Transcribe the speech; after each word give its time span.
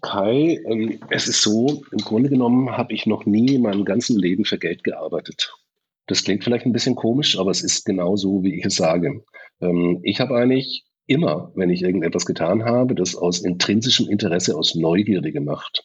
Kai, 0.00 0.60
ähm, 0.66 1.00
es 1.10 1.28
ist 1.28 1.42
so, 1.42 1.82
im 1.92 1.98
Grunde 1.98 2.30
genommen 2.30 2.76
habe 2.76 2.94
ich 2.94 3.06
noch 3.06 3.26
nie 3.26 3.54
in 3.54 3.62
meinem 3.62 3.84
ganzen 3.84 4.18
Leben 4.18 4.44
für 4.44 4.58
Geld 4.58 4.84
gearbeitet. 4.84 5.54
Das 6.06 6.24
klingt 6.24 6.42
vielleicht 6.42 6.66
ein 6.66 6.72
bisschen 6.72 6.96
komisch, 6.96 7.38
aber 7.38 7.50
es 7.50 7.62
ist 7.62 7.84
genau 7.84 8.16
so, 8.16 8.42
wie 8.42 8.58
ich 8.58 8.64
es 8.64 8.76
sage. 8.76 9.22
Ähm, 9.60 10.00
ich 10.02 10.20
habe 10.20 10.36
eigentlich 10.36 10.84
immer, 11.06 11.52
wenn 11.54 11.70
ich 11.70 11.82
irgendetwas 11.82 12.24
getan 12.24 12.64
habe, 12.64 12.94
das 12.94 13.14
aus 13.14 13.40
intrinsischem 13.40 14.08
Interesse, 14.08 14.56
aus 14.56 14.74
Neugierde 14.74 15.32
gemacht. 15.32 15.84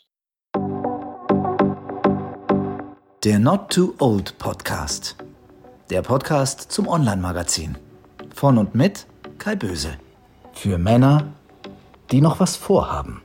Der 3.23 3.39
Not 3.39 3.71
Too 3.71 3.93
Old 3.99 4.37
Podcast. 4.37 5.15
Der 5.89 6.01
Podcast 6.03 6.71
zum 6.71 6.87
Online-Magazin. 6.87 7.77
Von 8.33 8.57
und 8.57 8.75
mit 8.75 9.07
Kai 9.39 9.55
Böse. 9.55 9.93
Für 10.53 10.77
Männer, 10.77 11.33
die 12.11 12.21
noch 12.21 12.39
was 12.39 12.55
vorhaben. 12.55 13.21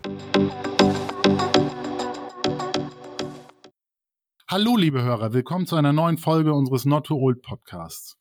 Hallo, 4.50 4.76
liebe 4.76 5.00
Hörer, 5.00 5.32
willkommen 5.32 5.68
zu 5.68 5.76
einer 5.76 5.92
neuen 5.92 6.18
Folge 6.18 6.52
unseres 6.52 6.84
Not 6.84 7.06
Too 7.06 7.16
Old 7.16 7.40
Podcasts. 7.40 8.16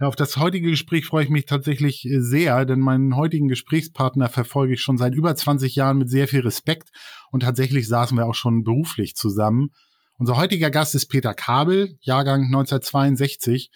Ja, 0.00 0.06
auf 0.06 0.16
das 0.16 0.38
heutige 0.38 0.70
Gespräch 0.70 1.04
freue 1.04 1.24
ich 1.24 1.28
mich 1.28 1.44
tatsächlich 1.44 2.08
sehr, 2.10 2.64
denn 2.64 2.80
meinen 2.80 3.14
heutigen 3.14 3.46
Gesprächspartner 3.46 4.30
verfolge 4.30 4.72
ich 4.72 4.80
schon 4.80 4.96
seit 4.96 5.14
über 5.14 5.36
20 5.36 5.76
Jahren 5.76 5.98
mit 5.98 6.08
sehr 6.08 6.28
viel 6.28 6.40
Respekt 6.40 6.88
und 7.30 7.40
tatsächlich 7.40 7.88
saßen 7.88 8.16
wir 8.16 8.24
auch 8.24 8.34
schon 8.34 8.64
beruflich 8.64 9.16
zusammen. 9.16 9.68
Unser 10.16 10.38
heutiger 10.38 10.70
Gast 10.70 10.94
ist 10.94 11.08
Peter 11.08 11.34
Kabel, 11.34 11.98
Jahrgang 12.00 12.44
1962, 12.44 13.68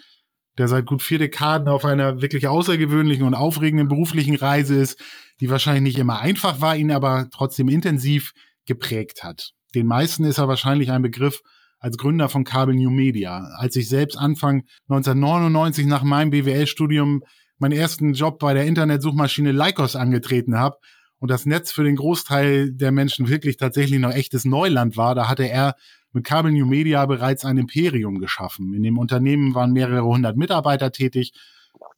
der 0.56 0.68
seit 0.68 0.86
gut 0.86 1.02
vier 1.02 1.18
Dekaden 1.18 1.68
auf 1.68 1.84
einer 1.84 2.22
wirklich 2.22 2.48
außergewöhnlichen 2.48 3.26
und 3.26 3.34
aufregenden 3.34 3.88
beruflichen 3.88 4.36
Reise 4.36 4.74
ist, 4.74 4.98
die 5.40 5.50
wahrscheinlich 5.50 5.82
nicht 5.82 5.98
immer 5.98 6.18
einfach 6.18 6.62
war, 6.62 6.76
ihn 6.76 6.92
aber 6.92 7.28
trotzdem 7.30 7.68
intensiv 7.68 8.32
geprägt 8.64 9.22
hat. 9.22 9.50
Den 9.74 9.86
meisten 9.86 10.24
ist 10.24 10.38
er 10.38 10.48
wahrscheinlich 10.48 10.90
ein 10.90 11.02
Begriff, 11.02 11.42
als 11.80 11.96
Gründer 11.96 12.28
von 12.28 12.44
Kabel 12.44 12.74
New 12.76 12.90
Media. 12.90 13.48
Als 13.56 13.74
ich 13.74 13.88
selbst 13.88 14.16
Anfang 14.16 14.64
1999 14.88 15.86
nach 15.86 16.02
meinem 16.02 16.30
BWL-Studium 16.30 17.24
meinen 17.58 17.72
ersten 17.72 18.12
Job 18.12 18.38
bei 18.38 18.54
der 18.54 18.66
Internetsuchmaschine 18.66 19.52
Lycos 19.52 19.96
angetreten 19.96 20.56
habe 20.56 20.76
und 21.18 21.30
das 21.30 21.46
Netz 21.46 21.72
für 21.72 21.84
den 21.84 21.96
Großteil 21.96 22.72
der 22.72 22.92
Menschen 22.92 23.28
wirklich 23.28 23.56
tatsächlich 23.56 23.98
noch 23.98 24.12
echtes 24.12 24.44
Neuland 24.44 24.96
war, 24.96 25.14
da 25.14 25.28
hatte 25.28 25.48
er 25.48 25.74
mit 26.12 26.24
Kabel 26.24 26.52
New 26.52 26.66
Media 26.66 27.04
bereits 27.06 27.44
ein 27.44 27.58
Imperium 27.58 28.18
geschaffen. 28.18 28.74
In 28.74 28.82
dem 28.82 28.98
Unternehmen 28.98 29.54
waren 29.54 29.72
mehrere 29.72 30.04
hundert 30.04 30.36
Mitarbeiter 30.36 30.92
tätig. 30.92 31.32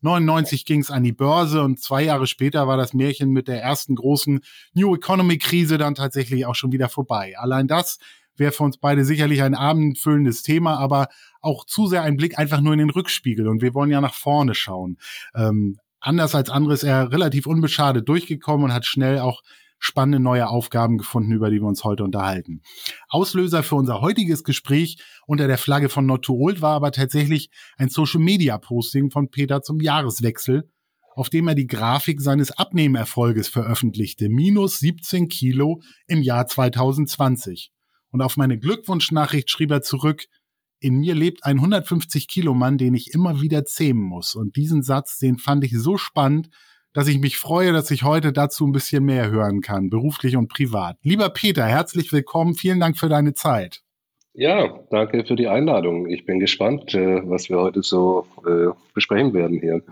99 0.03 0.65
ging 0.65 0.81
es 0.81 0.91
an 0.91 1.03
die 1.03 1.13
Börse 1.13 1.63
und 1.63 1.81
zwei 1.81 2.03
Jahre 2.03 2.27
später 2.27 2.67
war 2.67 2.77
das 2.77 2.93
Märchen 2.93 3.31
mit 3.31 3.49
der 3.49 3.63
ersten 3.63 3.95
großen 3.95 4.41
New 4.75 4.95
Economy 4.95 5.39
Krise 5.39 5.79
dann 5.79 5.95
tatsächlich 5.95 6.45
auch 6.45 6.55
schon 6.55 6.73
wieder 6.73 6.89
vorbei. 6.89 7.35
Allein 7.39 7.69
das 7.69 7.99
wäre 8.37 8.53
für 8.53 8.65
uns 8.65 8.79
beide 8.79 9.05
sicherlich 9.05 9.43
ein 9.43 9.55
abendfüllendes 9.55 10.43
Thema, 10.43 10.79
aber 10.79 11.09
auch 11.41 11.65
zu 11.65 11.87
sehr 11.87 12.03
ein 12.03 12.17
Blick 12.17 12.39
einfach 12.39 12.61
nur 12.61 12.73
in 12.73 12.79
den 12.79 12.91
Rückspiegel. 12.91 13.49
Und 13.49 13.63
wir 13.63 13.75
wollen 13.75 13.91
ja 13.91 14.01
nach 14.01 14.15
vorne 14.15 14.55
schauen. 14.55 14.99
Ähm, 15.35 15.79
anders 16.01 16.35
als 16.35 16.51
andere 16.51 16.75
ist 16.75 16.85
er 16.85 17.13
relativ 17.13 17.47
unbeschadet 17.47 18.09
durchgekommen 18.09 18.67
und 18.67 18.75
hat 18.75 18.87
schnell 18.87 19.19
auch 19.19 19.43
spannende 19.83 20.21
neue 20.21 20.49
Aufgaben 20.49 20.97
gefunden, 20.97 21.33
über 21.33 21.51
die 21.51 21.61
wir 21.61 21.67
uns 21.67 21.83
heute 21.83 22.05
unterhalten. 22.05 22.63
Auslöser 23.09 23.65
für 23.65 23.75
unser 23.75 24.01
heutiges 24.01 24.45
Gespräch 24.45 24.99
unter 25.27 25.49
der 25.49 25.59
Flagge 25.59 25.89
von 25.89 26.07
Not 26.07 26.25
Too 26.25 26.39
Old 26.39 26.63
war 26.63 26.75
aber 26.75 26.93
tatsächlich 26.93 27.51
ein 27.77 27.89
Social 27.89 28.21
Media 28.21 28.59
Posting 28.59 29.11
von 29.11 29.29
Peter 29.29 29.61
zum 29.61 29.81
Jahreswechsel, 29.81 30.71
auf 31.15 31.31
dem 31.31 31.49
er 31.49 31.57
die 31.57 31.67
Grafik 31.67 32.21
seines 32.21 32.53
Abnehmerfolges 32.53 33.49
veröffentlichte. 33.49 34.29
Minus 34.29 34.79
17 34.79 35.29
Kilo 35.29 35.83
im 36.07 36.23
Jahr 36.23 36.47
2020. 36.47 37.73
Und 38.13 38.23
auf 38.23 38.37
meine 38.37 38.59
Glückwunschnachricht 38.59 39.51
schrieb 39.51 39.71
er 39.73 39.83
zurück, 39.83 40.27
in 40.79 40.99
mir 40.99 41.15
lebt 41.15 41.45
ein 41.45 41.59
150 41.59 42.29
Kilo 42.29 42.55
Mann, 42.55 42.77
den 42.79 42.95
ich 42.95 43.15
immer 43.15 43.41
wieder 43.41 43.65
zähmen 43.65 44.03
muss. 44.03 44.35
Und 44.35 44.57
diesen 44.57 44.83
Satz, 44.83 45.19
den 45.19 45.39
fand 45.39 45.65
ich 45.65 45.73
so 45.79 45.97
spannend, 45.97 46.49
dass 46.93 47.09
ich 47.09 47.19
mich 47.19 47.39
freue, 47.39 47.73
dass 47.73 47.91
ich 47.91 48.03
heute 48.03 48.33
dazu 48.33 48.67
ein 48.67 48.73
bisschen 48.73 49.05
mehr 49.05 49.31
hören 49.31 49.63
kann, 49.63 49.89
beruflich 49.89 50.37
und 50.37 50.49
privat. 50.49 50.99
Lieber 51.03 51.31
Peter, 51.31 51.65
herzlich 51.65 52.13
willkommen. 52.13 52.55
Vielen 52.55 52.81
Dank 52.81 52.99
für 52.99 53.09
deine 53.09 53.33
Zeit. 53.33 53.83
Ja, 54.35 54.81
danke 54.89 55.27
für 55.27 55.37
die 55.37 55.47
Einladung. 55.47 56.09
Ich 56.09 56.25
bin 56.25 56.41
gespannt, 56.41 56.95
äh, 56.95 57.21
was 57.29 57.51
wir 57.51 57.59
heute 57.59 57.83
so 57.83 58.27
äh, 58.47 58.73
besprechen 58.95 59.35
werden 59.35 59.61
hier. 59.61 59.83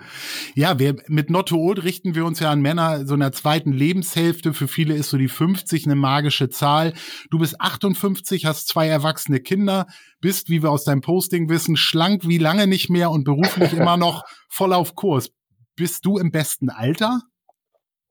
Ja, 0.55 0.79
wir, 0.79 0.97
mit 1.09 1.29
Not 1.29 1.51
to 1.51 1.57
Old 1.59 1.85
richten 1.85 2.15
wir 2.15 2.25
uns 2.25 2.41
ja 2.41 2.51
an 2.51 2.63
Männer 2.63 3.05
so 3.05 3.13
einer 3.13 3.33
zweiten 3.33 3.73
Lebenshälfte. 3.73 4.55
Für 4.55 4.67
viele 4.67 4.95
ist 4.95 5.11
so 5.11 5.19
die 5.19 5.29
50 5.29 5.85
eine 5.85 5.95
magische 5.95 6.49
Zahl. 6.49 6.95
Du 7.31 7.39
bist 7.39 7.61
58, 7.61 8.47
hast 8.47 8.69
zwei 8.69 8.89
erwachsene 8.89 9.41
Kinder, 9.41 9.87
bist, 10.23 10.49
wie 10.49 10.63
wir 10.63 10.71
aus 10.71 10.85
deinem 10.85 11.03
Posting 11.03 11.51
wissen, 11.51 11.77
schlank 11.77 12.27
wie 12.27 12.39
lange 12.39 12.67
nicht 12.67 12.89
mehr 12.89 13.11
und 13.11 13.25
beruflich 13.25 13.73
immer 13.75 13.99
noch 13.99 14.25
voll 14.49 14.73
auf 14.73 14.95
Kurs. 14.95 15.31
Bist 15.77 16.07
du 16.07 16.17
im 16.17 16.31
besten 16.31 16.71
Alter? 16.71 17.21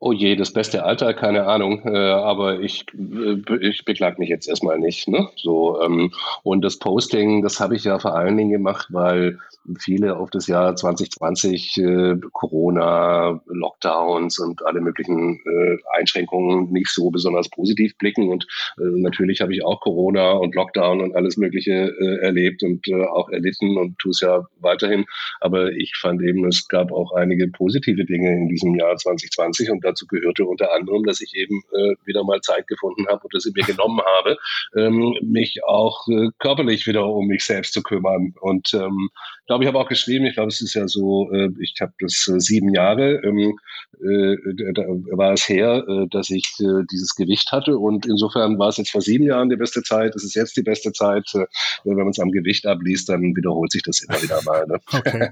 Oh 0.01 0.13
je, 0.13 0.37
das 0.37 0.53
beste 0.53 0.85
Alter, 0.85 1.13
keine 1.13 1.45
Ahnung, 1.45 1.81
äh, 1.85 1.97
aber 1.97 2.61
ich, 2.61 2.85
äh, 2.93 3.57
ich 3.59 3.83
beklag 3.83 4.17
mich 4.17 4.29
jetzt 4.29 4.47
erstmal 4.47 4.79
nicht. 4.79 5.09
Ne? 5.09 5.27
So, 5.35 5.81
ähm, 5.81 6.13
und 6.43 6.63
das 6.63 6.79
Posting, 6.79 7.41
das 7.41 7.59
habe 7.59 7.75
ich 7.75 7.83
ja 7.83 7.99
vor 7.99 8.15
allen 8.15 8.37
Dingen 8.37 8.51
gemacht, 8.51 8.87
weil 8.91 9.39
viele 9.77 10.17
auf 10.17 10.29
das 10.29 10.47
Jahr 10.47 10.75
2020 10.75 11.77
äh, 11.77 12.15
Corona, 12.31 13.41
Lockdowns 13.47 14.39
und 14.39 14.65
alle 14.65 14.79
möglichen 14.79 15.35
äh, 15.45 15.77
Einschränkungen 15.97 16.71
nicht 16.71 16.89
so 16.89 17.09
besonders 17.09 17.49
positiv 17.49 17.97
blicken. 17.97 18.29
Und 18.29 18.47
äh, 18.77 18.83
natürlich 18.83 19.41
habe 19.41 19.53
ich 19.53 19.66
auch 19.66 19.81
Corona 19.81 20.31
und 20.31 20.55
Lockdown 20.55 21.01
und 21.01 21.16
alles 21.16 21.37
Mögliche 21.37 21.93
äh, 21.99 22.25
erlebt 22.25 22.63
und 22.63 22.87
äh, 22.87 23.03
auch 23.03 23.29
erlitten 23.29 23.77
und 23.77 23.99
tue 23.99 24.11
es 24.11 24.21
ja 24.21 24.47
weiterhin. 24.61 25.05
Aber 25.41 25.71
ich 25.73 25.93
fand 25.97 26.21
eben, 26.21 26.47
es 26.47 26.67
gab 26.69 26.91
auch 26.91 27.11
einige 27.13 27.49
positive 27.49 28.05
Dinge 28.05 28.31
in 28.31 28.47
diesem 28.47 28.75
Jahr 28.75 28.95
2020 28.95 29.71
und 29.71 29.83
dazu 29.89 30.05
gehörte 30.07 30.45
unter 30.45 30.73
anderem, 30.73 31.03
dass 31.03 31.22
ich 31.22 31.35
eben 31.35 31.61
äh, 31.73 31.95
wieder 32.05 32.23
mal 32.23 32.41
Zeit 32.41 32.67
gefunden 32.67 33.07
habe 33.07 33.22
und 33.23 33.33
dass 33.33 33.45
ich 33.45 33.53
mir 33.53 33.63
genommen 33.63 34.01
habe, 34.17 34.38
ähm, 34.75 35.16
mich 35.22 35.63
auch 35.63 36.07
äh, 36.07 36.29
körperlich 36.39 36.88
wieder 36.88 37.05
um 37.05 37.27
mich 37.27 37.44
selbst 37.44 37.73
zu 37.73 37.81
kümmern. 37.81 38.33
Und 38.41 38.73
ähm, 38.73 39.09
glaube, 39.49 39.63
ich 39.63 39.67
habe 39.67 39.79
auch 39.79 39.89
geschrieben, 39.89 40.25
ich 40.25 40.35
glaube, 40.35 40.49
es 40.49 40.61
ist 40.61 40.75
ja 40.75 40.88
so, 40.88 41.31
äh, 41.31 41.49
ich 41.59 41.75
habe 41.81 41.91
das 41.99 42.28
äh, 42.28 42.39
sieben 42.39 42.73
Jahre, 42.73 43.16
ähm, 43.23 43.57
äh, 43.99 44.73
da 44.73 44.83
war 45.17 45.33
es 45.33 45.49
her, 45.49 45.83
äh, 45.88 46.07
dass 46.09 46.29
ich 46.29 46.45
äh, 46.59 46.85
dieses 46.91 47.16
Gewicht 47.16 47.51
hatte 47.51 47.78
und 47.78 48.05
insofern 48.05 48.59
war 48.59 48.69
es 48.69 48.78
jetzt 48.78 48.91
vor 48.91 49.01
sieben 49.01 49.25
Jahren 49.25 49.49
die 49.49 49.55
beste 49.55 49.81
Zeit, 49.81 50.16
es 50.16 50.23
ist 50.23 50.35
jetzt 50.35 50.55
die 50.55 50.61
beste 50.61 50.91
Zeit. 50.91 51.28
Äh, 51.33 51.45
wenn 51.83 51.97
man 51.97 52.09
es 52.09 52.19
am 52.19 52.31
Gewicht 52.31 52.67
abliest, 52.67 53.09
dann 53.09 53.35
wiederholt 53.35 53.72
sich 53.72 53.81
das 53.81 54.01
immer 54.01 54.22
wieder 54.22 54.39
mal. 54.44 54.66
Ne? 54.67 54.79
Okay. 54.91 55.29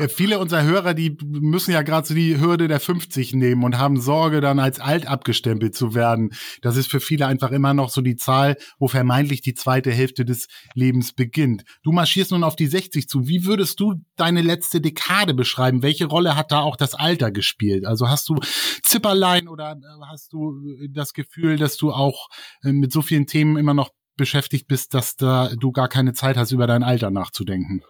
ja, 0.00 0.08
viele 0.08 0.38
unserer 0.40 0.64
Hörer, 0.64 0.94
die 0.94 1.16
müssen 1.24 1.72
ja 1.72 1.82
gerade 1.82 2.06
so 2.06 2.14
die 2.14 2.40
Hürde 2.40 2.66
der 2.66 2.80
50 2.80 3.34
nehmen 3.34 3.43
und 3.52 3.78
haben 3.78 4.00
Sorge, 4.00 4.40
dann 4.40 4.58
als 4.58 4.80
alt 4.80 5.06
abgestempelt 5.06 5.74
zu 5.74 5.94
werden. 5.94 6.30
Das 6.62 6.76
ist 6.76 6.90
für 6.90 7.00
viele 7.00 7.26
einfach 7.26 7.52
immer 7.52 7.74
noch 7.74 7.90
so 7.90 8.00
die 8.00 8.16
Zahl, 8.16 8.56
wo 8.78 8.88
vermeintlich 8.88 9.40
die 9.40 9.54
zweite 9.54 9.92
Hälfte 9.92 10.24
des 10.24 10.48
Lebens 10.74 11.12
beginnt. 11.12 11.64
Du 11.82 11.92
marschierst 11.92 12.32
nun 12.32 12.42
auf 12.42 12.56
die 12.56 12.66
60 12.66 13.04
dich 13.04 13.08
zu. 13.08 13.28
Wie 13.28 13.44
würdest 13.44 13.80
du 13.80 13.94
deine 14.16 14.42
letzte 14.42 14.80
Dekade 14.80 15.34
beschreiben? 15.34 15.82
Welche 15.82 16.06
Rolle 16.06 16.36
hat 16.36 16.52
da 16.52 16.60
auch 16.60 16.76
das 16.76 16.94
Alter 16.94 17.30
gespielt? 17.30 17.84
Also 17.84 18.08
hast 18.08 18.28
du 18.28 18.36
Zipperlein 18.82 19.48
oder 19.48 19.72
äh, 19.72 20.06
hast 20.10 20.32
du 20.32 20.58
äh, 20.66 20.88
das 20.90 21.12
Gefühl, 21.12 21.56
dass 21.56 21.76
du 21.76 21.92
auch 21.92 22.28
äh, 22.62 22.72
mit 22.72 22.92
so 22.92 23.02
vielen 23.02 23.26
Themen 23.26 23.56
immer 23.56 23.74
noch 23.74 23.90
beschäftigt 24.16 24.68
bist, 24.68 24.94
dass 24.94 25.16
da 25.16 25.50
du 25.58 25.72
gar 25.72 25.88
keine 25.88 26.12
Zeit 26.12 26.36
hast, 26.36 26.52
über 26.52 26.66
dein 26.66 26.82
Alter 26.82 27.10
nachzudenken? 27.10 27.82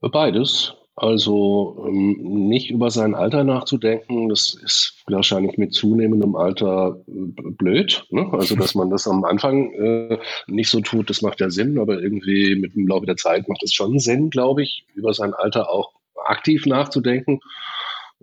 Beides. 0.00 0.74
Also 0.98 1.84
ähm, 1.86 2.16
nicht 2.48 2.70
über 2.70 2.90
sein 2.90 3.14
Alter 3.14 3.44
nachzudenken, 3.44 4.30
das 4.30 4.54
ist 4.54 5.04
wahrscheinlich 5.06 5.58
mit 5.58 5.74
zunehmendem 5.74 6.34
Alter 6.36 6.98
äh, 7.06 7.50
blöd. 7.50 8.06
Ne? 8.08 8.26
Also 8.32 8.56
dass 8.56 8.74
man 8.74 8.88
das 8.88 9.06
am 9.06 9.22
Anfang 9.24 9.72
äh, 9.74 10.18
nicht 10.46 10.70
so 10.70 10.80
tut, 10.80 11.10
das 11.10 11.20
macht 11.20 11.40
ja 11.40 11.50
Sinn, 11.50 11.78
aber 11.78 12.00
irgendwie 12.00 12.56
mit 12.56 12.74
dem 12.74 12.86
Laufe 12.86 13.04
der 13.04 13.16
Zeit 13.16 13.46
macht 13.46 13.62
es 13.62 13.74
schon 13.74 13.98
Sinn, 13.98 14.30
glaube 14.30 14.62
ich, 14.62 14.86
über 14.94 15.12
sein 15.12 15.34
Alter 15.34 15.70
auch 15.70 15.92
aktiv 16.24 16.64
nachzudenken. 16.64 17.40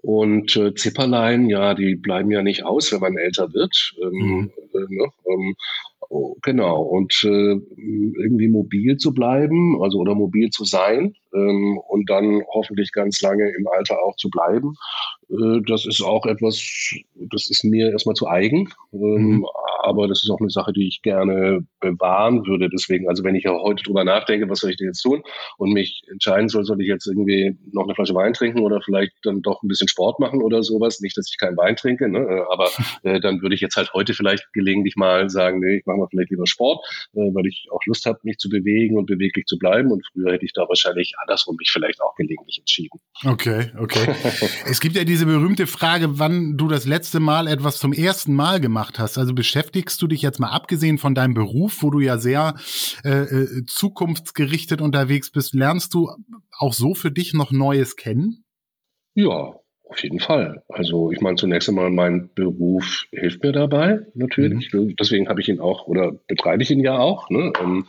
Und 0.02 0.58
äh, 0.58 0.74
Zipperlein, 0.74 1.50
ja, 1.50 1.76
die 1.76 1.96
bleiben 1.96 2.32
ja 2.32 2.42
nicht 2.42 2.66
aus, 2.66 2.92
wenn 2.92 3.02
man 3.02 3.18
älter 3.18 3.54
wird. 3.54 3.94
Ähm, 4.02 4.10
mhm. 4.12 4.52
äh, 4.74 4.94
ne? 4.94 5.12
ähm, 5.28 5.56
oh, 6.10 6.36
genau. 6.42 6.82
Und 6.82 7.24
äh, 7.24 7.56
irgendwie 7.78 8.48
mobil 8.48 8.98
zu 8.98 9.14
bleiben, 9.14 9.80
also 9.82 10.00
oder 10.00 10.16
mobil 10.16 10.50
zu 10.50 10.66
sein, 10.66 11.14
ähm, 11.34 11.78
und 11.88 12.10
dann 12.10 12.42
hoffentlich 12.54 12.92
ganz 12.92 13.22
lange 13.22 13.50
im 13.58 13.68
Alter 13.68 14.02
auch 14.04 14.16
zu 14.16 14.30
bleiben. 14.30 14.76
Äh, 15.30 15.62
das 15.68 15.86
ist 15.86 16.02
auch 16.02 16.26
etwas, 16.26 16.62
das 17.16 17.50
ist 17.50 17.64
mir 17.64 17.92
erstmal 17.92 18.16
zu 18.16 18.28
eigen, 18.28 18.70
ähm, 18.94 19.38
mhm. 19.38 19.46
aber 19.84 20.08
das 20.08 20.24
ist 20.24 20.30
auch 20.30 20.40
eine 20.40 20.50
Sache, 20.50 20.74
die 20.74 20.88
ich 20.88 21.02
gerne 21.02 21.66
bewahren 21.80 22.46
würde. 22.46 22.70
Deswegen, 22.70 23.08
also 23.08 23.24
wenn 23.24 23.36
ich 23.36 23.44
ja 23.44 23.54
heute 23.54 23.84
drüber 23.84 24.04
nachdenke, 24.04 24.50
was 24.50 24.60
soll 24.60 24.72
ich 24.72 24.78
denn 24.78 24.88
jetzt 24.88 25.02
tun 25.02 25.24
und 25.58 25.74
mich 25.74 26.04
entscheiden 26.12 26.50
soll, 26.50 26.66
soll 26.66 26.82
ich 26.82 26.88
jetzt 26.88 27.08
irgendwie 27.08 27.58
noch 27.72 27.84
eine 27.84 27.96
Flasche 27.96 28.16
Wein 28.16 28.34
trinken 28.34 28.60
oder 28.60 28.82
vielleicht 28.82 29.14
dann 29.24 29.42
doch 29.42 29.64
ein 29.64 29.68
bisschen 29.68 29.88
Sport 29.88 30.20
machen 30.20 30.42
oder 30.42 30.64
sowas. 30.64 31.00
Nicht, 31.02 31.18
dass 31.18 31.30
ich 31.30 31.38
keinen 31.38 31.58
Wein 31.58 31.76
trinke, 31.76 32.10
ne? 32.10 32.20
Äh, 32.20 32.44
aber 32.52 32.70
äh, 33.04 33.20
dann 33.20 33.42
würde 33.42 33.56
ich 33.56 33.62
jetzt 33.62 33.76
halt 33.76 33.94
heute 33.94 34.14
vielleicht 34.14 34.52
gelegentlich 34.54 34.96
mal 34.96 35.30
sagen, 35.30 35.60
nee, 35.60 35.78
ich 35.78 35.86
mache 35.86 35.98
mal 35.98 36.08
vielleicht 36.10 36.32
lieber 36.32 36.48
Sport, 36.48 36.86
äh, 37.14 37.34
weil 37.34 37.48
ich 37.48 37.68
auch 37.72 37.82
Lust 37.86 38.06
habe, 38.06 38.20
mich 38.24 38.38
zu 38.38 38.50
bewegen 38.50 38.98
und 38.98 39.06
beweglich 39.06 39.46
zu 39.46 39.58
bleiben. 39.58 39.92
Und 39.92 40.06
früher 40.12 40.34
hätte 40.34 40.46
ich 40.46 40.54
da 40.54 40.68
wahrscheinlich 40.68 41.14
andersrum 41.24 41.56
mich 41.58 41.72
vielleicht 41.72 42.02
auch 42.02 42.16
gelegentlich 42.16 42.60
entschieden. 42.60 43.00
Okay, 43.26 43.72
okay. 43.78 44.16
es 44.66 44.80
gibt 44.80 44.96
ja 44.96 45.04
diese 45.04 45.26
berühmte 45.26 45.68
Frage, 45.68 46.20
wann 46.20 46.58
du 46.58 46.68
das 46.68 46.86
letzte 46.86 47.20
Mal 47.20 47.48
etwas 47.48 47.80
zum 47.80 47.94
ersten 47.94 48.34
Mal 48.34 48.60
gemacht 48.60 49.00
hast. 49.00 49.18
Also 49.18 49.34
beschäftigst 49.34 50.02
du 50.02 50.08
dich 50.08 50.22
jetzt 50.22 50.40
mal 50.40 50.50
abgesehen 50.50 50.98
von 50.98 51.16
deinem 51.16 51.34
Beruf, 51.34 51.82
wo 51.82 51.90
du 51.90 52.00
ja 52.00 52.18
sehr 52.18 52.56
äh, 53.04 53.24
äh 53.24 53.66
zukunftsgerichtet 53.66 54.82
unterwegs 54.82 55.32
bist, 55.32 55.54
lernst 55.54 55.94
du 55.94 56.12
auch 56.58 56.74
so 56.74 56.94
für 56.94 57.12
dich 57.12 57.34
noch 57.34 57.52
Neues 57.52 57.96
kennen? 57.96 58.44
Ja, 59.16 59.54
auf 59.94 60.02
jeden 60.02 60.20
Fall. 60.20 60.64
Also 60.70 61.12
ich 61.12 61.22
meine, 61.22 61.36
zunächst 61.36 61.70
einmal 61.70 61.92
mein 61.92 62.32
Beruf 62.34 63.06
hilft 63.12 63.44
mir 63.44 63.52
dabei, 63.52 64.00
natürlich. 64.16 64.74
Mhm. 64.74 64.96
Deswegen 64.96 65.30
habe 65.30 65.40
ich 65.40 65.50
ihn 65.50 65.60
auch 65.60 65.86
oder 65.86 66.12
betreibe 66.28 66.64
ich 66.64 66.72
ihn 66.72 66.80
ja 66.80 66.98
auch. 66.98 67.30
Ne? 67.30 67.54
Ähm, 67.62 67.86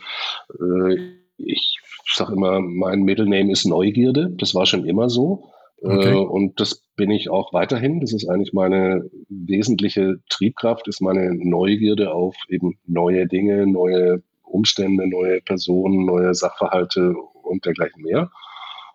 äh, 0.59 1.15
ich 1.37 1.79
sage 2.13 2.33
immer, 2.33 2.59
mein 2.59 3.03
Middle 3.03 3.27
Name 3.27 3.51
ist 3.51 3.65
Neugierde. 3.65 4.29
Das 4.37 4.53
war 4.53 4.65
schon 4.65 4.85
immer 4.85 5.09
so. 5.09 5.49
Okay. 5.81 6.11
Äh, 6.11 6.15
und 6.15 6.59
das 6.59 6.81
bin 6.95 7.11
ich 7.11 7.29
auch 7.29 7.53
weiterhin. 7.53 7.99
Das 7.99 8.13
ist 8.13 8.27
eigentlich 8.27 8.53
meine 8.53 9.09
wesentliche 9.29 10.17
Triebkraft, 10.29 10.87
ist 10.87 11.01
meine 11.01 11.33
Neugierde 11.35 12.13
auf 12.13 12.35
eben 12.49 12.77
neue 12.85 13.27
Dinge, 13.27 13.67
neue 13.67 14.23
Umstände, 14.43 15.07
neue 15.07 15.41
Personen, 15.41 16.05
neue 16.05 16.33
Sachverhalte 16.33 17.15
und 17.43 17.65
dergleichen 17.65 18.01
mehr. 18.01 18.31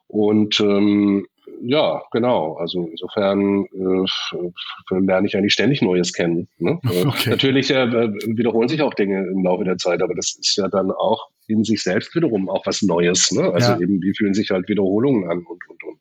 Und 0.09 0.61
ähm, 0.61 1.27
ja, 1.63 2.03
genau. 2.11 2.55
Also 2.55 2.89
insofern 2.91 3.67
äh, 3.67 4.99
lerne 5.01 5.27
ich 5.27 5.37
eigentlich 5.37 5.53
ständig 5.53 5.83
Neues 5.83 6.13
kennen. 6.13 6.49
Ne? 6.59 6.81
Äh, 6.91 7.07
okay. 7.07 7.31
Natürlich 7.31 7.71
äh, 7.71 7.87
wiederholen 7.93 8.69
sich 8.69 8.83
auch 8.83 8.95
Dinge 8.95 9.27
im 9.27 9.45
Laufe 9.45 9.65
der 9.65 9.77
Zeit, 9.77 10.03
aber 10.03 10.15
das 10.15 10.37
ist 10.41 10.57
ja 10.57 10.69
dann 10.69 10.91
auch 10.91 11.29
in 11.51 11.65
sich 11.65 11.83
selbst 11.83 12.15
wiederum 12.15 12.49
auch 12.49 12.65
was 12.67 12.83
Neues. 12.83 13.31
Ne? 13.33 13.43
Also 13.53 13.73
ja. 13.73 13.81
eben, 13.81 14.01
wie 14.03 14.15
fühlen 14.17 14.35
sich 14.35 14.51
halt 14.51 14.69
Wiederholungen 14.69 15.31
an 15.31 15.39
und, 15.39 15.69
und, 15.69 15.85
und. 15.85 16.01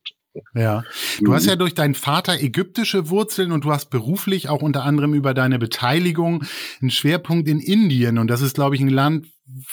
Ja, 0.54 0.84
du 1.20 1.34
hast 1.34 1.46
ja 1.46 1.56
durch 1.56 1.74
deinen 1.74 1.94
Vater 1.94 2.40
ägyptische 2.40 3.10
Wurzeln 3.10 3.50
und 3.50 3.64
du 3.64 3.72
hast 3.72 3.90
beruflich 3.90 4.48
auch 4.48 4.62
unter 4.62 4.84
anderem 4.84 5.12
über 5.12 5.34
deine 5.34 5.58
Beteiligung 5.58 6.44
einen 6.80 6.90
Schwerpunkt 6.90 7.48
in 7.48 7.58
Indien 7.58 8.16
und 8.16 8.28
das 8.28 8.40
ist, 8.40 8.54
glaube 8.54 8.76
ich, 8.76 8.80
ein 8.80 8.88
Land, 8.88 9.26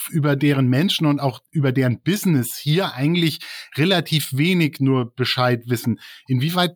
über 0.09 0.35
deren 0.35 0.67
Menschen 0.67 1.05
und 1.05 1.19
auch 1.19 1.41
über 1.51 1.71
deren 1.71 2.01
Business 2.01 2.57
hier 2.57 2.93
eigentlich 2.93 3.39
relativ 3.75 4.35
wenig 4.35 4.79
nur 4.79 5.13
Bescheid 5.15 5.63
wissen. 5.67 5.99
Inwieweit 6.27 6.75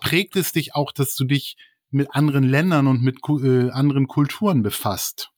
prägt 0.00 0.36
es 0.36 0.52
dich 0.52 0.74
auch, 0.74 0.92
dass 0.92 1.14
du 1.14 1.24
dich 1.24 1.56
mit 1.90 2.08
anderen 2.14 2.44
Ländern 2.44 2.86
und 2.86 3.02
mit 3.02 3.18
äh, 3.28 3.70
anderen 3.70 4.08
Kulturen 4.08 4.62
befasst? 4.62 5.31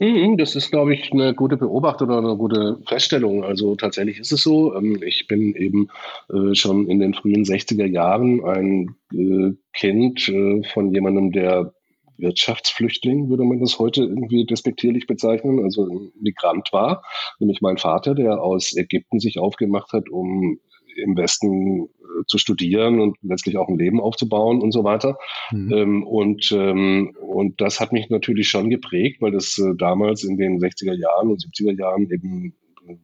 Mhm, 0.00 0.36
das 0.36 0.54
ist, 0.54 0.70
glaube 0.70 0.94
ich, 0.94 1.12
eine 1.12 1.34
gute 1.34 1.56
Beobachtung 1.56 2.08
oder 2.08 2.18
eine 2.18 2.36
gute 2.36 2.78
Feststellung. 2.86 3.42
Also 3.42 3.74
tatsächlich 3.74 4.20
ist 4.20 4.30
es 4.30 4.42
so. 4.42 4.74
Ähm, 4.76 5.02
ich 5.02 5.26
bin 5.26 5.54
eben 5.56 5.88
äh, 6.32 6.54
schon 6.54 6.88
in 6.88 7.00
den 7.00 7.14
frühen 7.14 7.44
60er 7.44 7.86
Jahren 7.86 8.44
ein 8.44 8.94
äh, 9.12 9.54
Kind 9.72 10.28
äh, 10.28 10.62
von 10.72 10.92
jemandem, 10.94 11.32
der 11.32 11.72
Wirtschaftsflüchtling, 12.16 13.28
würde 13.28 13.44
man 13.44 13.60
das 13.60 13.78
heute 13.78 14.02
irgendwie 14.02 14.44
despektierlich 14.44 15.06
bezeichnen, 15.06 15.62
also 15.62 15.84
ein 15.86 16.12
Migrant 16.20 16.68
war, 16.72 17.04
nämlich 17.38 17.60
mein 17.60 17.78
Vater, 17.78 18.14
der 18.14 18.42
aus 18.42 18.76
Ägypten 18.76 19.20
sich 19.20 19.38
aufgemacht 19.38 19.92
hat, 19.92 20.08
um 20.08 20.58
im 20.98 21.16
Westen 21.16 21.84
äh, 21.84 22.24
zu 22.26 22.38
studieren 22.38 23.00
und 23.00 23.16
letztlich 23.22 23.56
auch 23.56 23.68
ein 23.68 23.78
Leben 23.78 24.00
aufzubauen 24.00 24.60
und 24.60 24.72
so 24.72 24.84
weiter. 24.84 25.16
Mhm. 25.50 25.72
Ähm, 25.72 26.06
und, 26.06 26.50
ähm, 26.52 27.16
und 27.20 27.60
das 27.60 27.80
hat 27.80 27.92
mich 27.92 28.10
natürlich 28.10 28.48
schon 28.48 28.70
geprägt, 28.70 29.20
weil 29.20 29.32
das 29.32 29.58
äh, 29.58 29.74
damals 29.76 30.24
in 30.24 30.36
den 30.36 30.58
60er 30.58 30.94
Jahren 30.94 31.30
und 31.30 31.42
70er 31.42 31.78
Jahren 31.78 32.10
eben 32.10 32.54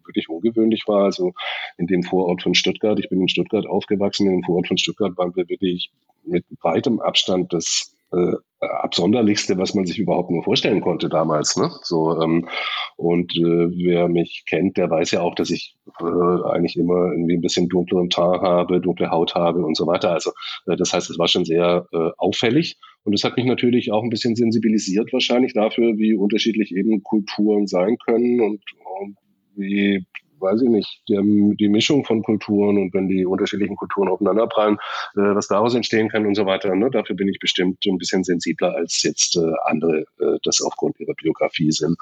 wirklich 0.04 0.28
ungewöhnlich 0.28 0.84
war. 0.86 1.04
Also 1.04 1.32
in 1.78 1.86
dem 1.86 2.02
Vorort 2.02 2.42
von 2.42 2.54
Stuttgart, 2.54 2.98
ich 2.98 3.08
bin 3.08 3.20
in 3.20 3.28
Stuttgart 3.28 3.66
aufgewachsen, 3.66 4.26
in 4.26 4.32
dem 4.34 4.42
Vorort 4.44 4.68
von 4.68 4.78
Stuttgart 4.78 5.16
waren 5.16 5.34
wir 5.36 5.48
wirklich 5.48 5.90
mit 6.24 6.44
weitem 6.62 7.00
Abstand 7.00 7.52
das 7.52 7.93
äh, 8.14 8.36
absonderlichste, 8.60 9.58
was 9.58 9.74
man 9.74 9.86
sich 9.86 9.98
überhaupt 9.98 10.30
nur 10.30 10.42
vorstellen 10.42 10.80
konnte 10.80 11.08
damals. 11.08 11.56
Ne? 11.56 11.70
So 11.82 12.20
ähm, 12.20 12.48
und 12.96 13.32
äh, 13.36 13.68
wer 13.84 14.08
mich 14.08 14.44
kennt, 14.48 14.76
der 14.76 14.90
weiß 14.90 15.12
ja 15.12 15.20
auch, 15.20 15.34
dass 15.34 15.50
ich 15.50 15.76
äh, 16.00 16.04
eigentlich 16.04 16.76
immer 16.76 17.12
irgendwie 17.12 17.34
ein 17.34 17.40
bisschen 17.40 17.68
dunkleren 17.68 18.10
Teint 18.10 18.42
habe, 18.42 18.80
dunkle 18.80 19.10
Haut 19.10 19.34
habe 19.34 19.64
und 19.64 19.76
so 19.76 19.86
weiter. 19.86 20.12
Also 20.12 20.30
äh, 20.66 20.76
das 20.76 20.92
heißt, 20.92 21.10
es 21.10 21.18
war 21.18 21.28
schon 21.28 21.44
sehr 21.44 21.86
äh, 21.92 22.10
auffällig 22.16 22.78
und 23.04 23.12
es 23.12 23.24
hat 23.24 23.36
mich 23.36 23.46
natürlich 23.46 23.92
auch 23.92 24.02
ein 24.02 24.10
bisschen 24.10 24.36
sensibilisiert 24.36 25.12
wahrscheinlich 25.12 25.52
dafür, 25.52 25.96
wie 25.98 26.14
unterschiedlich 26.14 26.74
eben 26.74 27.02
Kulturen 27.02 27.66
sein 27.66 27.96
können 27.98 28.40
und, 28.40 28.62
und 29.02 29.16
wie 29.56 30.04
weiß 30.38 30.62
ich 30.62 30.68
nicht, 30.68 31.02
die, 31.08 31.56
die 31.58 31.68
Mischung 31.68 32.04
von 32.04 32.22
Kulturen 32.22 32.78
und 32.78 32.94
wenn 32.94 33.08
die 33.08 33.26
unterschiedlichen 33.26 33.76
Kulturen 33.76 34.08
aufeinanderprallen, 34.08 34.76
äh, 35.16 35.34
was 35.34 35.48
daraus 35.48 35.74
entstehen 35.74 36.08
kann 36.08 36.26
und 36.26 36.34
so 36.34 36.46
weiter. 36.46 36.74
Ne? 36.74 36.90
Dafür 36.90 37.16
bin 37.16 37.28
ich 37.28 37.38
bestimmt 37.38 37.84
ein 37.86 37.98
bisschen 37.98 38.24
sensibler 38.24 38.74
als 38.74 39.02
jetzt 39.02 39.36
äh, 39.36 39.52
andere 39.64 40.04
äh, 40.20 40.38
das 40.42 40.60
aufgrund 40.60 40.98
ihrer 41.00 41.14
Biografie 41.14 41.72
sind. 41.72 41.96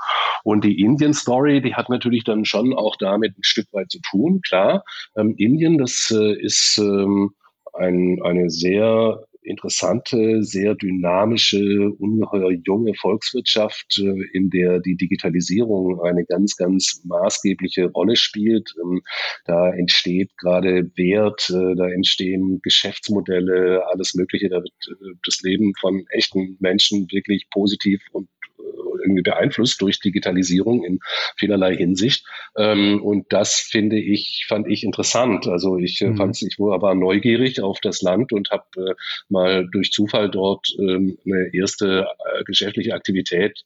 Und 0.44 0.64
die 0.64 0.80
Indien-Story, 0.80 1.62
die 1.62 1.74
hat 1.74 1.88
natürlich 1.88 2.24
dann 2.24 2.44
schon 2.44 2.74
auch 2.74 2.96
damit 2.96 3.38
ein 3.38 3.44
Stück 3.44 3.66
weit 3.72 3.90
zu 3.90 4.00
tun, 4.00 4.40
klar. 4.42 4.84
Ähm, 5.16 5.34
Indien, 5.36 5.78
das 5.78 6.10
äh, 6.10 6.32
ist 6.32 6.78
ähm, 6.78 7.32
ein, 7.74 8.20
eine 8.22 8.50
sehr 8.50 9.24
interessante, 9.42 10.42
sehr 10.42 10.74
dynamische, 10.74 11.90
ungeheuer 11.98 12.52
junge 12.64 12.94
Volkswirtschaft, 12.94 13.98
äh, 13.98 14.24
in 14.32 14.50
der 14.50 14.80
die 14.80 14.96
Digitalisierung 14.96 16.00
eine 16.02 16.24
ganz, 16.24 16.56
ganz 16.56 17.02
maßgebliche 17.04 17.86
Rolle 17.86 18.16
spielt. 18.16 18.74
Ähm, 18.82 19.02
da 19.44 19.72
entsteht 19.72 20.36
gerade 20.38 20.90
Wert, 20.96 21.50
äh, 21.50 21.74
da 21.76 21.88
entstehen 21.88 22.60
Geschäftsmodelle, 22.62 23.82
alles 23.88 24.14
Mögliche. 24.14 24.48
Da 24.48 24.56
wird 24.56 24.72
äh, 24.88 25.14
das 25.24 25.40
Leben 25.42 25.72
von 25.80 26.04
echten 26.10 26.56
Menschen 26.60 27.06
wirklich 27.10 27.48
positiv 27.50 28.02
und 28.12 28.28
irgendwie 29.02 29.22
beeinflusst 29.22 29.80
durch 29.80 30.00
Digitalisierung 30.00 30.84
in 30.84 31.00
vielerlei 31.36 31.76
Hinsicht. 31.76 32.26
Ähm, 32.56 33.02
und 33.02 33.32
das 33.32 33.54
finde 33.54 33.98
ich, 33.98 34.46
fand 34.48 34.68
ich 34.68 34.84
interessant. 34.84 35.46
Also 35.46 35.76
ich 35.76 36.00
äh, 36.00 36.10
mhm. 36.10 36.16
fand 36.16 36.42
ich 36.42 36.58
war 36.58 36.94
neugierig 36.94 37.60
auf 37.60 37.80
das 37.80 38.02
Land 38.02 38.32
und 38.32 38.50
habe 38.50 38.64
äh, 38.76 38.94
mal 39.28 39.68
durch 39.70 39.90
Zufall 39.90 40.30
dort 40.30 40.66
ähm, 40.78 41.18
eine 41.24 41.50
erste 41.52 42.06
äh, 42.34 42.44
geschäftliche 42.44 42.94
Aktivität 42.94 43.62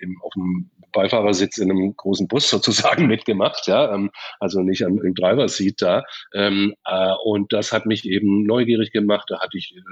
im, 0.00 0.20
auf 0.22 0.32
dem 0.34 0.70
Beifahrersitz 0.92 1.58
in 1.58 1.70
einem 1.70 1.94
großen 1.96 2.28
Bus 2.28 2.48
sozusagen 2.50 3.06
mitgemacht, 3.06 3.66
ja, 3.66 3.94
ähm, 3.94 4.10
also 4.40 4.60
nicht 4.62 4.84
am, 4.84 5.00
im 5.02 5.14
Driver-Seat 5.14 5.82
da. 5.82 6.04
Ähm, 6.34 6.74
äh, 6.84 7.12
und 7.24 7.52
das 7.52 7.72
hat 7.72 7.86
mich 7.86 8.08
eben 8.08 8.44
neugierig 8.44 8.92
gemacht. 8.92 9.26
Da 9.28 9.40
hatte 9.40 9.58
ich 9.58 9.74
äh, 9.76 9.82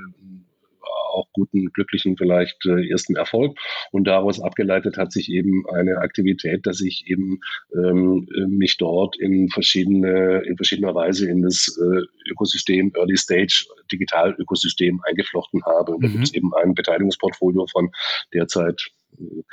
auch 1.13 1.29
guten, 1.33 1.73
glücklichen 1.73 2.17
vielleicht 2.17 2.65
äh, 2.67 2.89
ersten 2.89 3.17
Erfolg. 3.17 3.57
Und 3.93 4.05
daraus 4.05 4.41
abgeleitet 4.41 4.97
hat 4.97 5.13
sich 5.13 5.31
eben 5.31 5.65
eine 5.73 5.99
Aktivität, 5.99 6.67
dass 6.67 6.81
ich 6.81 7.05
eben 7.07 7.41
ähm, 7.75 8.27
mich 8.49 8.77
dort 8.77 9.17
in 9.19 9.49
verschiedene, 9.49 10.43
in 10.47 10.57
verschiedener 10.57 10.95
Weise 10.95 11.29
in 11.29 11.43
das 11.43 11.79
äh, 11.81 12.31
Ökosystem, 12.31 12.93
Early 12.97 13.17
Stage 13.17 13.67
Digital-Ökosystem 13.93 15.01
eingeflochten 15.05 15.65
habe. 15.65 15.93
Und 15.93 16.05
da 16.05 16.09
mhm. 16.09 16.13
gibt 16.13 16.25
es 16.25 16.35
eben 16.35 16.53
ein 16.55 16.75
Beteiligungsportfolio 16.75 17.67
von 17.71 17.91
derzeit 18.33 18.81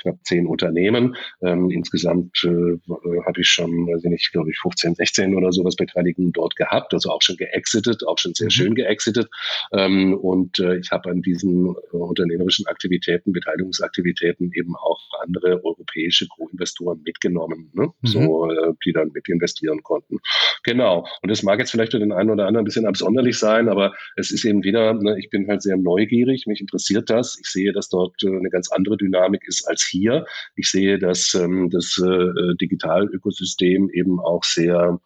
knapp 0.00 0.18
zehn 0.24 0.46
Unternehmen. 0.46 1.16
Ähm, 1.42 1.70
insgesamt 1.70 2.44
äh, 2.44 2.78
habe 3.26 3.40
ich 3.40 3.48
schon, 3.48 3.86
weiß 3.86 4.04
ich 4.04 4.10
nicht, 4.10 4.32
glaube 4.32 4.50
ich, 4.50 4.58
15, 4.58 4.94
16 4.94 5.34
oder 5.34 5.52
sowas 5.52 5.76
Beteiligungen 5.76 6.32
dort 6.32 6.56
gehabt, 6.56 6.92
also 6.94 7.10
auch 7.10 7.22
schon 7.22 7.36
geexitet, 7.36 8.06
auch 8.06 8.18
schon 8.18 8.34
sehr 8.34 8.46
mhm. 8.46 8.50
schön 8.50 8.74
geexitet. 8.74 9.28
Ähm, 9.72 10.14
und 10.14 10.58
äh, 10.58 10.76
ich 10.78 10.90
habe 10.90 11.10
an 11.10 11.22
diesen 11.22 11.74
äh, 11.92 11.96
unternehmerischen 11.96 12.66
Aktivitäten, 12.66 13.32
Beteiligungsaktivitäten 13.32 14.50
eben 14.54 14.76
auch 14.76 15.00
andere 15.22 15.64
europäische 15.64 16.26
Co-Investoren 16.28 17.02
mitgenommen, 17.04 17.70
ne? 17.74 17.92
mhm. 18.00 18.06
so, 18.06 18.50
äh, 18.50 18.72
die 18.84 18.92
dann 18.92 19.10
mit 19.12 19.28
investieren 19.28 19.82
konnten. 19.82 20.18
Genau. 20.64 21.06
Und 21.22 21.30
das 21.30 21.42
mag 21.42 21.58
jetzt 21.58 21.70
vielleicht 21.70 21.92
für 21.92 21.98
den 21.98 22.12
einen 22.12 22.30
oder 22.30 22.46
anderen 22.46 22.64
ein 22.64 22.66
bisschen 22.66 22.86
absonderlich 22.86 23.38
sein, 23.38 23.68
aber 23.68 23.94
es 24.16 24.30
ist 24.30 24.44
eben 24.44 24.62
wieder, 24.64 24.94
ne, 24.94 25.16
ich 25.18 25.30
bin 25.30 25.48
halt 25.48 25.62
sehr 25.62 25.76
neugierig, 25.76 26.46
mich 26.46 26.60
interessiert 26.60 27.10
das. 27.10 27.38
Ich 27.40 27.48
sehe, 27.48 27.72
dass 27.72 27.88
dort 27.88 28.22
äh, 28.22 28.28
eine 28.28 28.50
ganz 28.50 28.70
andere 28.70 28.96
Dynamik 28.96 29.42
ist 29.46 29.51
ist 29.52 29.68
als 29.68 29.86
hier. 29.88 30.24
Ich 30.56 30.70
sehe, 30.70 30.98
dass 30.98 31.34
ähm, 31.34 31.70
das 31.70 31.98
äh, 31.98 32.54
Digitalökosystem 32.60 33.90
eben 33.90 34.18
auch 34.20 34.44
sehr 34.44 34.98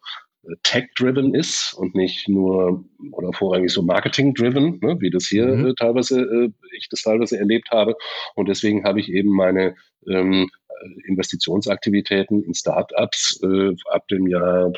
tech-driven 0.63 1.33
ist 1.33 1.73
und 1.73 1.95
nicht 1.95 2.27
nur 2.29 2.85
oder 3.11 3.33
vorrangig 3.33 3.71
so 3.71 3.81
marketing-driven, 3.81 4.79
ne, 4.81 4.97
wie 4.99 5.09
das 5.09 5.25
hier 5.25 5.47
mhm. 5.47 5.67
äh, 5.67 5.73
teilweise, 5.75 6.21
äh, 6.21 6.49
ich 6.75 6.87
das 6.89 7.01
teilweise 7.01 7.37
erlebt 7.37 7.69
habe. 7.71 7.95
Und 8.35 8.47
deswegen 8.47 8.83
habe 8.83 8.99
ich 8.99 9.09
eben 9.09 9.29
meine 9.29 9.75
ähm, 10.07 10.49
Investitionsaktivitäten 11.05 12.43
in 12.43 12.53
Startups 12.53 13.41
äh, 13.43 13.73
ab 13.91 14.07
dem 14.07 14.27
Jahr 14.27 14.71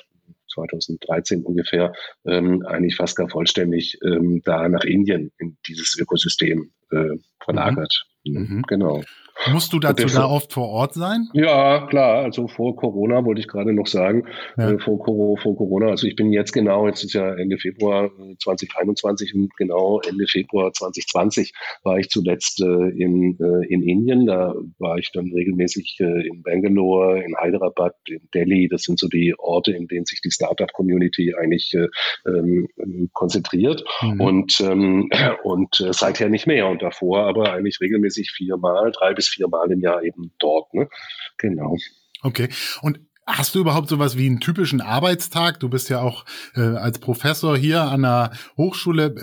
2013 0.53 1.43
ungefähr 1.43 1.93
ähm, 2.25 2.65
eigentlich 2.65 2.95
fast 2.95 3.15
gar 3.15 3.29
vollständig 3.29 3.99
ähm, 4.03 4.41
da 4.43 4.67
nach 4.67 4.83
Indien 4.83 5.31
in 5.37 5.57
dieses 5.67 5.97
Ökosystem 5.99 6.71
äh, 6.91 7.17
verlagert. 7.43 8.05
Mhm. 8.23 8.39
Mhm. 8.41 8.61
Genau. 8.67 9.03
Musst 9.47 9.71
du 9.71 9.79
dazu 9.79 10.07
da 10.07 10.25
oft 10.25 10.53
vor 10.53 10.69
Ort 10.69 10.93
sein? 10.93 11.29
Ja, 11.33 11.87
klar. 11.87 12.23
Also 12.23 12.47
vor 12.47 12.75
Corona 12.75 13.23
wollte 13.23 13.39
ich 13.39 13.47
gerade 13.47 13.73
noch 13.73 13.87
sagen. 13.87 14.25
Ja. 14.57 14.71
Äh, 14.71 14.79
vor, 14.79 15.03
vor, 15.05 15.55
Corona. 15.55 15.87
Also 15.87 16.07
ich 16.07 16.15
bin 16.15 16.31
jetzt 16.31 16.51
genau, 16.51 16.87
jetzt 16.87 17.03
ist 17.03 17.13
ja 17.13 17.33
Ende 17.35 17.57
Februar 17.57 18.11
2021 18.43 19.33
äh, 19.33 19.37
und 19.37 19.55
genau 19.55 20.01
Ende 20.01 20.25
Februar 20.27 20.73
2020 20.73 21.53
war 21.83 21.97
ich 21.97 22.09
zuletzt 22.09 22.61
äh, 22.61 22.65
in, 22.65 23.37
äh, 23.39 23.65
in 23.67 23.81
Indien. 23.81 24.25
Da 24.25 24.53
war 24.77 24.97
ich 24.97 25.11
dann 25.13 25.31
regelmäßig 25.33 25.97
äh, 26.01 26.27
in 26.27 26.43
Bangalore, 26.43 27.23
in 27.23 27.35
Hyderabad, 27.39 27.95
in 28.07 28.27
Delhi. 28.33 28.67
Das 28.67 28.83
sind 28.83 28.99
so 28.99 29.07
die 29.07 29.33
Orte, 29.37 29.71
in 29.71 29.87
denen 29.87 30.05
sich 30.05 30.21
die 30.21 30.31
Startup-Community 30.31 31.33
eigentlich 31.35 31.73
äh, 31.73 31.87
ähm, 32.27 32.67
konzentriert. 33.13 33.83
Mhm. 34.01 34.21
Und, 34.21 34.59
ähm, 34.59 35.09
und 35.43 35.75
seither 35.91 36.27
nicht 36.29 36.45
mehr. 36.45 36.67
Und 36.67 36.81
davor 36.81 37.25
aber 37.25 37.53
eigentlich 37.53 37.79
regelmäßig 37.79 38.31
viermal, 38.31 38.91
drei 38.91 39.13
bis 39.13 39.28
viermal 39.29 39.71
im 39.71 39.81
Jahr 39.81 40.03
eben 40.03 40.33
dort. 40.39 40.73
Ne? 40.73 40.89
Genau. 41.37 41.75
Okay. 42.21 42.49
Und 42.81 42.99
Hast 43.31 43.53
du 43.53 43.59
überhaupt 43.59 43.89
sowas 43.89 44.17
wie 44.17 44.25
einen 44.25 44.39
typischen 44.39 44.81
Arbeitstag? 44.81 45.59
Du 45.59 45.69
bist 45.69 45.87
ja 45.89 46.01
auch 46.01 46.25
äh, 46.55 46.61
als 46.61 46.97
Professor 46.97 47.55
hier 47.55 47.83
an 47.83 48.01
der 48.01 48.31
Hochschule. 48.57 49.13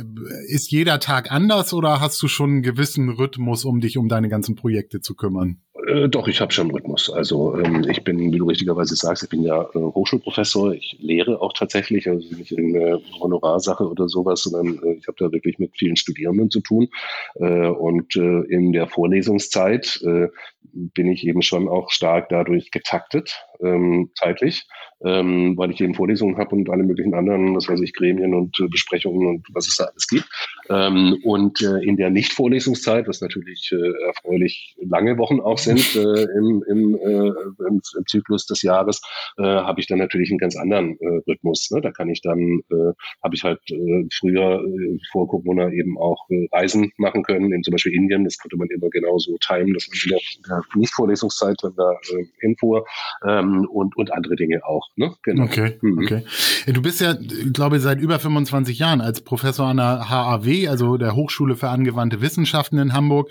Ist 0.46 0.70
jeder 0.70 1.00
Tag 1.00 1.32
anders 1.32 1.74
oder 1.74 2.00
hast 2.00 2.22
du 2.22 2.28
schon 2.28 2.50
einen 2.50 2.62
gewissen 2.62 3.08
Rhythmus, 3.08 3.64
um 3.64 3.80
dich 3.80 3.98
um 3.98 4.08
deine 4.08 4.28
ganzen 4.28 4.54
Projekte 4.54 5.00
zu 5.00 5.16
kümmern? 5.16 5.60
Äh, 5.86 6.08
doch, 6.08 6.26
ich 6.28 6.40
habe 6.40 6.52
schon 6.52 6.70
Rhythmus. 6.70 7.10
Also 7.10 7.56
ähm, 7.58 7.86
ich 7.88 8.02
bin, 8.02 8.32
wie 8.32 8.38
du 8.38 8.46
richtigerweise 8.46 8.96
sagst, 8.96 9.22
ich 9.22 9.28
bin 9.28 9.42
ja 9.42 9.62
äh, 9.62 9.78
Hochschulprofessor. 9.78 10.72
Ich 10.74 10.96
lehre 11.00 11.40
auch 11.40 11.52
tatsächlich, 11.52 12.08
also 12.08 12.26
nicht 12.34 12.50
irgendeine 12.50 13.00
Honorarsache 13.20 13.88
oder 13.88 14.08
sowas, 14.08 14.42
sondern 14.42 14.82
äh, 14.82 14.94
ich 14.94 15.06
habe 15.06 15.16
da 15.18 15.32
wirklich 15.32 15.58
mit 15.58 15.76
vielen 15.76 15.96
Studierenden 15.96 16.50
zu 16.50 16.60
tun. 16.60 16.88
Äh, 17.36 17.68
und 17.68 18.16
äh, 18.16 18.40
in 18.48 18.72
der 18.72 18.88
Vorlesungszeit 18.88 20.00
äh, 20.04 20.28
bin 20.72 21.08
ich 21.08 21.26
eben 21.26 21.42
schon 21.42 21.68
auch 21.68 21.90
stark 21.90 22.28
dadurch 22.28 22.70
getaktet, 22.70 23.44
ähm, 23.62 24.10
zeitlich 24.14 24.66
ähm, 25.04 25.56
weil 25.56 25.70
ich 25.70 25.80
eben 25.80 25.94
Vorlesungen 25.94 26.38
habe 26.38 26.54
und 26.54 26.70
alle 26.70 26.82
möglichen 26.82 27.14
anderen, 27.14 27.54
das 27.54 27.68
weiß 27.68 27.80
ich, 27.80 27.92
Gremien 27.92 28.34
und 28.34 28.58
äh, 28.60 28.68
Besprechungen 28.68 29.26
und 29.26 29.46
was 29.52 29.68
es 29.68 29.76
da 29.76 29.84
alles 29.84 30.06
gibt. 30.06 30.26
Ähm, 30.70 31.18
und 31.22 31.60
äh, 31.62 31.84
in 31.84 31.96
der 31.96 32.10
Nicht-Vorlesungszeit, 32.10 33.06
was 33.06 33.20
natürlich 33.20 33.70
äh, 33.72 34.06
erfreulich 34.06 34.74
lange 34.80 35.18
Wochen 35.18 35.40
auch 35.40 35.58
sind 35.58 35.78
äh, 35.96 36.22
im, 36.38 36.64
im, 36.68 36.94
äh, 36.96 37.28
im, 37.68 37.80
im, 37.96 38.06
Zyklus 38.06 38.46
des 38.46 38.62
Jahres, 38.62 39.00
äh, 39.38 39.42
habe 39.42 39.80
ich 39.80 39.86
dann 39.86 39.98
natürlich 39.98 40.30
einen 40.30 40.38
ganz 40.38 40.56
anderen 40.56 40.98
äh, 41.00 41.20
Rhythmus. 41.28 41.70
Ne? 41.70 41.80
Da 41.82 41.90
kann 41.92 42.08
ich 42.08 42.22
dann, 42.22 42.60
äh, 42.70 42.92
habe 43.22 43.34
ich 43.34 43.44
halt 43.44 43.60
äh, 43.70 44.04
früher 44.18 44.64
äh, 44.64 44.98
vor 45.12 45.28
Corona 45.28 45.70
eben 45.70 45.98
auch 45.98 46.24
äh, 46.30 46.48
Reisen 46.52 46.90
machen 46.96 47.22
können, 47.22 47.52
in 47.52 47.62
zum 47.62 47.72
Beispiel 47.72 47.94
Indien. 47.94 48.24
Das 48.24 48.38
konnte 48.38 48.56
man 48.56 48.68
immer 48.68 48.88
genauso 48.88 49.36
timen, 49.46 49.74
dass 49.74 49.88
man 49.88 49.98
in 50.02 50.10
der, 50.10 50.20
der 50.48 50.62
Nicht-Vorlesungszeit 50.74 51.56
dann 51.62 51.74
da 51.76 51.92
äh, 51.92 52.24
hinfuhr 52.40 52.86
ähm, 53.26 53.45
und, 53.66 53.96
und 53.96 54.12
andere 54.12 54.36
Dinge 54.36 54.64
auch. 54.64 54.88
Ne? 54.96 55.14
Genau. 55.22 55.44
Okay, 55.44 55.78
mhm. 55.80 55.98
okay. 55.98 56.24
Du 56.66 56.82
bist 56.82 57.00
ja, 57.00 57.14
glaube 57.52 57.76
ich, 57.76 57.82
seit 57.82 58.00
über 58.00 58.18
25 58.18 58.78
Jahren 58.78 59.00
als 59.00 59.22
Professor 59.22 59.66
an 59.66 59.78
der 59.78 60.08
HAW, 60.10 60.68
also 60.68 60.96
der 60.96 61.14
Hochschule 61.14 61.56
für 61.56 61.68
angewandte 61.68 62.20
Wissenschaften 62.20 62.78
in 62.78 62.92
Hamburg 62.92 63.30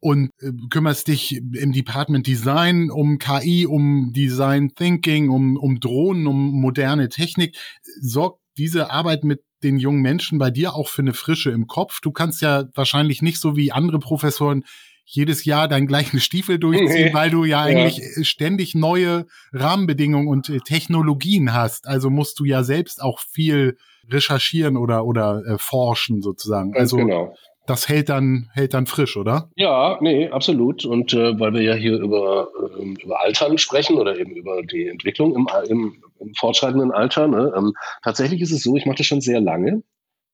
und 0.00 0.30
äh, 0.40 0.52
kümmerst 0.70 1.08
dich 1.08 1.36
im 1.36 1.72
Department 1.72 2.26
Design 2.26 2.90
um 2.90 3.18
KI, 3.18 3.66
um 3.66 4.12
Design 4.14 4.74
Thinking, 4.74 5.28
um, 5.28 5.56
um 5.56 5.80
Drohnen, 5.80 6.26
um 6.26 6.60
moderne 6.60 7.08
Technik. 7.08 7.56
Sorgt 8.00 8.40
diese 8.56 8.90
Arbeit 8.90 9.24
mit 9.24 9.42
den 9.62 9.78
jungen 9.78 10.02
Menschen 10.02 10.38
bei 10.38 10.50
dir 10.50 10.74
auch 10.74 10.88
für 10.88 11.02
eine 11.02 11.14
Frische 11.14 11.50
im 11.50 11.66
Kopf? 11.66 12.00
Du 12.00 12.12
kannst 12.12 12.42
ja 12.42 12.64
wahrscheinlich 12.74 13.22
nicht 13.22 13.40
so 13.40 13.56
wie 13.56 13.72
andere 13.72 13.98
Professoren 13.98 14.64
jedes 15.10 15.46
Jahr 15.46 15.68
deinen 15.68 15.86
gleichen 15.86 16.20
Stiefel 16.20 16.58
durchziehen, 16.58 17.14
weil 17.14 17.30
du 17.30 17.44
ja 17.44 17.62
eigentlich 17.62 17.98
ja. 17.98 18.24
ständig 18.24 18.74
neue 18.74 19.26
Rahmenbedingungen 19.52 20.28
und 20.28 20.48
äh, 20.50 20.58
Technologien 20.60 21.54
hast. 21.54 21.88
Also 21.88 22.10
musst 22.10 22.38
du 22.38 22.44
ja 22.44 22.62
selbst 22.62 23.02
auch 23.02 23.18
viel 23.18 23.76
recherchieren 24.10 24.76
oder 24.76 25.04
oder 25.04 25.42
äh, 25.46 25.58
forschen 25.58 26.22
sozusagen. 26.22 26.72
Ganz 26.72 26.92
also 26.92 26.96
genau. 26.98 27.34
Das 27.66 27.86
hält 27.88 28.08
dann 28.08 28.48
hält 28.54 28.72
dann 28.72 28.86
frisch, 28.86 29.18
oder? 29.18 29.50
Ja, 29.56 29.98
nee, 30.00 30.28
absolut. 30.28 30.86
Und 30.86 31.12
äh, 31.12 31.38
weil 31.38 31.52
wir 31.52 31.62
ja 31.62 31.74
hier 31.74 31.98
über 31.98 32.48
äh, 32.78 33.02
über 33.02 33.20
Altern 33.20 33.58
sprechen 33.58 33.98
oder 33.98 34.18
eben 34.18 34.32
über 34.32 34.62
die 34.62 34.88
Entwicklung 34.88 35.34
im, 35.34 35.48
im, 35.68 36.02
im 36.18 36.34
fortschreitenden 36.34 36.92
Alter. 36.92 37.28
Ne? 37.28 37.52
Ähm, 37.56 37.74
tatsächlich 38.02 38.40
ist 38.40 38.52
es 38.52 38.62
so, 38.62 38.76
ich 38.76 38.86
mache 38.86 38.96
das 38.98 39.06
schon 39.06 39.20
sehr 39.20 39.40
lange, 39.40 39.82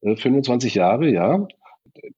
äh, 0.03 0.15
25 0.15 0.75
Jahre, 0.77 1.09
ja 1.09 1.47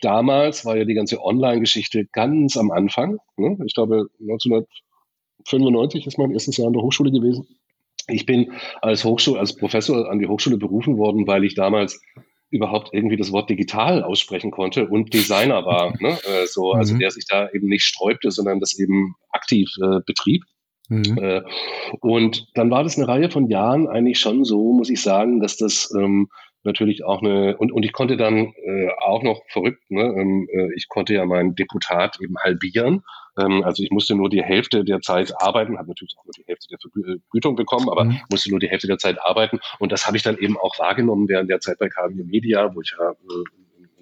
damals 0.00 0.64
war 0.64 0.76
ja 0.76 0.84
die 0.84 0.94
ganze 0.94 1.22
Online-Geschichte 1.22 2.06
ganz 2.12 2.56
am 2.56 2.70
Anfang. 2.70 3.18
Ne? 3.36 3.56
Ich 3.66 3.74
glaube, 3.74 4.08
1995 4.20 6.06
ist 6.06 6.18
mein 6.18 6.32
erstes 6.32 6.56
Jahr 6.56 6.68
an 6.68 6.72
der 6.72 6.82
Hochschule 6.82 7.10
gewesen. 7.10 7.46
Ich 8.08 8.26
bin 8.26 8.52
als 8.82 9.04
Hochschule, 9.04 9.40
als 9.40 9.56
Professor 9.56 10.10
an 10.10 10.18
die 10.18 10.28
Hochschule 10.28 10.58
berufen 10.58 10.96
worden, 10.96 11.26
weil 11.26 11.44
ich 11.44 11.54
damals 11.54 12.00
überhaupt 12.50 12.90
irgendwie 12.92 13.16
das 13.16 13.32
Wort 13.32 13.50
digital 13.50 14.04
aussprechen 14.04 14.50
konnte 14.50 14.86
und 14.86 15.12
Designer 15.12 15.64
war. 15.64 15.94
Ne? 16.00 16.18
Äh, 16.24 16.46
so, 16.46 16.72
also 16.72 16.94
mhm. 16.94 17.00
der 17.00 17.10
sich 17.10 17.26
da 17.26 17.48
eben 17.50 17.68
nicht 17.68 17.84
sträubte, 17.84 18.30
sondern 18.30 18.60
das 18.60 18.78
eben 18.78 19.14
aktiv 19.30 19.68
äh, 19.82 20.00
betrieb. 20.06 20.44
Mhm. 20.88 21.18
Äh, 21.18 21.42
und 22.00 22.46
dann 22.54 22.70
war 22.70 22.84
das 22.84 22.96
eine 22.96 23.08
Reihe 23.08 23.30
von 23.30 23.48
Jahren 23.48 23.88
eigentlich 23.88 24.20
schon 24.20 24.44
so, 24.44 24.72
muss 24.72 24.90
ich 24.90 25.02
sagen, 25.02 25.40
dass 25.40 25.56
das 25.56 25.92
ähm, 25.98 26.28
natürlich 26.66 27.04
auch 27.04 27.22
eine, 27.22 27.56
und, 27.56 27.72
und 27.72 27.84
ich 27.84 27.92
konnte 27.92 28.16
dann 28.16 28.52
äh, 28.64 28.88
auch 29.00 29.22
noch 29.22 29.42
verrückt, 29.48 29.90
ne, 29.90 30.02
ähm, 30.02 30.48
äh, 30.52 30.74
ich 30.74 30.88
konnte 30.88 31.14
ja 31.14 31.24
mein 31.24 31.54
Deputat 31.54 32.18
eben 32.20 32.36
halbieren. 32.38 33.02
Ähm, 33.38 33.62
also 33.64 33.82
ich 33.82 33.90
musste 33.90 34.14
nur 34.14 34.28
die 34.28 34.42
Hälfte 34.42 34.84
der 34.84 35.00
Zeit 35.00 35.32
arbeiten, 35.40 35.78
habe 35.78 35.88
natürlich 35.88 36.16
auch 36.18 36.24
nur 36.24 36.32
die 36.36 36.44
Hälfte 36.46 36.68
der 36.68 36.78
Vergütung 36.78 37.56
bekommen, 37.56 37.88
aber 37.88 38.04
mhm. 38.04 38.20
musste 38.30 38.50
nur 38.50 38.60
die 38.60 38.68
Hälfte 38.68 38.86
der 38.86 38.98
Zeit 38.98 39.18
arbeiten. 39.20 39.60
Und 39.78 39.92
das 39.92 40.06
habe 40.06 40.16
ich 40.16 40.22
dann 40.22 40.38
eben 40.38 40.56
auch 40.58 40.78
wahrgenommen 40.78 41.28
während 41.28 41.50
der 41.50 41.60
Zeit 41.60 41.78
bei 41.78 41.88
KW 41.88 42.22
Media, 42.24 42.74
wo 42.74 42.80
ich 42.80 42.94
ja 42.98 43.10
äh, 43.10 43.44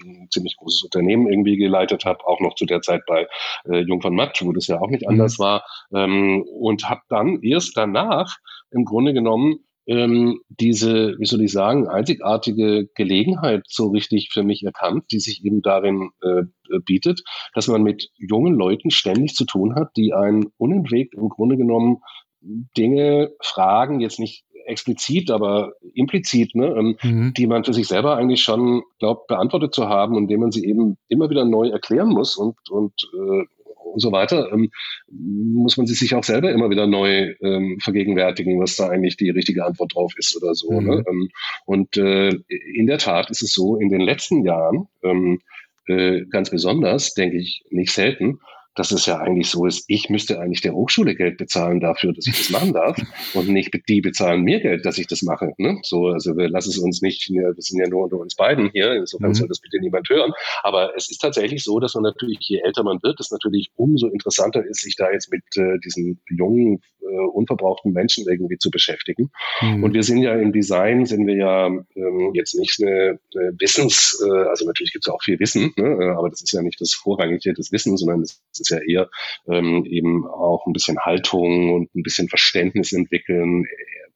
ein 0.02 0.28
ziemlich 0.30 0.56
großes 0.56 0.82
Unternehmen 0.82 1.28
irgendwie 1.28 1.56
geleitet 1.56 2.04
habe, 2.04 2.26
auch 2.26 2.40
noch 2.40 2.54
zu 2.54 2.66
der 2.66 2.82
Zeit 2.82 3.02
bei 3.06 3.26
äh, 3.66 3.80
Jung 3.80 4.00
von 4.00 4.14
Matt, 4.14 4.40
wo 4.42 4.52
das 4.52 4.66
ja 4.66 4.80
auch 4.80 4.90
nicht 4.90 5.04
mhm. 5.04 5.10
anders 5.10 5.38
war. 5.38 5.64
Ähm, 5.92 6.42
und 6.42 6.88
habe 6.88 7.02
dann 7.08 7.42
erst 7.42 7.76
danach 7.76 8.36
im 8.70 8.84
Grunde 8.84 9.12
genommen 9.12 9.60
ähm, 9.86 10.40
diese, 10.48 11.16
wie 11.18 11.26
soll 11.26 11.42
ich 11.42 11.52
sagen, 11.52 11.88
einzigartige 11.88 12.88
Gelegenheit 12.94 13.64
so 13.68 13.88
richtig 13.88 14.30
für 14.32 14.42
mich 14.42 14.62
erkannt, 14.62 15.04
die 15.10 15.20
sich 15.20 15.44
eben 15.44 15.62
darin 15.62 16.10
äh, 16.22 16.42
bietet, 16.84 17.22
dass 17.54 17.68
man 17.68 17.82
mit 17.82 18.10
jungen 18.16 18.54
Leuten 18.54 18.90
ständig 18.90 19.34
zu 19.34 19.44
tun 19.44 19.74
hat, 19.74 19.90
die 19.96 20.14
einen 20.14 20.46
unentwegt 20.56 21.14
im 21.14 21.28
Grunde 21.28 21.56
genommen 21.56 21.98
Dinge 22.40 23.32
fragen, 23.42 24.00
jetzt 24.00 24.18
nicht 24.18 24.44
explizit, 24.66 25.30
aber 25.30 25.72
implizit, 25.94 26.54
ne, 26.54 26.74
ähm, 26.76 26.96
mhm. 27.02 27.34
die 27.34 27.46
man 27.46 27.64
für 27.64 27.74
sich 27.74 27.86
selber 27.86 28.16
eigentlich 28.16 28.42
schon 28.42 28.82
glaubt, 28.98 29.26
beantwortet 29.26 29.74
zu 29.74 29.88
haben 29.88 30.16
und 30.16 30.28
dem 30.28 30.40
man 30.40 30.52
sie 30.52 30.64
eben 30.64 30.96
immer 31.08 31.30
wieder 31.30 31.44
neu 31.44 31.68
erklären 31.68 32.08
muss 32.08 32.36
und, 32.36 32.56
und 32.70 32.94
äh, 33.14 33.44
und 33.84 34.00
so 34.00 34.12
weiter, 34.12 34.50
ähm, 34.52 34.70
muss 35.10 35.76
man 35.76 35.86
sich 35.86 36.14
auch 36.14 36.24
selber 36.24 36.50
immer 36.52 36.70
wieder 36.70 36.86
neu 36.86 37.34
ähm, 37.42 37.78
vergegenwärtigen, 37.82 38.60
was 38.60 38.76
da 38.76 38.88
eigentlich 38.88 39.16
die 39.16 39.30
richtige 39.30 39.64
Antwort 39.64 39.94
drauf 39.94 40.12
ist 40.16 40.36
oder 40.36 40.54
so. 40.54 40.72
Ne? 40.72 40.80
Mhm. 40.80 40.86
Ne? 40.86 41.04
Ähm, 41.08 41.28
und 41.66 41.96
äh, 41.96 42.30
in 42.48 42.86
der 42.86 42.98
Tat 42.98 43.30
ist 43.30 43.42
es 43.42 43.52
so, 43.52 43.76
in 43.76 43.88
den 43.88 44.00
letzten 44.00 44.44
Jahren, 44.44 44.88
ähm, 45.02 45.40
äh, 45.86 46.24
ganz 46.30 46.50
besonders, 46.50 47.14
denke 47.14 47.38
ich, 47.38 47.64
nicht 47.70 47.92
selten, 47.92 48.38
dass 48.74 48.90
es 48.90 49.06
ja 49.06 49.18
eigentlich 49.18 49.48
so 49.48 49.66
ist, 49.66 49.84
ich 49.88 50.08
müsste 50.08 50.40
eigentlich 50.40 50.60
der 50.60 50.74
Hochschule 50.74 51.14
Geld 51.14 51.38
bezahlen 51.38 51.80
dafür, 51.80 52.12
dass 52.12 52.26
ich 52.26 52.36
das 52.36 52.50
machen 52.50 52.72
darf 52.72 52.96
und 53.34 53.48
nicht 53.48 53.72
die 53.88 54.00
bezahlen 54.00 54.42
mir 54.42 54.60
Geld, 54.60 54.84
dass 54.84 54.98
ich 54.98 55.06
das 55.06 55.22
mache. 55.22 55.52
Ne? 55.58 55.78
So, 55.82 56.08
also 56.08 56.36
wir 56.36 56.48
lassen 56.48 56.70
es 56.70 56.78
uns 56.78 57.02
nicht, 57.02 57.28
wir 57.30 57.54
sind 57.58 57.80
ja 57.80 57.88
nur 57.88 58.04
unter 58.04 58.18
uns 58.18 58.34
beiden 58.34 58.70
hier, 58.72 58.92
insofern 58.94 59.30
mhm. 59.30 59.34
soll 59.34 59.48
das 59.48 59.60
bitte 59.60 59.78
niemand 59.80 60.08
hören. 60.08 60.32
Aber 60.62 60.96
es 60.96 61.10
ist 61.10 61.18
tatsächlich 61.18 61.62
so, 61.62 61.78
dass 61.80 61.94
man 61.94 62.02
natürlich, 62.02 62.38
je 62.40 62.60
älter 62.64 62.82
man 62.82 63.02
wird, 63.02 63.20
es 63.20 63.30
natürlich 63.30 63.70
umso 63.76 64.08
interessanter 64.08 64.64
ist, 64.64 64.80
sich 64.80 64.96
da 64.96 65.10
jetzt 65.10 65.30
mit 65.30 65.42
äh, 65.56 65.78
diesen 65.84 66.20
jungen, 66.30 66.80
äh, 67.00 67.26
unverbrauchten 67.32 67.92
Menschen 67.92 68.26
irgendwie 68.28 68.58
zu 68.58 68.70
beschäftigen. 68.70 69.30
Mhm. 69.60 69.84
Und 69.84 69.94
wir 69.94 70.02
sind 70.02 70.18
ja 70.18 70.34
im 70.34 70.52
Design, 70.52 71.06
sind 71.06 71.26
wir 71.26 71.36
ja 71.36 71.66
ähm, 71.66 72.30
jetzt 72.34 72.54
nicht 72.54 72.80
eine, 72.80 73.18
eine 73.36 73.52
Wissens, 73.58 74.22
äh, 74.24 74.48
also 74.48 74.66
natürlich 74.66 74.92
gibt 74.92 75.06
es 75.06 75.12
auch 75.12 75.22
viel 75.22 75.38
Wissen, 75.38 75.72
ne? 75.76 76.14
aber 76.16 76.30
das 76.30 76.42
ist 76.42 76.52
ja 76.52 76.62
nicht 76.62 76.80
das 76.80 76.92
Vorrangige 76.94 77.52
des 77.52 77.72
Wissens, 77.72 78.00
sondern 78.00 78.22
das 78.22 78.42
ist 78.64 78.70
ja 78.70 78.78
eher 78.78 79.10
ähm, 79.48 79.84
eben 79.84 80.26
auch 80.26 80.66
ein 80.66 80.72
bisschen 80.72 80.98
Haltung 80.98 81.74
und 81.74 81.94
ein 81.94 82.02
bisschen 82.02 82.28
Verständnis 82.28 82.92
entwickeln, 82.92 83.66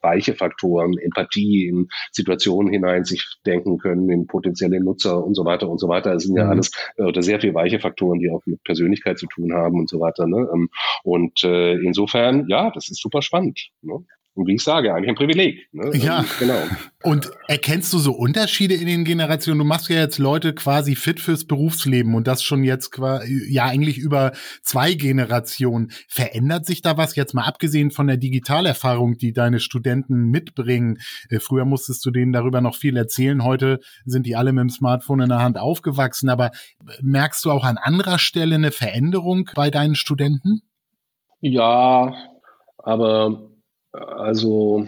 weiche 0.01 0.35
Faktoren, 0.35 0.97
Empathie 0.99 1.67
in 1.67 1.89
Situationen 2.13 2.73
hinein 2.73 3.05
sich 3.05 3.25
denken 3.47 3.79
können, 3.79 4.09
in 4.11 4.27
potenzielle 4.27 4.81
Nutzer 4.81 5.25
und 5.25 5.35
so 5.35 5.45
weiter 5.45 5.69
und 5.69 5.79
so 5.79 5.89
weiter. 5.89 6.13
Das 6.13 6.25
sind 6.25 6.37
ja 6.37 6.45
mhm. 6.45 6.51
alles 6.51 6.71
äh, 6.97 7.03
oder 7.03 7.23
sehr 7.23 7.41
viele 7.41 7.55
weiche 7.55 7.81
Faktoren, 7.81 8.19
die 8.19 8.31
auch 8.31 8.43
mit 8.47 8.63
Persönlichkeit 8.65 9.19
zu 9.19 9.27
tun 9.27 9.53
haben 9.53 9.79
und 9.79 9.89
so 9.89 10.01
weiter. 10.01 10.27
Ne? 10.27 10.49
Ähm, 10.53 10.69
und 11.03 11.43
äh, 11.45 11.75
insofern, 11.75 12.47
ja, 12.49 12.71
das 12.71 12.89
ist 12.89 13.01
super 13.01 13.23
spannend. 13.23 13.71
Ne? 13.83 14.05
Und 14.39 14.47
wie 14.47 14.55
ich 14.55 14.63
sage, 14.63 14.95
eigentlich 14.95 15.09
ein 15.09 15.17
Privileg. 15.17 15.67
Ne? 15.73 15.91
Ja, 15.97 16.19
also, 16.19 16.31
genau. 16.39 16.63
Und 17.03 17.29
erkennst 17.49 17.93
du 17.93 17.99
so 17.99 18.13
Unterschiede 18.13 18.75
in 18.75 18.87
den 18.87 19.05
Generationen? 19.05 19.59
Du 19.59 19.65
machst 19.65 19.89
ja 19.89 19.97
jetzt 19.97 20.19
Leute 20.19 20.55
quasi 20.55 20.95
fit 20.95 21.19
fürs 21.19 21.45
Berufsleben 21.45 22.15
und 22.15 22.29
das 22.29 22.45
schon 22.45 22.63
jetzt 22.63 22.97
ja 23.49 23.65
eigentlich 23.65 23.99
über 23.99 24.31
zwei 24.63 24.95
Generationen. 24.95 25.91
Verändert 26.07 26.67
sich 26.67 26.83
da 26.83 26.97
was 26.97 27.17
jetzt 27.17 27.35
mal 27.35 27.47
abgesehen 27.47 27.91
von 27.91 28.07
der 28.07 28.17
Digitalerfahrung, 28.17 29.19
die 29.19 29.33
deine 29.33 29.59
Studenten 29.59 30.31
mitbringen? 30.31 30.99
Äh, 31.31 31.41
früher 31.41 31.65
musstest 31.65 32.07
du 32.07 32.13
denen 32.13 32.33
darüber 32.33 32.61
noch 32.61 32.77
viel 32.77 32.97
erzählen. 32.97 33.43
Heute 33.43 33.81
sind 34.05 34.25
die 34.25 34.37
alle 34.37 34.53
mit 34.53 34.63
dem 34.63 34.71
Smartphone 34.71 35.23
in 35.23 35.31
der 35.31 35.41
Hand 35.41 35.59
aufgewachsen. 35.59 36.29
Aber 36.29 36.53
merkst 37.03 37.45
du 37.45 37.51
auch 37.51 37.65
an 37.65 37.77
anderer 37.77 38.21
Stelle 38.21 38.55
eine 38.55 38.71
Veränderung 38.71 39.51
bei 39.57 39.71
deinen 39.71 39.97
Studenten? 39.97 40.63
Ja, 41.41 42.15
aber 42.79 43.48
also 43.93 44.87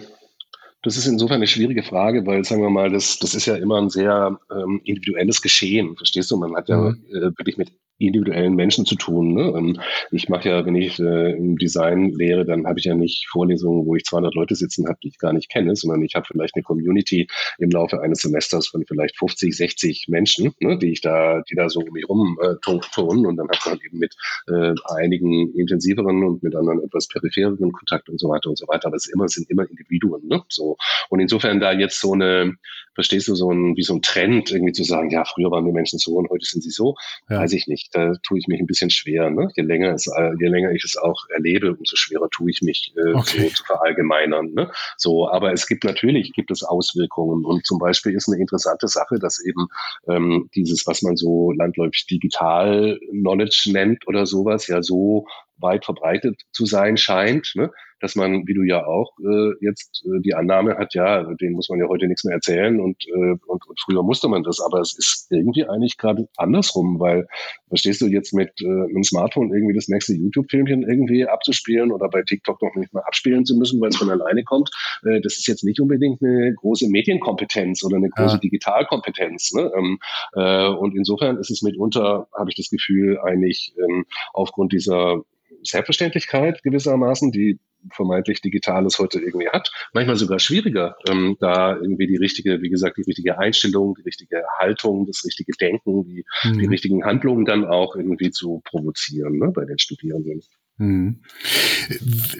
das 0.82 0.96
ist 0.96 1.06
insofern 1.06 1.36
eine 1.36 1.46
schwierige 1.46 1.82
Frage, 1.82 2.26
weil, 2.26 2.44
sagen 2.44 2.62
wir 2.62 2.70
mal, 2.70 2.90
das, 2.90 3.18
das 3.18 3.34
ist 3.34 3.46
ja 3.46 3.56
immer 3.56 3.80
ein 3.80 3.90
sehr 3.90 4.38
ähm, 4.50 4.80
individuelles 4.84 5.42
Geschehen. 5.42 5.96
Verstehst 5.96 6.30
du? 6.30 6.36
Man 6.38 6.56
hat 6.56 6.68
ja 6.68 6.78
mhm. 6.78 7.04
äh, 7.10 7.38
wirklich 7.38 7.58
mit 7.58 7.72
individuellen 8.06 8.54
Menschen 8.54 8.86
zu 8.86 8.96
tun. 8.96 9.34
Ne? 9.34 9.52
Ähm, 9.56 9.80
ich 10.10 10.28
mache 10.28 10.48
ja, 10.48 10.66
wenn 10.66 10.74
ich 10.74 10.98
äh, 10.98 11.32
im 11.32 11.58
Design 11.58 12.10
lehre, 12.10 12.44
dann 12.44 12.66
habe 12.66 12.78
ich 12.78 12.86
ja 12.86 12.94
nicht 12.94 13.28
Vorlesungen, 13.28 13.86
wo 13.86 13.96
ich 13.96 14.04
200 14.04 14.34
Leute 14.34 14.54
sitzen 14.54 14.88
habe, 14.88 14.98
die 15.02 15.08
ich 15.08 15.18
gar 15.18 15.32
nicht 15.32 15.50
kenne, 15.50 15.76
sondern 15.76 16.02
ich 16.02 16.14
habe 16.14 16.26
vielleicht 16.26 16.54
eine 16.54 16.62
Community 16.62 17.28
im 17.58 17.70
Laufe 17.70 18.00
eines 18.00 18.20
Semesters 18.20 18.68
von 18.68 18.84
vielleicht 18.86 19.18
50, 19.18 19.56
60 19.56 20.06
Menschen, 20.08 20.52
ne, 20.60 20.78
die 20.78 20.92
ich 20.92 21.00
da, 21.00 21.42
die 21.50 21.54
da 21.54 21.68
so 21.68 21.80
um 21.80 21.92
mich 21.92 22.08
rum 22.08 22.38
äh, 22.42 22.54
turnen 22.60 23.26
und 23.26 23.36
dann 23.36 23.48
hat 23.48 23.60
man 23.66 23.78
eben 23.84 23.98
mit 23.98 24.14
äh, 24.48 24.74
einigen 24.96 25.52
intensiveren 25.54 26.24
und 26.24 26.42
mit 26.42 26.54
anderen 26.54 26.82
etwas 26.82 27.08
periphereren 27.08 27.72
Kontakt 27.72 28.08
und 28.08 28.18
so 28.18 28.28
weiter 28.28 28.50
und 28.50 28.58
so 28.58 28.66
weiter. 28.68 28.88
Aber 28.88 28.96
es 28.96 29.06
immer, 29.06 29.28
sind 29.28 29.50
immer 29.50 29.68
Individuen. 29.68 30.26
Ne? 30.26 30.42
So. 30.48 30.76
Und 31.08 31.20
insofern 31.20 31.60
da 31.60 31.72
jetzt 31.72 32.00
so 32.00 32.12
eine, 32.12 32.56
verstehst 33.00 33.28
du, 33.28 33.34
so 33.34 33.50
ein, 33.50 33.76
wie 33.76 33.82
so 33.82 33.94
ein 33.94 34.02
Trend 34.02 34.50
irgendwie 34.50 34.74
zu 34.74 34.84
sagen, 34.84 35.08
ja, 35.08 35.24
früher 35.24 35.50
waren 35.50 35.64
die 35.64 35.72
Menschen 35.72 35.98
so 35.98 36.16
und 36.16 36.28
heute 36.28 36.44
sind 36.44 36.62
sie 36.62 36.70
so, 36.70 36.96
ja. 37.30 37.38
weiß 37.40 37.54
ich 37.54 37.66
nicht. 37.66 37.94
Da 37.94 38.12
tue 38.22 38.38
ich 38.38 38.46
mich 38.46 38.60
ein 38.60 38.66
bisschen 38.66 38.90
schwer. 38.90 39.30
Ne? 39.30 39.50
Je 39.56 39.62
länger 39.62 39.94
es, 39.94 40.06
äh, 40.06 40.32
je 40.38 40.48
länger 40.48 40.70
ich 40.72 40.84
es 40.84 40.98
auch 40.98 41.24
erlebe, 41.30 41.70
umso 41.70 41.96
schwerer 41.96 42.28
tue 42.30 42.50
ich 42.50 42.60
mich, 42.60 42.92
äh, 42.96 43.14
okay. 43.14 43.48
so 43.48 43.48
zu 43.48 43.64
verallgemeinern. 43.64 44.52
Ne? 44.52 44.70
So, 44.98 45.30
aber 45.30 45.50
es 45.54 45.66
gibt 45.66 45.84
natürlich, 45.84 46.32
gibt 46.34 46.50
es 46.50 46.62
Auswirkungen. 46.62 47.46
Und 47.46 47.64
zum 47.64 47.78
Beispiel 47.78 48.14
ist 48.14 48.28
eine 48.28 48.38
interessante 48.38 48.86
Sache, 48.86 49.18
dass 49.18 49.42
eben 49.42 49.68
ähm, 50.06 50.50
dieses, 50.54 50.86
was 50.86 51.00
man 51.00 51.16
so 51.16 51.52
landläufig 51.52 52.06
digital 52.06 53.00
Knowledge 53.12 53.70
nennt 53.72 54.06
oder 54.08 54.26
sowas, 54.26 54.66
ja 54.66 54.82
so 54.82 55.26
weit 55.56 55.86
verbreitet 55.86 56.42
zu 56.52 56.66
sein 56.66 56.98
scheint. 56.98 57.52
Ne? 57.54 57.70
Dass 58.00 58.16
man, 58.16 58.46
wie 58.46 58.54
du 58.54 58.62
ja 58.62 58.86
auch 58.86 59.12
äh, 59.20 59.52
jetzt 59.60 60.04
äh, 60.06 60.20
die 60.20 60.34
Annahme 60.34 60.76
hat, 60.76 60.94
ja, 60.94 61.22
den 61.34 61.52
muss 61.52 61.68
man 61.68 61.78
ja 61.78 61.86
heute 61.88 62.06
nichts 62.06 62.24
mehr 62.24 62.34
erzählen 62.34 62.80
und, 62.80 62.96
äh, 63.08 63.36
und, 63.46 63.66
und 63.66 63.80
früher 63.84 64.02
musste 64.02 64.28
man 64.28 64.42
das, 64.42 64.60
aber 64.60 64.80
es 64.80 64.96
ist 64.96 65.26
irgendwie 65.30 65.66
eigentlich 65.66 65.98
gerade 65.98 66.28
andersrum, 66.36 66.98
weil 66.98 67.26
verstehst 67.68 68.00
du 68.00 68.06
jetzt 68.06 68.32
mit 68.32 68.50
äh, 68.60 68.66
einem 68.66 69.04
Smartphone 69.04 69.52
irgendwie 69.52 69.74
das 69.74 69.88
nächste 69.88 70.14
YouTube-Filmchen 70.14 70.82
irgendwie 70.82 71.26
abzuspielen 71.26 71.92
oder 71.92 72.08
bei 72.08 72.22
TikTok 72.22 72.60
noch 72.62 72.74
nicht 72.74 72.92
mal 72.92 73.02
abspielen 73.02 73.44
zu 73.44 73.56
müssen, 73.56 73.80
weil 73.80 73.90
es 73.90 73.96
von 73.96 74.10
alleine 74.10 74.44
kommt, 74.44 74.70
äh, 75.04 75.20
das 75.20 75.36
ist 75.36 75.46
jetzt 75.46 75.64
nicht 75.64 75.80
unbedingt 75.80 76.22
eine 76.22 76.54
große 76.54 76.88
Medienkompetenz 76.88 77.84
oder 77.84 77.96
eine 77.96 78.08
große 78.08 78.34
ja. 78.34 78.40
Digitalkompetenz. 78.40 79.52
Ne? 79.52 79.70
Ähm, 79.76 79.98
äh, 80.34 80.68
und 80.68 80.96
insofern 80.96 81.36
ist 81.38 81.50
es 81.50 81.62
mitunter, 81.62 82.28
habe 82.36 82.50
ich 82.50 82.56
das 82.56 82.70
Gefühl, 82.70 83.18
eigentlich 83.20 83.74
ähm, 83.78 84.04
aufgrund 84.32 84.72
dieser 84.72 85.22
Selbstverständlichkeit 85.62 86.62
gewissermaßen, 86.62 87.32
die 87.32 87.58
vermeintlich 87.92 88.40
Digitales 88.42 88.98
heute 88.98 89.20
irgendwie 89.20 89.48
hat. 89.48 89.70
Manchmal 89.92 90.16
sogar 90.16 90.38
schwieriger, 90.38 90.96
ähm, 91.08 91.36
da 91.40 91.76
irgendwie 91.76 92.06
die 92.06 92.16
richtige, 92.16 92.60
wie 92.60 92.68
gesagt, 92.68 92.98
die 92.98 93.02
richtige 93.02 93.38
Einstellung, 93.38 93.94
die 93.94 94.02
richtige 94.02 94.42
Haltung, 94.58 95.06
das 95.06 95.24
richtige 95.24 95.52
Denken, 95.52 96.04
die, 96.04 96.24
mhm. 96.44 96.58
die 96.58 96.66
richtigen 96.66 97.04
Handlungen 97.04 97.44
dann 97.44 97.64
auch 97.64 97.96
irgendwie 97.96 98.30
zu 98.30 98.60
provozieren 98.64 99.38
ne, 99.38 99.50
bei 99.54 99.64
den 99.64 99.78
Studierenden. 99.78 100.42
Mhm. 100.80 101.20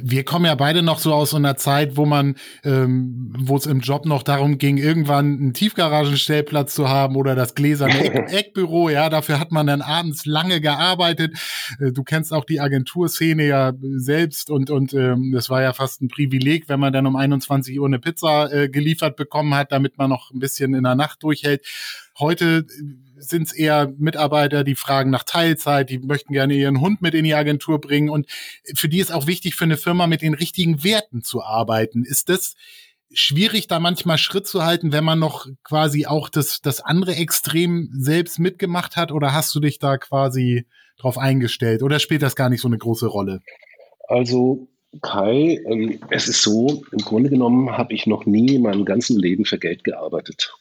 Wir 0.03 0.25
kommen 0.25 0.47
ja 0.47 0.55
beide 0.55 0.81
noch 0.83 0.99
so 0.99 1.13
aus 1.13 1.35
einer 1.35 1.57
Zeit, 1.57 1.99
wo 1.99 2.07
man, 2.07 2.37
ähm, 2.65 3.35
wo 3.39 3.55
es 3.55 3.67
im 3.67 3.81
Job 3.81 4.07
noch 4.07 4.23
darum 4.23 4.57
ging, 4.57 4.79
irgendwann 4.79 5.39
einen 5.39 5.53
Tiefgaragenstellplatz 5.53 6.75
zu 6.75 6.89
haben 6.89 7.17
oder 7.17 7.35
das 7.35 7.55
gläserne 7.55 8.03
Eck 8.03 8.33
Eckbüro. 8.33 8.89
Ja, 8.89 9.11
dafür 9.11 9.39
hat 9.39 9.53
man 9.53 9.67
dann 9.67 9.83
abends 9.83 10.25
lange 10.25 10.63
gearbeitet. 10.63 11.37
Äh, 11.79 11.93
du 11.93 12.03
kennst 12.03 12.33
auch 12.33 12.47
die 12.47 12.61
Agenturszene 12.61 13.47
ja 13.47 13.75
selbst 13.97 14.49
und 14.49 14.71
und 14.71 14.95
ähm, 14.95 15.33
das 15.33 15.51
war 15.51 15.61
ja 15.61 15.75
fast 15.75 16.01
ein 16.01 16.09
Privileg, 16.09 16.71
wenn 16.71 16.81
man 16.81 16.95
dann 16.95 17.07
um 17.07 17.17
21 17.17 17.79
Uhr 17.79 17.87
eine 17.87 17.99
Pizza 17.99 18.51
äh, 18.51 18.71
geliefert 18.71 19.17
bekommen 19.17 19.55
hat, 19.55 19.71
damit 19.71 19.99
man 19.99 20.09
noch 20.09 20.31
ein 20.31 20.39
bisschen 20.39 20.73
in 20.73 20.85
der 20.85 20.95
Nacht 20.95 21.23
durchhält. 21.23 21.67
Heute 22.19 22.65
sind 23.21 23.49
es 23.49 23.53
eher 23.53 23.93
Mitarbeiter, 23.99 24.65
die 24.65 24.75
fragen 24.75 25.11
nach 25.11 25.25
Teilzeit, 25.25 25.91
die 25.91 25.99
möchten 25.99 26.33
gerne 26.33 26.55
ihren 26.55 26.81
Hund 26.81 27.03
mit 27.03 27.15
in 27.15 27.25
die 27.25 27.35
Agentur 27.35 27.81
bringen 27.81 28.11
und 28.11 28.27
für 28.75 28.89
die 28.89 28.99
ist 28.99 29.13
auch 29.13 29.27
wichtig 29.27 29.55
für 29.55 29.65
eine 29.65 29.77
Firma 29.77 30.07
mit 30.07 30.23
den 30.23 30.35
richtigen 30.35 30.83
Werten 30.83 31.23
zu 31.23 31.43
arbeiten. 31.43 32.05
Ist 32.05 32.29
das 32.29 32.55
schwierig, 33.13 33.67
da 33.67 33.81
manchmal 33.81 34.19
Schritt 34.19 34.47
zu 34.47 34.65
halten, 34.65 34.93
wenn 34.93 35.05
man 35.05 35.19
noch 35.19 35.47
quasi 35.65 36.07
auch 36.07 36.29
das, 36.29 36.61
das 36.61 36.81
andere 36.81 37.17
Extrem 37.17 37.91
selbst 37.93 38.39
mitgemacht 38.39 38.97
hat 38.97 39.13
oder 39.13 39.33
hast 39.33 39.55
du 39.55 39.61
dich 39.61 39.79
da 39.79 39.99
quasi 39.99 40.67
drauf 40.99 41.19
eingestellt 41.19 41.83
oder 41.83 41.99
spielt 41.99 42.23
das 42.23 42.37
gar 42.37 42.49
nicht 42.49 42.61
so 42.61 42.69
eine 42.69 42.79
große 42.79 43.07
Rolle? 43.07 43.41
Also 44.09 44.69
Kai, 45.03 45.61
ähm, 45.67 46.01
es 46.11 46.27
ist 46.27 46.43
so, 46.43 46.83
im 46.91 46.99
Grunde 46.99 47.31
genommen 47.31 47.71
habe 47.77 47.95
ich 47.95 48.07
noch 48.07 48.27
nie 48.27 48.57
in 48.57 48.63
meinem 48.63 48.85
ganzen 48.85 49.19
Leben 49.19 49.45
für 49.45 49.59
Geld 49.59 49.85
gearbeitet. 49.85 50.53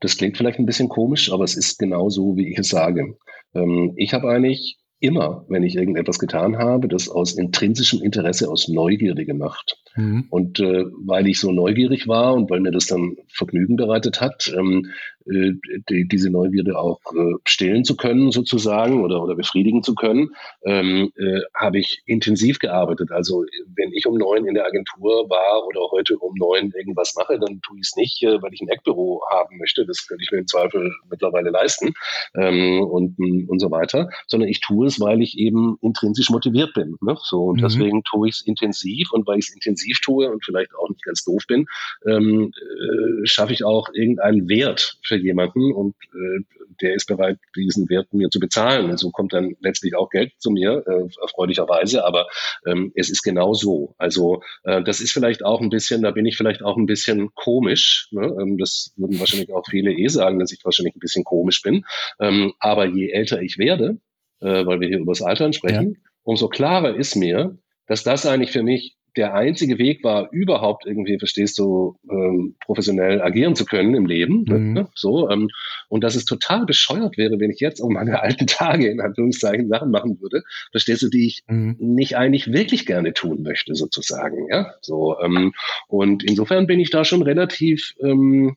Das 0.00 0.16
klingt 0.16 0.36
vielleicht 0.36 0.58
ein 0.58 0.66
bisschen 0.66 0.88
komisch, 0.88 1.32
aber 1.32 1.44
es 1.44 1.56
ist 1.56 1.78
genau 1.78 2.10
so, 2.10 2.36
wie 2.36 2.52
ich 2.52 2.58
es 2.58 2.68
sage. 2.68 3.16
Ähm, 3.54 3.92
ich 3.96 4.12
habe 4.14 4.28
eigentlich 4.30 4.78
immer, 5.00 5.44
wenn 5.48 5.62
ich 5.62 5.76
irgendetwas 5.76 6.18
getan 6.18 6.58
habe, 6.58 6.88
das 6.88 7.08
aus 7.08 7.34
intrinsischem 7.34 8.02
Interesse, 8.02 8.48
aus 8.48 8.68
Neugierde 8.68 9.24
gemacht. 9.26 9.78
Mhm. 9.94 10.26
Und 10.30 10.60
äh, 10.60 10.84
weil 11.04 11.26
ich 11.26 11.40
so 11.40 11.52
neugierig 11.52 12.08
war 12.08 12.34
und 12.34 12.50
weil 12.50 12.60
mir 12.60 12.70
das 12.70 12.86
dann 12.86 13.16
Vergnügen 13.28 13.76
bereitet 13.76 14.20
hat, 14.20 14.52
ähm, 14.56 14.90
äh, 15.26 15.52
die, 15.88 16.08
diese 16.08 16.30
Neugierde 16.30 16.78
auch 16.78 17.00
äh, 17.14 17.34
stillen 17.44 17.84
zu 17.84 17.96
können, 17.96 18.30
sozusagen, 18.30 19.02
oder, 19.02 19.22
oder 19.22 19.34
befriedigen 19.34 19.82
zu 19.82 19.94
können, 19.94 20.30
ähm, 20.64 21.12
äh, 21.16 21.40
habe 21.54 21.78
ich 21.78 22.02
intensiv 22.06 22.58
gearbeitet. 22.58 23.10
Also 23.10 23.44
wenn 23.74 23.92
ich 23.92 24.06
um 24.06 24.16
neun 24.16 24.46
in 24.46 24.54
der 24.54 24.66
Agentur 24.66 25.28
war 25.28 25.66
oder 25.66 25.80
heute 25.92 26.18
um 26.18 26.34
neun 26.38 26.72
irgendwas 26.76 27.14
mache, 27.16 27.38
dann 27.38 27.60
tue 27.60 27.78
ich 27.78 27.88
es 27.88 27.96
nicht, 27.96 28.22
äh, 28.22 28.40
weil 28.40 28.52
ich 28.52 28.60
ein 28.60 28.68
Eckbüro 28.68 29.22
haben 29.30 29.58
möchte. 29.58 29.84
Das 29.84 30.06
könnte 30.06 30.22
ich 30.22 30.30
mir 30.30 30.38
im 30.38 30.46
Zweifel 30.46 30.92
mittlerweile 31.10 31.50
leisten 31.50 31.92
ähm, 32.36 32.82
und, 32.82 33.18
und 33.48 33.58
so 33.58 33.70
weiter, 33.70 34.08
sondern 34.26 34.48
ich 34.48 34.60
tue 34.60 34.85
es, 34.86 35.00
weil 35.00 35.22
ich 35.22 35.36
eben 35.38 35.76
intrinsisch 35.80 36.30
motiviert 36.30 36.72
bin. 36.74 36.96
Ne? 37.00 37.16
So, 37.20 37.44
und 37.46 37.56
mhm. 37.58 37.64
deswegen 37.64 38.02
tue 38.04 38.28
ich 38.28 38.36
es 38.36 38.46
intensiv 38.46 39.12
und 39.12 39.26
weil 39.26 39.38
ich 39.38 39.48
es 39.48 39.54
intensiv 39.54 40.00
tue 40.00 40.30
und 40.30 40.44
vielleicht 40.44 40.74
auch 40.76 40.88
nicht 40.88 41.02
ganz 41.02 41.24
doof 41.24 41.42
bin, 41.48 41.66
ähm, 42.06 42.52
äh, 42.54 43.26
schaffe 43.26 43.52
ich 43.52 43.64
auch 43.64 43.88
irgendeinen 43.92 44.48
Wert 44.48 44.98
für 45.02 45.16
für 45.16 45.22
jemanden 45.22 45.72
und 45.72 45.94
äh, 46.14 46.44
der 46.82 46.94
ist 46.94 47.06
bereit, 47.06 47.38
diesen 47.54 47.88
Wert 47.88 48.12
mir 48.12 48.28
zu 48.28 48.38
bezahlen. 48.38 48.90
Und 48.90 48.98
so 48.98 49.10
kommt 49.10 49.32
dann 49.32 49.56
letztlich 49.60 49.94
auch 49.96 50.10
Geld 50.10 50.32
zu 50.38 50.50
mir, 50.50 50.84
äh, 50.86 51.22
erfreulicherweise. 51.22 52.04
Aber 52.04 52.26
ähm, 52.66 52.92
es 52.94 53.08
ist 53.08 53.22
genau 53.22 53.54
so. 53.54 53.94
Also 53.96 54.42
äh, 54.64 54.82
das 54.82 55.00
ist 55.00 55.12
vielleicht 55.12 55.42
auch 55.42 55.62
ein 55.62 55.70
bisschen, 55.70 56.02
da 56.02 56.10
bin 56.10 56.26
ich 56.26 56.36
vielleicht 56.36 56.62
auch 56.62 56.76
ein 56.76 56.84
bisschen 56.84 57.30
komisch. 57.34 58.08
Ne? 58.10 58.26
Ähm, 58.26 58.58
das 58.58 58.92
würden 58.96 59.18
wahrscheinlich 59.18 59.52
auch 59.54 59.64
viele 59.68 59.92
eh 59.92 60.08
sagen, 60.08 60.38
dass 60.38 60.52
ich 60.52 60.62
wahrscheinlich 60.64 60.96
ein 60.96 61.00
bisschen 61.00 61.24
komisch 61.24 61.62
bin. 61.62 61.86
Ähm, 62.20 62.52
aber 62.58 62.84
je 62.84 63.08
älter 63.08 63.40
ich 63.40 63.56
werde, 63.56 63.98
äh, 64.40 64.66
weil 64.66 64.80
wir 64.80 64.88
hier 64.88 64.98
über 64.98 65.12
das 65.12 65.22
Altern 65.22 65.52
sprechen, 65.52 65.92
ja. 65.92 66.10
umso 66.22 66.48
klarer 66.48 66.94
ist 66.94 67.16
mir, 67.16 67.58
dass 67.86 68.02
das 68.02 68.26
eigentlich 68.26 68.50
für 68.50 68.62
mich 68.62 68.96
der 69.16 69.34
einzige 69.34 69.78
Weg 69.78 70.04
war, 70.04 70.30
überhaupt 70.30 70.86
irgendwie, 70.86 71.18
verstehst 71.18 71.58
du, 71.58 71.96
ähm, 72.10 72.56
professionell 72.60 73.22
agieren 73.22 73.56
zu 73.56 73.64
können 73.64 73.94
im 73.94 74.06
Leben. 74.06 74.44
Ne? 74.44 74.58
Mhm. 74.58 74.72
Ne? 74.74 74.88
So, 74.94 75.30
ähm, 75.30 75.48
und 75.88 76.04
dass 76.04 76.16
es 76.16 76.26
total 76.26 76.66
bescheuert 76.66 77.16
wäre, 77.16 77.40
wenn 77.40 77.50
ich 77.50 77.60
jetzt 77.60 77.80
um 77.80 77.94
meine 77.94 78.20
alten 78.22 78.46
Tage 78.46 78.88
in 78.88 79.00
Anführungszeichen 79.00 79.68
Sachen 79.68 79.90
machen 79.90 80.20
würde, 80.20 80.42
verstehst 80.70 81.02
du, 81.02 81.08
die 81.08 81.26
ich 81.26 81.42
mhm. 81.48 81.76
nicht 81.78 82.16
eigentlich 82.16 82.52
wirklich 82.52 82.86
gerne 82.86 83.14
tun 83.14 83.42
möchte, 83.42 83.74
sozusagen. 83.74 84.48
Ja, 84.50 84.74
so 84.82 85.18
ähm, 85.20 85.52
und 85.88 86.22
insofern 86.22 86.66
bin 86.66 86.80
ich 86.80 86.90
da 86.90 87.04
schon 87.04 87.22
relativ 87.22 87.94
ähm, 88.02 88.56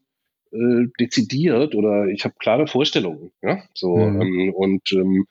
äh, 0.52 0.88
dezidiert 1.00 1.76
oder 1.76 2.08
ich 2.08 2.26
habe 2.26 2.36
klare 2.38 2.68
Vorstellungen. 2.68 3.32
Ja, 3.42 3.64
so 3.74 3.96
mhm. 3.96 4.22
ähm, 4.22 4.54
und 4.54 4.92
ähm, 4.92 5.26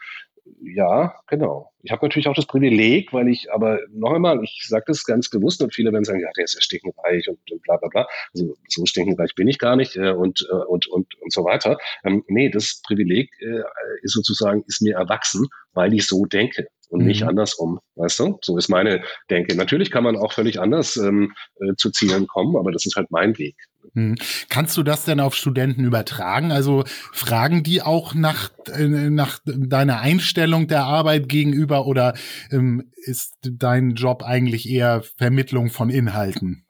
ja, 0.61 1.15
genau. 1.27 1.73
Ich 1.83 1.93
habe 1.93 2.05
natürlich 2.05 2.29
auch 2.29 2.35
das 2.35 2.47
Privileg, 2.47 3.13
weil 3.13 3.29
ich, 3.29 3.53
aber 3.53 3.79
noch 3.91 4.13
einmal, 4.13 4.43
ich 4.43 4.65
sage 4.67 4.85
das 4.89 5.05
ganz 5.05 5.31
bewusst 5.31 5.63
und 5.63 5.75
viele 5.75 5.93
werden 5.93 6.05
sagen, 6.05 6.21
ja, 6.21 6.31
der 6.37 6.45
ist 6.45 6.55
ja 6.55 6.61
stinkenreich 6.61 7.29
und, 7.29 7.39
und 7.51 7.63
bla 7.63 7.77
bla 7.77 7.89
bla. 7.89 8.09
Also 8.35 8.55
so 8.69 8.85
stinkenreich 8.87 9.35
bin 9.35 9.49
ich 9.49 9.59
gar 9.59 9.77
nicht 9.77 9.97
äh, 9.97 10.11
und, 10.11 10.47
äh, 10.51 10.55
und, 10.55 10.87
und, 10.89 11.15
und 11.21 11.33
so 11.33 11.45
weiter. 11.45 11.79
Ähm, 12.05 12.25
nee, 12.29 12.49
das 12.51 12.83
Privileg 12.87 13.31
äh, 13.41 13.63
ist 14.03 14.13
sozusagen, 14.13 14.65
ist 14.67 14.83
mir 14.83 14.97
erwachsen, 14.97 15.49
weil 15.73 15.95
ich 15.95 16.07
so 16.07 16.25
denke 16.25 16.69
und 16.89 17.05
nicht 17.05 17.23
mhm. 17.23 17.29
andersrum, 17.29 17.81
weißt 17.97 18.21
du? 18.21 18.39
So 18.43 18.57
ist 18.57 18.69
meine 18.69 19.03
Denke. 19.31 19.57
Natürlich 19.57 19.91
kann 19.91 20.05
man 20.05 20.17
auch 20.17 20.33
völlig 20.33 20.61
anders 20.61 20.97
ähm, 20.97 21.33
äh, 21.61 21.75
zu 21.77 21.91
Zielen 21.91 22.27
kommen, 22.27 22.57
aber 22.57 22.73
das 22.73 22.87
ist 22.87 22.97
halt 22.97 23.11
mein 23.11 23.37
Weg. 23.39 23.57
Mhm. 23.95 24.17
Kannst 24.49 24.77
du 24.77 24.83
das 24.83 25.05
denn 25.05 25.21
auf 25.21 25.35
Studenten 25.35 25.85
übertragen? 25.85 26.53
Also 26.53 26.85
fragen 27.13 27.63
die 27.63 27.83
auch 27.83 28.15
nach, 28.15 28.51
äh, 28.73 28.87
nach 28.87 29.39
deiner 29.45 30.01
Einstellung 30.01 30.69
der 30.69 30.85
Arbeit 30.85 31.29
gegenüber 31.29 31.87
oder 31.87 32.15
ähm, 32.51 32.91
ist 32.97 33.35
dein 33.43 33.95
Job 33.95 34.23
eigentlich 34.23 34.69
eher 34.69 35.03
Vermittlung 35.17 35.71
von 35.71 35.91
Inhalten? 35.91 36.65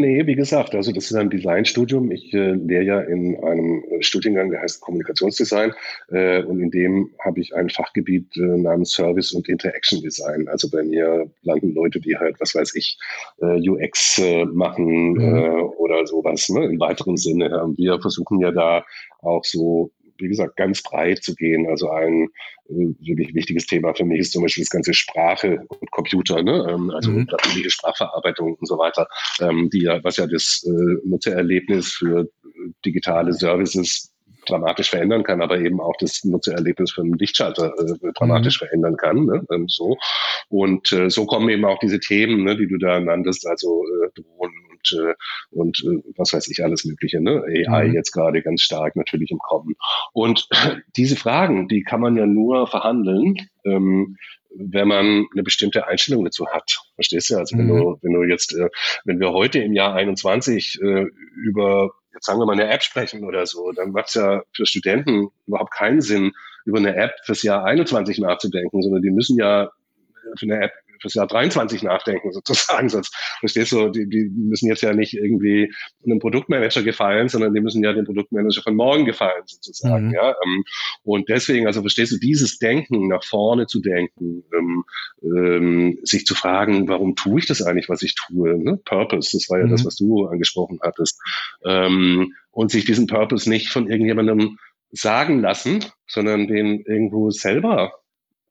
Nee, 0.00 0.26
wie 0.26 0.34
gesagt, 0.34 0.74
also 0.74 0.92
das 0.92 1.10
ist 1.10 1.14
ein 1.14 1.30
Designstudium. 1.30 2.10
Ich 2.10 2.32
äh, 2.34 2.52
lehre 2.52 2.82
ja 2.82 3.00
in 3.00 3.36
einem 3.44 3.84
Studiengang, 4.00 4.50
der 4.50 4.60
heißt 4.60 4.80
Kommunikationsdesign. 4.80 5.72
Äh, 6.08 6.42
und 6.42 6.60
in 6.60 6.70
dem 6.70 7.10
habe 7.24 7.40
ich 7.40 7.54
ein 7.54 7.70
Fachgebiet 7.70 8.36
äh, 8.36 8.40
namens 8.40 8.92
Service 8.92 9.32
und 9.32 9.48
Interaction 9.48 10.00
Design. 10.00 10.48
Also 10.48 10.68
bei 10.68 10.82
mir 10.82 11.30
landen 11.42 11.74
Leute, 11.74 12.00
die 12.00 12.16
halt, 12.16 12.40
was 12.40 12.54
weiß 12.54 12.74
ich, 12.74 12.98
äh, 13.40 13.68
UX 13.68 14.18
äh, 14.18 14.44
machen 14.46 15.12
mhm. 15.12 15.20
Äh, 15.20 15.62
oder 15.78 16.06
sowas, 16.06 16.48
ne, 16.48 16.64
im 16.64 16.80
weiteren 16.80 17.16
Sinne. 17.16 17.72
Wir 17.76 18.00
versuchen 18.00 18.40
ja 18.40 18.50
da 18.50 18.84
auch 19.22 19.44
so 19.44 19.92
wie 20.18 20.28
gesagt, 20.28 20.56
ganz 20.56 20.82
breit 20.82 21.22
zu 21.22 21.34
gehen. 21.34 21.66
Also 21.68 21.90
ein 21.90 22.28
äh, 22.68 22.94
wirklich 23.00 23.34
wichtiges 23.34 23.66
Thema 23.66 23.94
für 23.94 24.04
mich 24.04 24.20
ist 24.20 24.32
zum 24.32 24.42
Beispiel 24.42 24.64
das 24.64 24.70
ganze 24.70 24.94
Sprache 24.94 25.64
und 25.68 25.90
Computer, 25.90 26.42
ne? 26.42 26.66
Ähm, 26.70 26.90
also 26.90 27.10
mhm. 27.10 27.26
natürliche 27.30 27.70
Sprachverarbeitung 27.70 28.54
und 28.54 28.66
so 28.66 28.78
weiter, 28.78 29.08
ähm, 29.40 29.70
die 29.70 29.82
ja, 29.82 30.02
was 30.02 30.16
ja 30.16 30.26
das 30.26 30.64
äh, 30.66 31.06
Nutzererlebnis 31.06 31.92
für 31.92 32.28
digitale 32.84 33.32
Services 33.32 34.14
dramatisch 34.46 34.90
verändern 34.90 35.22
kann, 35.22 35.42
aber 35.42 35.58
eben 35.58 35.80
auch 35.80 35.94
das 35.98 36.24
Nutzererlebnis 36.24 36.92
für 36.92 37.02
einen 37.02 37.14
Lichtschalter 37.14 37.72
äh, 37.78 38.12
dramatisch 38.14 38.60
mhm. 38.60 38.66
verändern 38.66 38.96
kann. 38.96 39.24
Ne? 39.24 39.44
Ähm, 39.52 39.68
so. 39.68 39.96
Und 40.48 40.92
äh, 40.92 41.10
so 41.10 41.26
kommen 41.26 41.48
eben 41.48 41.64
auch 41.64 41.78
diese 41.78 42.00
Themen, 42.00 42.44
ne, 42.44 42.56
die 42.56 42.68
du 42.68 42.78
da 42.78 43.00
nanntest, 43.00 43.46
also 43.46 43.82
äh, 43.84 44.20
Drohnen 44.20 44.54
und, 44.92 45.00
äh, 45.00 45.14
und 45.50 45.84
äh, 45.84 46.12
was 46.16 46.32
weiß 46.32 46.48
ich, 46.48 46.62
alles 46.62 46.84
Mögliche. 46.84 47.20
Ne? 47.20 47.42
AI 47.68 47.88
mhm. 47.88 47.94
jetzt 47.94 48.12
gerade 48.12 48.42
ganz 48.42 48.62
stark 48.62 48.96
natürlich 48.96 49.30
im 49.30 49.38
Kommen. 49.38 49.74
Und 50.12 50.48
diese 50.96 51.16
Fragen, 51.16 51.68
die 51.68 51.82
kann 51.82 52.00
man 52.00 52.16
ja 52.16 52.26
nur 52.26 52.66
verhandeln, 52.66 53.36
ähm, 53.64 54.16
wenn 54.56 54.88
man 54.88 55.26
eine 55.32 55.42
bestimmte 55.42 55.86
Einstellung 55.86 56.24
dazu 56.24 56.46
hat. 56.46 56.78
Verstehst 56.94 57.30
du? 57.30 57.36
Also 57.36 57.58
wenn 57.58 57.66
mhm. 57.66 57.76
du, 57.76 57.98
wenn 58.02 58.12
du 58.12 58.22
jetzt, 58.22 58.54
äh, 58.54 58.68
wenn 59.04 59.20
wir 59.20 59.32
heute 59.32 59.58
im 59.60 59.72
Jahr 59.72 59.94
21 59.94 60.80
äh, 60.80 61.06
über, 61.34 61.90
jetzt 62.12 62.26
sagen 62.26 62.38
wir 62.38 62.46
mal, 62.46 62.52
eine 62.52 62.70
App 62.70 62.82
sprechen 62.82 63.24
oder 63.24 63.46
so, 63.46 63.72
dann 63.72 63.90
macht 63.90 64.08
es 64.08 64.14
ja 64.14 64.42
für 64.52 64.66
Studenten 64.66 65.28
überhaupt 65.46 65.72
keinen 65.72 66.00
Sinn, 66.00 66.32
über 66.64 66.78
eine 66.78 66.96
App 66.96 67.12
fürs 67.24 67.42
Jahr 67.42 67.64
21 67.64 68.18
nachzudenken, 68.18 68.80
sondern 68.80 69.02
die 69.02 69.10
müssen 69.10 69.38
ja 69.38 69.70
für 70.38 70.46
eine 70.46 70.64
App 70.64 70.72
fürs 71.04 71.14
Jahr 71.14 71.26
23 71.26 71.82
nachdenken 71.82 72.32
sozusagen. 72.32 72.88
Sonst 72.88 73.14
verstehst 73.40 73.72
du, 73.72 73.90
die, 73.90 74.08
die 74.08 74.30
müssen 74.34 74.68
jetzt 74.68 74.82
ja 74.82 74.94
nicht 74.94 75.12
irgendwie 75.12 75.72
einem 76.04 76.18
Produktmanager 76.18 76.82
gefallen, 76.82 77.28
sondern 77.28 77.52
die 77.52 77.60
müssen 77.60 77.84
ja 77.84 77.92
dem 77.92 78.06
Produktmanager 78.06 78.62
von 78.62 78.74
morgen 78.74 79.04
gefallen 79.04 79.42
sozusagen. 79.44 80.08
Mhm. 80.08 80.14
Ja, 80.14 80.30
ähm, 80.30 80.64
und 81.02 81.28
deswegen, 81.28 81.66
also 81.66 81.82
verstehst 81.82 82.12
du, 82.12 82.18
dieses 82.18 82.58
Denken 82.58 83.08
nach 83.08 83.22
vorne 83.22 83.66
zu 83.66 83.80
denken, 83.80 84.44
ähm, 84.56 84.84
ähm, 85.22 85.98
sich 86.02 86.24
zu 86.24 86.34
fragen, 86.34 86.88
warum 86.88 87.14
tue 87.16 87.40
ich 87.40 87.46
das 87.46 87.60
eigentlich, 87.60 87.88
was 87.90 88.02
ich 88.02 88.14
tue? 88.14 88.56
Ne? 88.56 88.78
Purpose, 88.84 89.36
das 89.36 89.50
war 89.50 89.58
ja 89.58 89.66
mhm. 89.66 89.70
das, 89.70 89.84
was 89.84 89.96
du 89.96 90.26
angesprochen 90.26 90.78
hattest. 90.82 91.20
Ähm, 91.64 92.32
und 92.50 92.70
sich 92.70 92.84
diesen 92.84 93.06
Purpose 93.06 93.50
nicht 93.50 93.68
von 93.68 93.90
irgendjemandem 93.90 94.58
sagen 94.92 95.40
lassen, 95.40 95.84
sondern 96.06 96.46
den 96.46 96.80
irgendwo 96.80 97.30
selber 97.30 97.92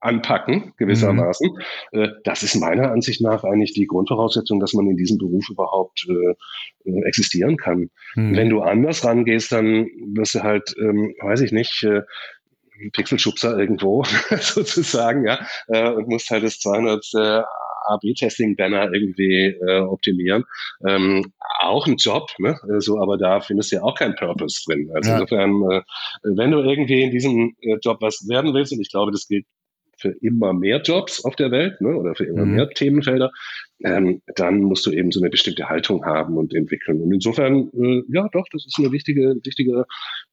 anpacken, 0.04 0.74
gewissermaßen. 0.78 1.50
Mhm. 1.92 2.00
Äh, 2.00 2.10
das 2.24 2.44
ist 2.44 2.56
meiner 2.56 2.92
Ansicht 2.92 3.22
nach 3.22 3.44
eigentlich 3.44 3.74
die 3.74 3.88
Grundvoraussetzung, 3.88 4.60
dass 4.60 4.74
man 4.74 4.88
in 4.88 4.98
diesem 4.98 5.18
Beruf 5.18 5.50
überhaupt 5.50 6.06
äh, 6.10 6.89
äh, 6.89 7.02
existieren 7.06 7.58
kann. 7.58 7.89
Mhm. 8.16 8.36
Wenn 8.36 8.50
du 8.50 8.62
anders 8.62 9.04
rangehst, 9.06 9.52
dann 9.52 9.88
wirst 10.13 10.36
du 10.36 10.44
halt, 10.44 10.76
ähm, 10.78 11.13
weiß 11.22 11.42
ich 11.42 11.52
nicht, 11.52 11.84
äh, 11.84 12.02
Pixelschubser 12.92 13.58
irgendwo 13.58 14.04
sozusagen, 14.39 15.26
ja, 15.26 15.39
äh, 15.68 15.89
und 15.89 16.10
musst 16.10 16.30
halt 16.30 16.44
das 16.44 16.60
200 16.60 17.06
äh, 17.16 17.42
AB-Testing-Banner 17.86 18.94
irgendwie 18.94 19.58
äh, 19.68 19.80
optimieren. 19.80 20.44
Ähm, 20.88 21.34
auch 21.60 21.88
ein 21.88 21.98
Job, 21.98 22.30
ne? 22.39 22.58
so, 22.62 22.74
also, 22.74 23.00
aber 23.00 23.18
da 23.18 23.42
findest 23.42 23.72
du 23.72 23.78
ja 23.78 23.84
auch 23.84 23.96
keinen 23.96 24.16
Purpose 24.16 24.63
drin. 24.66 24.89
Also 24.94 25.10
ja. 25.10 25.16
insofern, 25.18 25.50
äh, 25.72 25.82
wenn 26.24 26.52
du 26.52 26.60
irgendwie 26.60 27.04
in 27.04 27.12
diesem 27.12 27.56
äh, 27.62 27.78
Job 27.82 27.98
was 28.02 28.28
werden 28.28 28.54
willst, 28.54 28.74
und 28.74 28.82
ich 28.82 28.89
glaube, 28.89 29.12
das 29.12 29.28
gilt 29.28 29.46
für 29.97 30.10
immer 30.21 30.53
mehr 30.53 30.82
Jobs 30.82 31.23
auf 31.23 31.36
der 31.36 31.51
Welt 31.51 31.79
ne, 31.82 31.95
oder 31.95 32.15
für 32.15 32.25
immer 32.25 32.45
mhm. 32.45 32.56
mehr 32.56 32.69
Themenfelder, 32.69 33.32
ähm, 33.84 34.22
dann 34.36 34.62
musst 34.62 34.86
du 34.86 34.91
eben 34.91 35.12
so 35.12 35.19
eine 35.19 35.30
bestimmte 35.30 35.69
Haltung 35.69 36.06
haben 36.06 36.38
und 36.38 36.54
entwickeln. 36.54 37.02
Und 37.02 37.12
insofern, 37.12 37.69
äh, 37.74 38.04
ja, 38.10 38.30
doch, 38.32 38.46
das 38.52 38.65
ist 38.65 38.78
ein 38.80 38.91
wichtige, 38.91 39.36
wichtige 39.43 39.86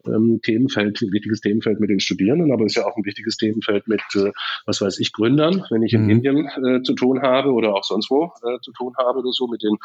ähm, 0.06 0.40
Themenfeld, 0.42 1.02
ein 1.02 1.12
wichtiges 1.12 1.40
Themenfeld 1.40 1.80
mit 1.80 1.90
den 1.90 2.00
Studierenden, 2.00 2.52
aber 2.52 2.64
es 2.64 2.72
ist 2.72 2.76
ja 2.76 2.86
auch 2.86 2.96
ein 2.96 3.04
wichtiges 3.04 3.36
Themenfeld 3.36 3.88
mit, 3.88 4.02
äh, 4.14 4.30
was 4.66 4.80
weiß 4.80 5.00
ich, 5.00 5.12
Gründern, 5.12 5.64
wenn 5.70 5.82
ich 5.82 5.92
in 5.92 6.04
mhm. 6.04 6.10
Indien 6.10 6.46
äh, 6.64 6.82
zu 6.82 6.94
tun 6.94 7.22
habe 7.22 7.52
oder 7.52 7.74
auch 7.74 7.84
sonst 7.84 8.10
wo 8.10 8.32
äh, 8.44 8.58
zu 8.62 8.72
tun 8.72 8.94
habe 8.98 9.18
oder 9.18 9.32
so, 9.32 9.48
mit 9.48 9.62
denen 9.62 9.76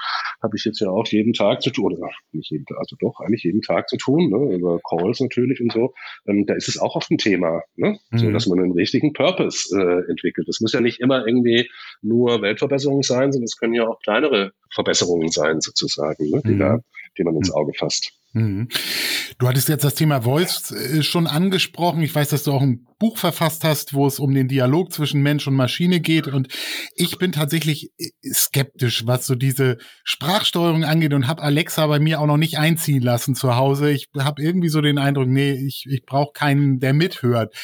habe 0.44 0.56
ich 0.56 0.66
jetzt 0.66 0.80
ja 0.80 0.90
auch 0.90 1.08
jeden 1.08 1.34
Tag 1.34 1.62
zu 1.62 1.72
tun, 1.72 1.98
oder 1.98 2.10
nicht 2.32 2.52
jeden 2.52 2.66
Tag, 2.66 2.78
also 2.78 2.96
doch, 3.00 3.20
eigentlich 3.20 3.44
jeden 3.44 3.62
Tag 3.62 3.90
zu 3.90 3.98
tun, 3.98 4.30
ne, 4.30 4.56
über 4.56 4.80
Calls 4.88 5.20
natürlich 5.20 5.60
und 5.60 5.72
so. 5.72 5.94
Ähm, 6.28 6.46
da 6.46 6.54
ist 6.54 6.68
es 6.68 6.80
auch 6.80 6.96
oft 6.96 7.10
ein 7.10 7.18
Thema, 7.18 7.62
ne, 7.76 7.98
mhm. 8.12 8.18
so 8.18 8.32
dass 8.32 8.46
man 8.48 8.60
einen 8.60 8.74
richtigen 8.74 9.14
Purpose 9.14 9.76
äh, 9.76 10.10
entwickelt. 10.10 10.48
Das 10.48 10.62
muss 10.62 10.74
ja 10.74 10.82
nicht 10.82 11.00
immer 11.00 11.26
irgendwie 11.26 11.70
nur 12.02 12.42
Weltverbesserung 12.42 13.02
sein, 13.02 13.32
sondern 13.32 13.46
es 13.46 13.55
können 13.58 13.74
ja 13.74 13.88
auch 13.88 14.00
kleinere 14.00 14.52
Verbesserungen 14.74 15.30
sein, 15.30 15.62
sozusagen, 15.62 16.30
ne, 16.30 16.42
die, 16.44 16.54
mhm. 16.54 16.60
da, 16.60 16.80
die 17.18 17.24
man 17.24 17.36
ins 17.36 17.50
mhm. 17.50 17.56
Auge 17.56 17.74
fasst. 17.78 18.12
Mhm. 18.36 18.68
Du 19.38 19.48
hattest 19.48 19.70
jetzt 19.70 19.86
das 19.86 19.96
Thema 19.96 20.24
Voice 20.24 20.72
äh, 20.72 21.04
schon 21.04 21.26
angesprochen. 21.26 22.02
Ich 22.02 22.14
weiß, 22.14 22.30
dass 22.30 22.44
du 22.44 22.52
auch 22.52 22.62
ein 22.62 22.86
Buch 23.00 23.18
verfasst 23.18 23.64
hast, 23.64 23.94
wo 23.94 24.06
es 24.08 24.20
um 24.20 24.34
den 24.34 24.50
Dialog 24.50 24.92
zwischen 24.92 25.22
Mensch 25.22 25.48
und 25.48 25.56
Maschine 25.56 26.02
geht. 26.02 26.28
Und 26.28 26.50
ich 26.96 27.18
bin 27.18 27.32
tatsächlich 27.32 27.92
äh, 27.98 28.10
skeptisch, 28.34 29.08
was 29.08 29.26
so 29.26 29.36
diese 29.36 29.78
Sprachsteuerung 30.04 30.84
angeht 30.84 31.14
und 31.14 31.30
habe 31.30 31.44
Alexa 31.44 31.88
bei 31.88 32.00
mir 32.00 32.20
auch 32.20 32.26
noch 32.26 32.36
nicht 32.36 32.58
einziehen 32.58 33.02
lassen 33.02 33.36
zu 33.36 33.56
Hause. 33.56 33.90
Ich 33.90 34.10
habe 34.18 34.44
irgendwie 34.44 34.70
so 34.70 34.82
den 34.82 34.98
Eindruck, 34.98 35.30
nee, 35.30 35.54
ich, 35.54 35.86
ich 35.90 36.06
brauche 36.06 36.34
keinen, 36.34 36.82
der 36.82 36.92
mithört. 36.92 37.56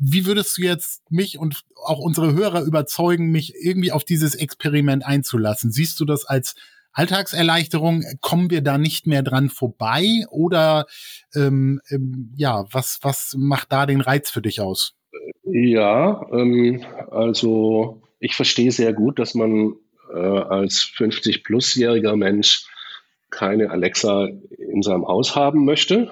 Wie 0.00 0.26
würdest 0.26 0.58
du 0.58 0.62
jetzt 0.62 1.00
mich 1.10 1.38
und 1.38 1.62
auch 1.82 1.98
unsere 1.98 2.34
Hörer 2.34 2.62
überzeugen, 2.64 3.30
mich 3.30 3.54
irgendwie 3.58 3.92
auf 3.92 4.04
dieses 4.04 4.34
Experiment 4.34 5.02
einzulassen? 5.02 5.72
Siehst 5.72 5.98
du 5.98 6.04
das 6.04 6.26
als 6.26 6.56
Alltagserleichterung, 6.92 8.02
kommen 8.20 8.50
wir 8.50 8.62
da 8.62 8.78
nicht 8.78 9.06
mehr 9.06 9.22
dran 9.22 9.48
vorbei 9.48 10.24
oder 10.30 10.86
ähm, 11.34 11.80
ähm, 11.90 12.32
ja, 12.36 12.66
was, 12.70 12.98
was 13.02 13.34
macht 13.38 13.72
da 13.72 13.86
den 13.86 14.00
Reiz 14.00 14.30
für 14.30 14.42
dich 14.42 14.60
aus? 14.60 14.96
Ja, 15.44 16.26
ähm, 16.32 16.84
also 17.10 18.02
ich 18.18 18.34
verstehe 18.34 18.72
sehr 18.72 18.92
gut, 18.92 19.18
dass 19.18 19.34
man 19.34 19.74
äh, 20.12 20.18
als 20.18 20.82
50-plus-jähriger 20.96 22.16
Mensch 22.16 22.66
keine 23.30 23.70
Alexa 23.70 24.28
in 24.58 24.82
seinem 24.82 25.06
Haus 25.06 25.36
haben 25.36 25.64
möchte 25.64 26.10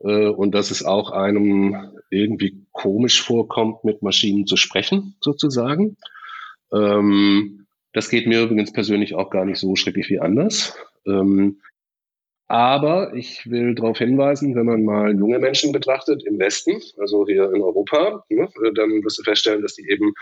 äh, 0.00 0.28
und 0.28 0.54
dass 0.54 0.70
es 0.70 0.84
auch 0.84 1.10
einem 1.10 1.92
irgendwie 2.10 2.66
komisch 2.72 3.22
vorkommt, 3.22 3.84
mit 3.84 4.02
Maschinen 4.02 4.46
zu 4.46 4.56
sprechen, 4.56 5.16
sozusagen. 5.20 5.96
Ähm, 6.72 7.65
das 7.96 8.10
geht 8.10 8.26
mir 8.26 8.42
übrigens 8.42 8.72
persönlich 8.72 9.14
auch 9.14 9.30
gar 9.30 9.46
nicht 9.46 9.58
so 9.58 9.74
schrecklich 9.74 10.10
wie 10.10 10.20
anders. 10.20 10.76
Ähm, 11.06 11.62
aber 12.46 13.14
ich 13.14 13.50
will 13.50 13.74
darauf 13.74 13.96
hinweisen, 13.96 14.54
wenn 14.54 14.66
man 14.66 14.84
mal 14.84 15.18
junge 15.18 15.38
Menschen 15.38 15.72
betrachtet 15.72 16.22
im 16.24 16.38
Westen, 16.38 16.78
also 16.98 17.26
hier 17.26 17.50
in 17.54 17.62
Europa, 17.62 18.22
ne, 18.28 18.48
dann 18.74 19.02
wirst 19.02 19.18
du 19.18 19.22
feststellen, 19.22 19.62
dass 19.62 19.76
die 19.76 19.88
eben 19.88 20.12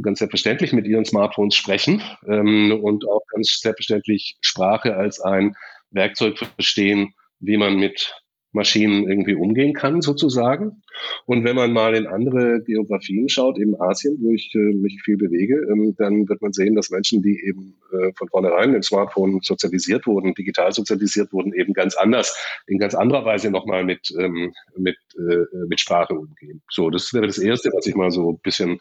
ganz 0.00 0.20
selbstverständlich 0.20 0.72
mit 0.72 0.86
ihren 0.86 1.04
Smartphones 1.04 1.56
sprechen 1.56 2.00
ähm, 2.28 2.78
und 2.84 3.06
auch 3.08 3.22
ganz 3.32 3.58
selbstverständlich 3.60 4.38
Sprache 4.40 4.94
als 4.94 5.20
ein 5.20 5.56
Werkzeug 5.90 6.38
verstehen, 6.38 7.14
wie 7.40 7.56
man 7.56 7.78
mit 7.78 8.14
Maschinen 8.58 9.08
irgendwie 9.08 9.34
umgehen 9.34 9.72
kann, 9.72 10.02
sozusagen. 10.02 10.82
Und 11.26 11.44
wenn 11.44 11.56
man 11.56 11.72
mal 11.72 11.94
in 11.94 12.06
andere 12.06 12.60
Geografien 12.62 13.28
schaut, 13.28 13.58
eben 13.58 13.80
Asien, 13.80 14.18
wo 14.20 14.32
ich 14.32 14.52
äh, 14.54 14.58
mich 14.58 15.00
viel 15.02 15.16
bewege, 15.16 15.54
ähm, 15.70 15.94
dann 15.96 16.28
wird 16.28 16.42
man 16.42 16.52
sehen, 16.52 16.74
dass 16.74 16.90
Menschen, 16.90 17.22
die 17.22 17.40
eben 17.46 17.74
äh, 17.92 18.12
von 18.16 18.28
vornherein 18.28 18.74
im 18.74 18.82
Smartphone 18.82 19.40
sozialisiert 19.42 20.06
wurden, 20.06 20.34
digital 20.34 20.72
sozialisiert 20.72 21.32
wurden, 21.32 21.54
eben 21.54 21.72
ganz 21.72 21.96
anders, 21.96 22.36
in 22.66 22.78
ganz 22.78 22.94
anderer 22.94 23.24
Weise 23.24 23.50
nochmal 23.50 23.84
mit, 23.84 24.12
ähm, 24.18 24.52
mit, 24.76 24.96
äh, 25.16 25.66
mit 25.68 25.80
Sprache 25.80 26.14
umgehen. 26.14 26.60
So, 26.68 26.90
das 26.90 27.14
wäre 27.14 27.26
das 27.26 27.38
Erste, 27.38 27.70
was 27.72 27.86
ich 27.86 27.94
mal 27.94 28.10
so 28.10 28.32
ein 28.32 28.40
bisschen 28.42 28.80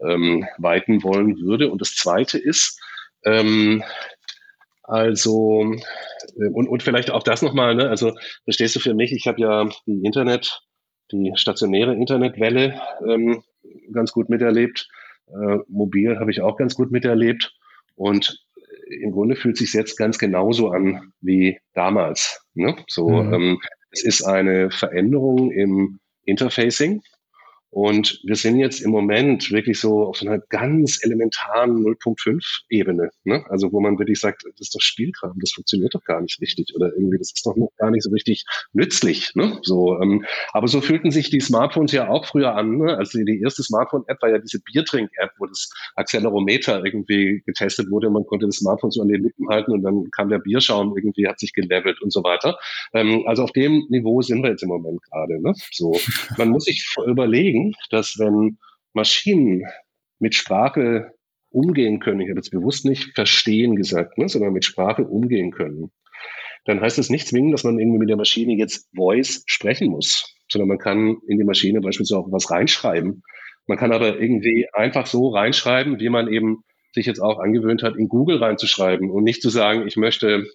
ähm, 0.00 0.46
weiten 0.58 1.02
wollen 1.02 1.38
würde. 1.40 1.70
Und 1.70 1.80
das 1.80 1.94
Zweite 1.94 2.38
ist, 2.38 2.80
ähm, 3.24 3.82
also, 4.90 5.62
äh, 6.36 6.48
und, 6.52 6.68
und 6.68 6.82
vielleicht 6.82 7.10
auch 7.10 7.22
das 7.22 7.42
nochmal, 7.42 7.74
ne? 7.76 7.88
also 7.88 8.12
verstehst 8.44 8.74
du 8.74 8.80
für 8.80 8.94
mich, 8.94 9.12
ich 9.12 9.26
habe 9.26 9.40
ja 9.40 9.68
die 9.86 10.04
Internet, 10.04 10.60
die 11.12 11.32
stationäre 11.36 11.94
Internetwelle 11.94 12.80
ähm, 13.06 13.42
ganz 13.92 14.12
gut 14.12 14.28
miterlebt. 14.28 14.88
Äh, 15.28 15.58
mobil 15.68 16.18
habe 16.18 16.30
ich 16.30 16.40
auch 16.40 16.56
ganz 16.56 16.74
gut 16.74 16.90
miterlebt. 16.90 17.52
Und 17.94 18.44
im 18.88 19.12
Grunde 19.12 19.36
fühlt 19.36 19.56
sich 19.56 19.72
jetzt 19.72 19.96
ganz 19.96 20.18
genauso 20.18 20.70
an 20.70 21.12
wie 21.20 21.58
damals. 21.74 22.44
Ne? 22.54 22.76
So, 22.88 23.08
mhm. 23.08 23.34
ähm, 23.34 23.60
es 23.92 24.04
ist 24.04 24.24
eine 24.24 24.70
Veränderung 24.70 25.52
im 25.52 26.00
Interfacing. 26.24 27.02
Und 27.70 28.20
wir 28.24 28.34
sind 28.34 28.58
jetzt 28.58 28.80
im 28.80 28.90
Moment 28.90 29.52
wirklich 29.52 29.78
so 29.78 30.04
auf 30.04 30.20
einer 30.22 30.38
ganz 30.38 30.98
elementaren 31.04 31.84
0.5 31.84 32.62
Ebene. 32.68 33.10
Ne? 33.22 33.44
Also 33.48 33.72
wo 33.72 33.80
man 33.80 33.98
wirklich 33.98 34.18
sagt, 34.18 34.44
das 34.44 34.60
ist 34.60 34.74
doch 34.74 34.80
Spielkram, 34.80 35.38
das 35.40 35.52
funktioniert 35.52 35.94
doch 35.94 36.02
gar 36.04 36.20
nicht 36.20 36.40
richtig 36.40 36.74
oder 36.74 36.92
irgendwie, 36.92 37.18
das 37.18 37.32
ist 37.32 37.46
doch 37.46 37.54
noch 37.54 37.70
gar 37.78 37.92
nicht 37.92 38.02
so 38.02 38.10
richtig 38.10 38.44
nützlich. 38.72 39.32
Ne? 39.36 39.58
So, 39.62 40.00
ähm, 40.00 40.24
aber 40.52 40.66
so 40.66 40.80
fühlten 40.80 41.12
sich 41.12 41.30
die 41.30 41.40
Smartphones 41.40 41.92
ja 41.92 42.08
auch 42.08 42.26
früher 42.26 42.56
an. 42.56 42.76
Ne? 42.76 42.96
Also 42.96 43.22
die, 43.22 43.40
erste 43.40 43.62
Smartphone-App 43.62 44.20
war 44.20 44.30
ja 44.30 44.38
diese 44.38 44.60
Biertrink-App, 44.60 45.30
wo 45.38 45.46
das 45.46 45.70
Accelerometer 45.94 46.84
irgendwie 46.84 47.42
getestet 47.46 47.88
wurde. 47.90 48.10
Man 48.10 48.26
konnte 48.26 48.46
das 48.46 48.56
Smartphone 48.56 48.90
so 48.90 49.02
an 49.02 49.08
den 49.08 49.22
Lippen 49.22 49.48
halten 49.48 49.70
und 49.72 49.82
dann 49.82 50.10
kam 50.10 50.28
der 50.28 50.38
Bierschaum 50.38 50.96
irgendwie, 50.96 51.28
hat 51.28 51.38
sich 51.38 51.52
gelevelt 51.52 52.02
und 52.02 52.12
so 52.12 52.24
weiter. 52.24 52.58
Ähm, 52.94 53.22
also 53.26 53.44
auf 53.44 53.52
dem 53.52 53.86
Niveau 53.90 54.22
sind 54.22 54.42
wir 54.42 54.50
jetzt 54.50 54.64
im 54.64 54.70
Moment 54.70 55.00
gerade. 55.04 55.40
Ne? 55.40 55.54
So, 55.70 55.96
man 56.36 56.48
muss 56.48 56.64
sich 56.64 56.84
überlegen, 57.06 57.59
überlegen, 57.60 57.74
dass 57.90 58.18
wenn 58.18 58.58
Maschinen 58.92 59.64
mit 60.18 60.34
Sprache 60.34 61.12
umgehen 61.50 62.00
können, 62.00 62.20
ich 62.20 62.28
habe 62.28 62.38
jetzt 62.38 62.50
bewusst 62.50 62.84
nicht 62.84 63.14
verstehen 63.14 63.76
gesagt, 63.76 64.18
ne, 64.18 64.28
sondern 64.28 64.52
mit 64.52 64.64
Sprache 64.64 65.04
umgehen 65.04 65.50
können, 65.50 65.90
dann 66.64 66.80
heißt 66.80 66.98
das 66.98 67.10
nicht 67.10 67.26
zwingend, 67.26 67.54
dass 67.54 67.64
man 67.64 67.78
irgendwie 67.78 67.98
mit 67.98 68.08
der 68.08 68.16
Maschine 68.16 68.54
jetzt 68.54 68.88
Voice 68.94 69.42
sprechen 69.46 69.88
muss, 69.88 70.36
sondern 70.50 70.68
man 70.68 70.78
kann 70.78 71.16
in 71.26 71.38
die 71.38 71.44
Maschine 71.44 71.80
beispielsweise 71.80 72.20
auch 72.20 72.30
was 72.30 72.50
reinschreiben. 72.50 73.22
Man 73.66 73.78
kann 73.78 73.92
aber 73.92 74.20
irgendwie 74.20 74.66
einfach 74.72 75.06
so 75.06 75.28
reinschreiben, 75.28 75.98
wie 75.98 76.08
man 76.08 76.28
eben 76.28 76.64
sich 76.92 77.06
jetzt 77.06 77.20
auch 77.20 77.38
angewöhnt 77.38 77.82
hat, 77.82 77.96
in 77.96 78.08
Google 78.08 78.38
reinzuschreiben 78.38 79.10
und 79.10 79.24
nicht 79.24 79.42
zu 79.42 79.48
sagen, 79.48 79.86
ich 79.86 79.96
möchte 79.96 80.46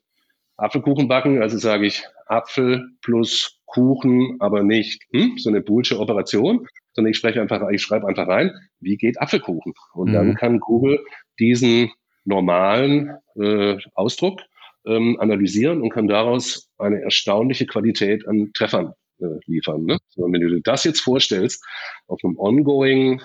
Apfelkuchen 0.57 1.07
backen, 1.07 1.41
also 1.41 1.57
sage 1.57 1.85
ich 1.85 2.03
Apfel 2.27 2.89
plus 3.01 3.54
Kuchen, 3.65 4.37
aber 4.39 4.63
nicht 4.63 5.03
hm, 5.11 5.37
so 5.37 5.49
eine 5.49 5.61
bullsche 5.61 5.99
Operation, 5.99 6.67
sondern 6.93 7.11
ich 7.11 7.17
spreche 7.17 7.41
einfach, 7.41 7.67
ich 7.69 7.81
schreibe 7.81 8.07
einfach 8.07 8.27
rein, 8.27 8.51
wie 8.79 8.97
geht 8.97 9.19
Apfelkuchen? 9.19 9.73
Und 9.93 10.09
mhm. 10.09 10.13
dann 10.13 10.35
kann 10.35 10.59
Google 10.59 11.03
diesen 11.39 11.91
normalen 12.23 13.11
äh, 13.35 13.77
Ausdruck 13.93 14.41
ähm, 14.85 15.17
analysieren 15.19 15.81
und 15.81 15.89
kann 15.89 16.07
daraus 16.07 16.69
eine 16.77 17.01
erstaunliche 17.01 17.65
Qualität 17.65 18.27
an 18.27 18.51
Treffern 18.53 18.93
äh, 19.19 19.25
liefern. 19.45 19.83
Ne? 19.85 19.97
So, 20.09 20.23
wenn 20.23 20.41
du 20.41 20.49
dir 20.49 20.61
das 20.63 20.83
jetzt 20.83 21.01
vorstellst, 21.01 21.63
auf 22.07 22.19
einem 22.23 22.37
ongoing 22.37 23.21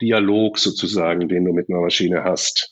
Dialog 0.00 0.58
sozusagen, 0.58 1.28
den 1.28 1.44
du 1.44 1.52
mit 1.52 1.68
einer 1.68 1.80
Maschine 1.80 2.24
hast, 2.24 2.70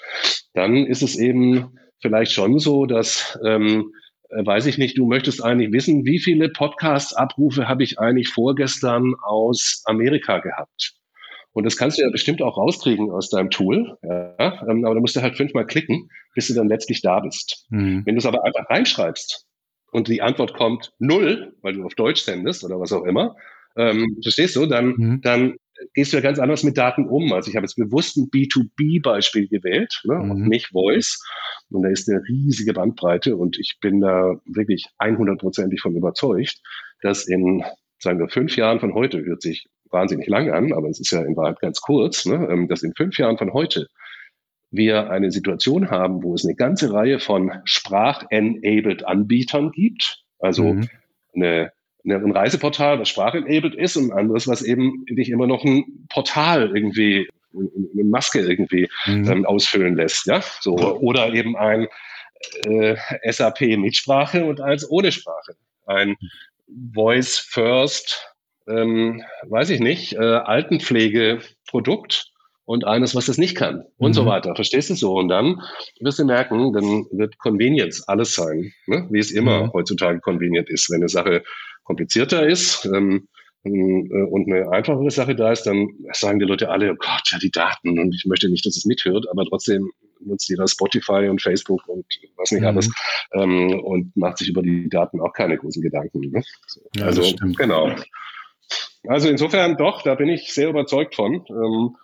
dann 0.54 0.86
ist 0.86 1.02
es 1.02 1.16
eben 1.16 1.78
vielleicht 2.00 2.32
schon 2.32 2.58
so, 2.58 2.86
dass 2.86 3.38
ähm, 3.44 3.80
äh, 3.80 4.09
weiß 4.30 4.66
ich 4.66 4.78
nicht, 4.78 4.96
du 4.96 5.06
möchtest 5.06 5.42
eigentlich 5.42 5.72
wissen, 5.72 6.04
wie 6.04 6.18
viele 6.18 6.48
Podcast-Abrufe 6.48 7.68
habe 7.68 7.82
ich 7.82 7.98
eigentlich 7.98 8.28
vorgestern 8.28 9.14
aus 9.22 9.82
Amerika 9.86 10.38
gehabt? 10.38 10.94
Und 11.52 11.64
das 11.64 11.76
kannst 11.76 11.98
du 11.98 12.02
ja 12.02 12.10
bestimmt 12.10 12.42
auch 12.42 12.56
rauskriegen 12.56 13.10
aus 13.10 13.28
deinem 13.28 13.50
Tool. 13.50 13.98
Ja? 14.02 14.62
Ähm, 14.68 14.84
aber 14.84 14.94
da 14.94 15.00
musst 15.00 15.16
du 15.16 15.22
halt 15.22 15.36
fünfmal 15.36 15.66
klicken, 15.66 16.08
bis 16.34 16.46
du 16.46 16.54
dann 16.54 16.68
letztlich 16.68 17.02
da 17.02 17.20
bist. 17.20 17.66
Mhm. 17.70 18.02
Wenn 18.06 18.14
du 18.14 18.20
es 18.20 18.26
aber 18.26 18.44
einfach 18.44 18.70
reinschreibst 18.70 19.46
und 19.90 20.08
die 20.08 20.22
Antwort 20.22 20.54
kommt 20.54 20.92
null, 20.98 21.56
weil 21.62 21.74
du 21.74 21.84
auf 21.84 21.94
Deutsch 21.94 22.22
sendest 22.22 22.64
oder 22.64 22.78
was 22.78 22.92
auch 22.92 23.04
immer, 23.04 23.34
ähm, 23.76 24.18
verstehst 24.22 24.56
du, 24.56 24.66
dann, 24.66 24.94
mhm. 24.96 25.20
dann 25.22 25.56
gehst 25.94 26.12
du 26.12 26.18
ja 26.18 26.22
ganz 26.22 26.38
anders 26.38 26.62
mit 26.62 26.76
Daten 26.76 27.08
um. 27.08 27.32
Also 27.32 27.50
ich 27.50 27.56
habe 27.56 27.64
jetzt 27.64 27.76
bewusst 27.76 28.16
ein 28.16 28.30
B2B-Beispiel 28.30 29.48
gewählt 29.48 30.02
ne, 30.04 30.14
mhm. 30.14 30.30
und 30.30 30.48
nicht 30.48 30.68
Voice. 30.68 31.20
Und 31.70 31.82
da 31.82 31.88
ist 31.88 32.08
eine 32.08 32.22
riesige 32.26 32.72
Bandbreite 32.72 33.36
und 33.36 33.58
ich 33.58 33.78
bin 33.80 34.00
da 34.00 34.34
wirklich 34.44 34.86
100%ig 34.98 35.80
von 35.80 35.94
überzeugt, 35.94 36.60
dass 37.02 37.26
in, 37.26 37.64
sagen 37.98 38.18
wir, 38.18 38.28
fünf 38.28 38.56
Jahren 38.56 38.80
von 38.80 38.94
heute, 38.94 39.24
hört 39.24 39.42
sich 39.42 39.66
wahnsinnig 39.90 40.28
lang 40.28 40.50
an, 40.50 40.72
aber 40.72 40.88
es 40.88 41.00
ist 41.00 41.10
ja 41.10 41.22
in 41.22 41.36
Wahrheit 41.36 41.60
ganz 41.60 41.80
kurz, 41.80 42.26
ne, 42.26 42.48
ähm, 42.50 42.68
dass 42.68 42.82
in 42.82 42.94
fünf 42.94 43.18
Jahren 43.18 43.38
von 43.38 43.52
heute 43.52 43.88
wir 44.70 45.10
eine 45.10 45.30
Situation 45.32 45.90
haben, 45.90 46.22
wo 46.22 46.34
es 46.34 46.44
eine 46.44 46.54
ganze 46.54 46.92
Reihe 46.92 47.18
von 47.18 47.52
sprach-enabled 47.64 49.04
Anbietern 49.04 49.72
gibt. 49.72 50.22
Also 50.38 50.74
mhm. 50.74 50.88
eine 51.34 51.72
ein 52.04 52.32
Reiseportal, 52.32 52.98
das 52.98 53.08
sprachenabled 53.08 53.74
ist 53.74 53.96
und 53.96 54.10
ein 54.10 54.18
anderes, 54.18 54.48
was 54.48 54.62
eben 54.62 55.04
dich 55.06 55.30
immer 55.30 55.46
noch 55.46 55.64
ein 55.64 56.06
Portal 56.08 56.74
irgendwie, 56.74 57.28
eine 57.54 58.04
Maske 58.04 58.40
irgendwie 58.40 58.88
mhm. 59.06 59.30
ähm, 59.30 59.46
ausfüllen 59.46 59.96
lässt, 59.96 60.26
ja, 60.26 60.42
so 60.60 60.74
oder 60.74 61.32
eben 61.32 61.56
ein 61.56 61.88
äh, 62.66 62.96
SAP 63.30 63.60
mit 63.78 63.96
Sprache 63.96 64.44
und 64.44 64.60
eins 64.60 64.86
ohne 64.88 65.12
Sprache, 65.12 65.54
ein 65.86 66.16
Voice 66.94 67.38
First, 67.38 68.26
ähm, 68.68 69.22
weiß 69.48 69.70
ich 69.70 69.80
nicht, 69.80 70.12
äh, 70.14 70.18
Altenpflegeprodukt 70.18 72.26
und 72.64 72.86
eines, 72.86 73.16
was 73.16 73.28
es 73.28 73.36
nicht 73.36 73.56
kann 73.56 73.84
und 73.98 74.10
mhm. 74.10 74.14
so 74.14 74.26
weiter. 74.26 74.54
Verstehst 74.54 74.90
du 74.90 74.94
so? 74.94 75.14
Und 75.14 75.26
dann 75.28 75.60
wirst 76.00 76.20
du 76.20 76.24
merken, 76.24 76.72
dann 76.72 77.06
wird 77.10 77.36
Convenience 77.38 78.06
alles 78.06 78.34
sein, 78.34 78.72
ne? 78.86 79.08
wie 79.10 79.18
es 79.18 79.32
immer 79.32 79.64
mhm. 79.64 79.72
heutzutage 79.72 80.20
convenient 80.20 80.70
ist. 80.70 80.88
Wenn 80.88 81.00
eine 81.00 81.08
Sache 81.08 81.42
komplizierter 81.82 82.46
ist 82.46 82.86
ähm, 82.86 83.16
äh, 83.16 83.20
und 83.62 84.50
eine 84.50 84.70
einfachere 84.70 85.10
Sache 85.10 85.34
da 85.34 85.52
ist, 85.52 85.64
dann 85.64 85.88
sagen 86.12 86.38
die 86.38 86.46
Leute 86.46 86.70
alle, 86.70 86.92
oh 86.92 86.96
Gott, 86.98 87.30
ja, 87.30 87.38
die 87.38 87.50
Daten 87.50 87.98
und 87.98 88.14
ich 88.14 88.24
möchte 88.24 88.48
nicht, 88.48 88.64
dass 88.64 88.76
es 88.76 88.86
mithört, 88.86 89.26
aber 89.30 89.44
trotzdem 89.44 89.90
nutzt 90.20 90.48
jeder 90.48 90.66
Spotify 90.66 91.28
und 91.28 91.42
Facebook 91.42 91.86
und 91.88 92.04
was 92.36 92.50
nicht 92.52 92.62
mhm. 92.62 92.66
alles 92.66 92.90
ähm, 93.34 93.80
und 93.80 94.16
macht 94.16 94.38
sich 94.38 94.48
über 94.48 94.62
die 94.62 94.88
Daten 94.88 95.20
auch 95.20 95.32
keine 95.32 95.58
großen 95.58 95.82
Gedanken. 95.82 96.20
Ne? 96.20 96.42
Ja, 96.96 97.06
also, 97.06 97.22
genau. 97.56 97.90
Also 99.06 99.28
insofern 99.28 99.76
doch, 99.76 100.02
da 100.02 100.14
bin 100.14 100.28
ich 100.28 100.52
sehr 100.52 100.68
überzeugt 100.68 101.14
von. 101.14 101.44
Ähm, 101.48 101.96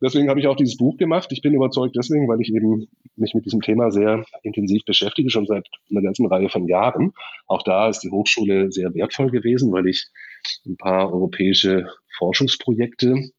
deswegen 0.00 0.28
habe 0.28 0.38
ich 0.38 0.46
auch 0.46 0.56
dieses 0.56 0.76
Buch 0.76 0.96
gemacht. 0.96 1.32
Ich 1.32 1.42
bin 1.42 1.54
überzeugt 1.54 1.96
deswegen, 1.96 2.28
weil 2.28 2.40
ich 2.40 2.54
eben 2.54 2.88
mich 3.16 3.34
mit 3.34 3.44
diesem 3.44 3.62
Thema 3.62 3.90
sehr 3.90 4.24
intensiv 4.42 4.84
beschäftige, 4.84 5.30
schon 5.30 5.46
seit 5.46 5.66
einer 5.90 6.02
ganzen 6.02 6.26
Reihe 6.26 6.48
von 6.48 6.68
Jahren. 6.68 7.12
Auch 7.46 7.62
da 7.62 7.88
ist 7.88 8.00
die 8.00 8.10
Hochschule 8.10 8.70
sehr 8.70 8.94
wertvoll 8.94 9.30
gewesen, 9.30 9.72
weil 9.72 9.88
ich 9.88 10.06
ein 10.66 10.76
paar 10.76 11.12
europäische 11.12 11.88
Forschungsprojekte 12.18 13.30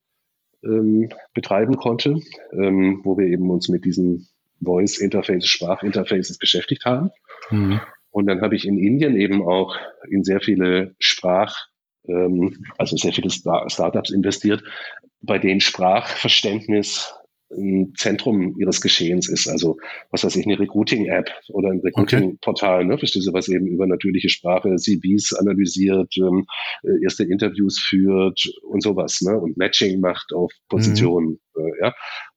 ähm, 0.63 1.09
betreiben 1.33 1.77
konnte, 1.77 2.19
ähm, 2.53 3.01
wo 3.03 3.17
wir 3.17 3.27
eben 3.27 3.49
uns 3.49 3.69
mit 3.69 3.85
diesen 3.85 4.27
Voice 4.61 4.97
Interfaces, 4.97 5.47
Sprachinterfaces 5.47 6.37
beschäftigt 6.37 6.85
haben. 6.85 7.11
Mhm. 7.51 7.79
Und 8.11 8.27
dann 8.27 8.41
habe 8.41 8.55
ich 8.55 8.65
in 8.65 8.79
Indien 8.79 9.15
eben 9.15 9.47
auch 9.47 9.77
in 10.09 10.23
sehr 10.23 10.41
viele 10.41 10.95
Sprach 10.99 11.67
ähm, 12.07 12.65
also 12.77 12.97
sehr 12.97 13.13
viele 13.13 13.29
Startups 13.29 14.11
investiert, 14.11 14.63
bei 15.21 15.39
denen 15.39 15.61
Sprachverständnis 15.61 17.13
ein 17.51 17.93
Zentrum 17.95 18.55
ihres 18.57 18.81
Geschehens 18.81 19.29
ist. 19.29 19.47
Also, 19.47 19.77
was 20.11 20.23
weiß 20.23 20.35
ich, 20.35 20.45
eine 20.45 20.59
Recruiting-App 20.59 21.29
oder 21.49 21.69
ein 21.69 21.79
Recruiting-Portal, 21.79 22.85
ne? 22.85 22.97
Verstehst 22.97 23.27
du, 23.27 23.33
was 23.33 23.47
eben 23.47 23.67
über 23.67 23.87
natürliche 23.87 24.29
Sprache 24.29 24.75
CVs 24.75 25.33
analysiert, 25.33 26.13
ähm, 26.17 26.45
äh, 26.83 27.03
erste 27.03 27.23
Interviews 27.23 27.79
führt 27.79 28.51
und 28.63 28.83
sowas, 28.83 29.21
ne? 29.21 29.37
Und 29.37 29.57
Matching 29.57 29.99
macht 29.99 30.33
auf 30.33 30.51
Positionen, 30.69 31.39
mhm. 31.55 31.61
äh, 31.61 31.85
ja. 31.85 31.93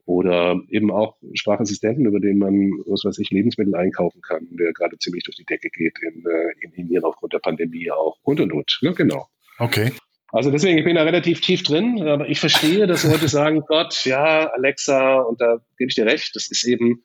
Oder 0.06 0.60
eben 0.68 0.90
auch 0.90 1.18
Sprachassistenten, 1.34 2.06
über 2.06 2.18
den 2.18 2.38
man, 2.38 2.72
was 2.86 3.04
weiß 3.04 3.18
ich, 3.18 3.30
Lebensmittel 3.30 3.76
einkaufen 3.76 4.20
kann, 4.22 4.48
der 4.50 4.72
gerade 4.72 4.98
ziemlich 4.98 5.22
durch 5.22 5.36
die 5.36 5.44
Decke 5.44 5.68
geht 5.70 5.96
in, 6.02 6.24
äh, 6.26 6.66
in 6.66 6.72
Indien 6.72 7.04
aufgrund 7.04 7.32
der 7.32 7.38
Pandemie 7.38 7.90
auch 7.90 8.16
und 8.22 8.40
und 8.40 8.52
und. 8.52 8.78
Ne? 8.82 8.92
Genau. 8.94 9.26
Okay. 9.58 9.92
Also 10.32 10.50
deswegen, 10.50 10.78
ich 10.78 10.84
bin 10.84 10.96
da 10.96 11.02
relativ 11.02 11.40
tief 11.40 11.62
drin, 11.62 12.06
aber 12.06 12.28
ich 12.28 12.40
verstehe, 12.40 12.86
dass 12.86 13.04
Leute 13.04 13.28
sagen, 13.28 13.60
Gott, 13.68 14.04
ja, 14.04 14.50
Alexa, 14.52 15.20
und 15.20 15.40
da 15.40 15.58
gebe 15.78 15.88
ich 15.88 15.94
dir 15.94 16.06
recht, 16.06 16.34
das 16.34 16.50
ist 16.50 16.64
eben, 16.64 17.02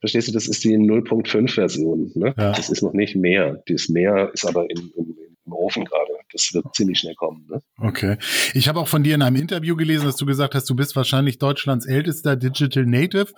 verstehst 0.00 0.28
du, 0.28 0.32
das 0.32 0.46
ist 0.46 0.62
die 0.64 0.76
0.5 0.76 1.50
Version. 1.52 2.12
Ne? 2.14 2.34
Ja. 2.36 2.52
Das 2.52 2.68
ist 2.68 2.82
noch 2.82 2.92
nicht 2.92 3.16
mehr. 3.16 3.62
Das 3.66 3.88
mehr 3.88 4.30
ist 4.34 4.46
aber 4.46 4.68
im, 4.70 4.92
im, 4.96 5.16
im 5.46 5.52
Ofen 5.52 5.84
gerade. 5.84 6.12
Das 6.32 6.50
wird 6.52 6.74
ziemlich 6.74 6.98
schnell 6.98 7.14
kommen. 7.14 7.46
Ne? 7.48 7.62
Okay. 7.78 8.16
Ich 8.52 8.68
habe 8.68 8.80
auch 8.80 8.88
von 8.88 9.02
dir 9.02 9.14
in 9.14 9.22
einem 9.22 9.36
Interview 9.36 9.76
gelesen, 9.76 10.04
dass 10.04 10.16
du 10.16 10.26
gesagt 10.26 10.54
hast, 10.54 10.68
du 10.68 10.74
bist 10.74 10.96
wahrscheinlich 10.96 11.38
Deutschlands 11.38 11.86
ältester 11.86 12.36
Digital 12.36 12.84
Native 12.84 13.28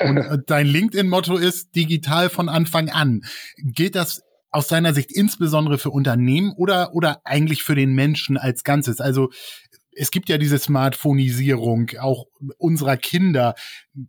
und 0.00 0.44
dein 0.46 0.66
LinkedIn-Motto 0.66 1.36
ist 1.36 1.74
digital 1.74 2.28
von 2.28 2.48
Anfang 2.48 2.90
an. 2.90 3.22
Gilt 3.56 3.96
das 3.96 4.22
aus 4.54 4.68
deiner 4.68 4.94
Sicht 4.94 5.10
insbesondere 5.10 5.78
für 5.78 5.90
Unternehmen 5.90 6.52
oder, 6.56 6.94
oder 6.94 7.20
eigentlich 7.24 7.64
für 7.64 7.74
den 7.74 7.92
Menschen 7.92 8.36
als 8.36 8.62
Ganzes? 8.62 9.00
Also 9.00 9.30
es 9.96 10.12
gibt 10.12 10.28
ja 10.28 10.38
diese 10.38 10.58
Smartphonisierung 10.58 11.90
auch 12.00 12.26
unserer 12.58 12.96
Kinder. 12.96 13.54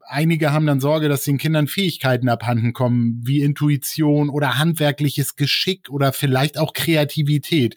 Einige 0.05 0.53
haben 0.53 0.67
dann 0.67 0.79
Sorge, 0.79 1.09
dass 1.09 1.23
den 1.23 1.39
Kindern 1.39 1.67
Fähigkeiten 1.67 2.29
abhanden 2.29 2.73
kommen, 2.73 3.21
wie 3.23 3.41
Intuition 3.41 4.29
oder 4.29 4.59
handwerkliches 4.59 5.35
Geschick 5.35 5.89
oder 5.89 6.13
vielleicht 6.13 6.59
auch 6.59 6.73
Kreativität. 6.73 7.75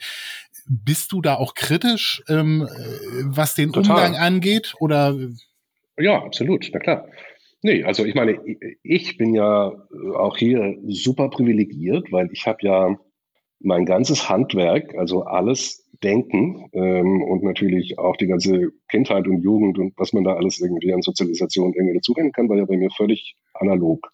Bist 0.67 1.13
du 1.13 1.23
da 1.23 1.37
auch 1.37 1.55
kritisch, 1.55 2.23
ähm, 2.29 2.69
was 3.23 3.55
den 3.55 3.73
Total. 3.73 3.97
Umgang 3.97 4.17
angeht? 4.17 4.75
Oder? 4.79 5.17
Ja, 5.97 6.23
absolut, 6.23 6.69
na 6.73 6.81
klar. 6.81 7.09
Nee, 7.63 7.83
also 7.83 8.05
ich 8.05 8.15
meine, 8.15 8.39
ich 8.83 9.17
bin 9.17 9.35
ja 9.35 9.73
auch 10.15 10.37
hier 10.37 10.77
super 10.87 11.29
privilegiert, 11.29 12.13
weil 12.13 12.29
ich 12.33 12.47
habe 12.47 12.59
ja 12.63 12.97
mein 13.61 13.85
ganzes 13.85 14.29
Handwerk, 14.29 14.95
also 14.97 15.23
alles 15.23 15.85
Denken 16.03 16.69
ähm, 16.73 17.23
und 17.23 17.43
natürlich 17.43 17.99
auch 17.99 18.17
die 18.17 18.29
ganze 18.29 18.71
Kindheit 18.89 19.27
und 19.27 19.43
Jugend 19.43 19.79
und 19.79 19.95
was 19.97 20.13
man 20.13 20.23
da 20.23 20.35
alles 20.35 20.61
irgendwie 20.61 20.93
an 20.93 21.03
Sozialisation 21.03 21.75
irgendwie 21.75 21.97
dazubringen 21.97 22.31
kann, 22.31 22.49
war 22.49 22.57
ja 22.57 22.67
bei 22.67 22.77
mir 22.77 22.91
völlig 22.97 23.35
analog. 23.55 24.09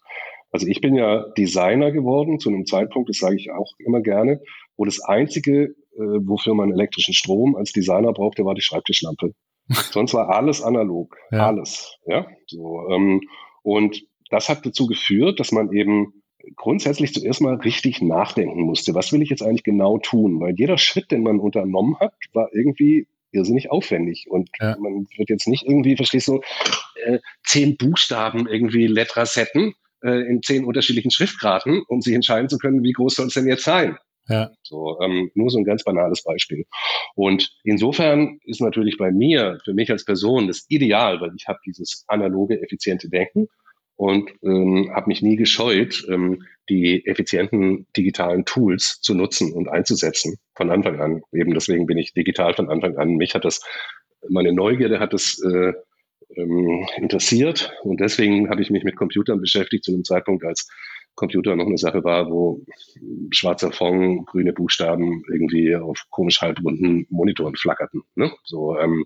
Also 0.51 0.65
ich 0.65 0.81
bin 0.81 0.95
ja 0.95 1.27
Designer 1.37 1.91
geworden 1.91 2.39
zu 2.39 2.49
einem 2.49 2.65
Zeitpunkt, 2.65 3.09
das 3.09 3.17
sage 3.17 3.35
ich 3.35 3.51
auch 3.51 3.71
immer 3.77 4.01
gerne, 4.01 4.41
wo 4.77 4.85
das 4.85 4.99
Einzige, 5.01 5.75
äh, 5.93 5.99
wofür 5.99 6.55
man 6.55 6.71
elektrischen 6.71 7.13
Strom 7.13 7.55
als 7.55 7.71
Designer 7.71 8.13
brauchte, 8.13 8.45
war 8.45 8.55
die 8.55 8.61
Schreibtischlampe. 8.61 9.33
Sonst 9.67 10.13
war 10.13 10.29
alles 10.29 10.61
analog, 10.61 11.15
ja. 11.31 11.47
alles. 11.47 11.97
Ja, 12.05 12.27
so 12.47 12.87
ähm, 12.89 13.21
und 13.63 14.03
das 14.29 14.49
hat 14.49 14.65
dazu 14.65 14.87
geführt, 14.87 15.39
dass 15.39 15.51
man 15.51 15.71
eben 15.71 16.13
grundsätzlich 16.55 17.13
zuerst 17.13 17.41
mal 17.41 17.55
richtig 17.55 18.01
nachdenken 18.01 18.61
musste. 18.61 18.93
Was 18.93 19.11
will 19.11 19.21
ich 19.21 19.29
jetzt 19.29 19.41
eigentlich 19.41 19.63
genau 19.63 19.97
tun? 19.97 20.39
Weil 20.39 20.53
jeder 20.55 20.77
Schritt, 20.77 21.11
den 21.11 21.23
man 21.23 21.39
unternommen 21.39 21.97
hat, 21.99 22.13
war 22.33 22.49
irgendwie 22.53 23.07
irrsinnig 23.31 23.71
aufwendig. 23.71 24.27
Und 24.29 24.49
ja. 24.59 24.77
man 24.79 25.07
wird 25.17 25.29
jetzt 25.29 25.47
nicht 25.47 25.63
irgendwie, 25.63 25.95
verstehst 25.95 26.27
du, 26.27 26.41
äh, 27.03 27.19
zehn 27.43 27.77
Buchstaben 27.77 28.47
irgendwie 28.47 28.87
Letrasetten 28.87 29.73
äh, 30.03 30.27
in 30.27 30.41
zehn 30.41 30.65
unterschiedlichen 30.65 31.11
Schriftgraden, 31.11 31.83
um 31.87 32.01
sich 32.01 32.13
entscheiden 32.13 32.49
zu 32.49 32.57
können, 32.57 32.83
wie 32.83 32.93
groß 32.93 33.15
soll 33.15 33.27
es 33.27 33.33
denn 33.33 33.47
jetzt 33.47 33.63
sein? 33.63 33.97
Ja. 34.27 34.51
So, 34.63 34.99
ähm, 35.01 35.29
nur 35.35 35.49
so 35.49 35.59
ein 35.59 35.63
ganz 35.65 35.83
banales 35.83 36.23
Beispiel. 36.23 36.65
Und 37.15 37.51
insofern 37.63 38.39
ist 38.45 38.61
natürlich 38.61 38.97
bei 38.97 39.11
mir, 39.11 39.59
für 39.63 39.73
mich 39.73 39.91
als 39.91 40.03
Person, 40.03 40.47
das 40.47 40.65
ideal, 40.67 41.21
weil 41.21 41.31
ich 41.37 41.47
habe 41.47 41.59
dieses 41.65 42.03
analoge, 42.07 42.61
effiziente 42.61 43.09
Denken 43.09 43.47
und 43.97 44.31
ähm, 44.43 44.91
habe 44.93 45.07
mich 45.07 45.21
nie 45.21 45.35
gescheut, 45.35 46.05
ähm, 46.09 46.43
die 46.69 47.05
effizienten 47.05 47.87
digitalen 47.95 48.45
Tools 48.45 48.99
zu 49.01 49.13
nutzen 49.13 49.53
und 49.53 49.69
einzusetzen 49.69 50.37
von 50.55 50.71
Anfang 50.71 50.99
an. 50.99 51.21
Eben 51.31 51.53
deswegen 51.53 51.85
bin 51.85 51.97
ich 51.97 52.13
digital 52.13 52.53
von 52.55 52.69
Anfang 52.69 52.97
an. 52.97 53.15
Mich 53.15 53.35
hat 53.35 53.45
das, 53.45 53.61
meine 54.27 54.51
Neugierde 54.51 54.99
hat 54.99 55.13
das 55.13 55.39
äh, 55.39 55.73
ähm, 56.35 56.87
interessiert 56.97 57.71
und 57.83 57.99
deswegen 57.99 58.49
habe 58.49 58.61
ich 58.61 58.69
mich 58.69 58.83
mit 58.83 58.95
Computern 58.95 59.39
beschäftigt 59.39 59.83
zu 59.83 59.93
einem 59.93 60.03
Zeitpunkt, 60.03 60.43
als 60.43 60.67
Computer 61.15 61.55
noch 61.55 61.65
eine 61.65 61.77
Sache 61.77 62.03
war, 62.03 62.29
wo 62.29 62.61
schwarzer 63.31 63.71
Fond, 63.71 64.25
grüne 64.27 64.53
Buchstaben 64.53 65.23
irgendwie 65.31 65.75
auf 65.75 66.05
komisch 66.09 66.41
halbrunden 66.41 67.07
Monitoren 67.09 67.55
flackerten. 67.55 68.03
Ne? 68.15 68.31
So 68.43 68.77
ähm, 68.77 69.05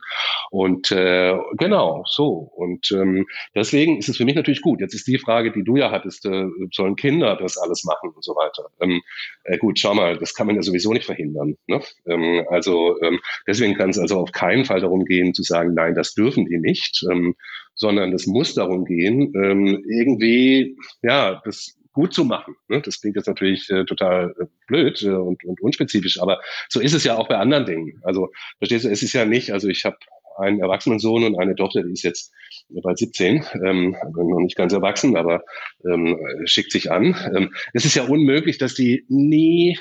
und 0.51 0.91
äh, 0.91 1.37
genau 1.57 2.03
so 2.07 2.29
und 2.29 2.91
ähm, 2.91 3.25
deswegen 3.55 3.97
ist 3.97 4.09
es 4.09 4.17
für 4.17 4.25
mich 4.25 4.35
natürlich 4.35 4.61
gut. 4.61 4.81
Jetzt 4.81 4.95
ist 4.95 5.07
die 5.07 5.19
Frage, 5.19 5.51
die 5.51 5.63
du 5.63 5.77
ja 5.77 5.91
hattest, 5.91 6.25
äh, 6.25 6.45
sollen 6.71 6.95
Kinder 6.95 7.35
das 7.35 7.57
alles 7.57 7.83
machen 7.83 8.11
und 8.11 8.23
so 8.23 8.33
weiter. 8.35 8.69
Ähm, 8.79 9.01
äh, 9.43 9.57
gut, 9.57 9.79
schau 9.79 9.93
mal, 9.93 10.17
das 10.17 10.33
kann 10.33 10.47
man 10.47 10.55
ja 10.55 10.63
sowieso 10.63 10.93
nicht 10.93 11.05
verhindern. 11.05 11.57
Ne? 11.67 11.81
Ähm, 12.05 12.45
also 12.49 12.99
ähm, 13.01 13.19
deswegen 13.47 13.75
kann 13.75 13.91
es 13.91 13.99
also 13.99 14.17
auf 14.17 14.31
keinen 14.31 14.65
Fall 14.65 14.81
darum 14.81 15.05
gehen 15.05 15.33
zu 15.33 15.43
sagen, 15.43 15.73
nein, 15.73 15.95
das 15.95 16.13
dürfen 16.13 16.45
die 16.45 16.57
nicht. 16.57 17.05
Ähm, 17.09 17.35
sondern 17.79 18.11
es 18.11 18.27
muss 18.27 18.53
darum 18.55 18.83
gehen, 18.83 19.33
ähm, 19.35 19.83
irgendwie, 19.87 20.75
ja, 21.01 21.41
das 21.45 21.78
gut 21.99 22.13
zu 22.13 22.23
machen. 22.23 22.55
Ne? 22.69 22.81
Das 22.81 23.01
klingt 23.01 23.17
jetzt 23.17 23.27
natürlich 23.27 23.69
äh, 23.69 23.83
total 23.83 24.33
äh, 24.39 24.45
blöd 24.67 25.01
äh, 25.03 25.09
und, 25.09 25.43
und 25.43 25.59
unspezifisch, 25.59 26.21
aber 26.21 26.39
so 26.69 26.79
ist 26.79 26.93
es 26.93 27.03
ja 27.03 27.17
auch 27.17 27.27
bei 27.27 27.35
anderen 27.35 27.65
Dingen. 27.65 27.99
Also 28.03 28.29
verstehst 28.57 28.85
du, 28.85 28.89
es 28.89 29.03
ist 29.03 29.11
ja 29.11 29.25
nicht, 29.25 29.51
also 29.51 29.67
ich 29.67 29.83
habe 29.83 29.97
einen 30.37 30.61
erwachsenen 30.61 30.99
Sohn 30.99 31.25
und 31.25 31.37
eine 31.37 31.55
Tochter, 31.55 31.83
die 31.83 31.91
ist 31.91 32.03
jetzt 32.03 32.31
bald 32.69 32.97
17, 32.97 33.43
ähm, 33.65 33.97
noch 34.15 34.39
nicht 34.39 34.55
ganz 34.55 34.71
erwachsen, 34.71 35.17
aber 35.17 35.43
ähm, 35.85 36.17
schickt 36.45 36.71
sich 36.71 36.89
an. 36.89 37.17
Ähm, 37.35 37.53
es 37.73 37.83
ist 37.83 37.95
ja 37.95 38.03
unmöglich, 38.03 38.57
dass 38.57 38.75
die 38.75 39.03
nie, 39.09 39.77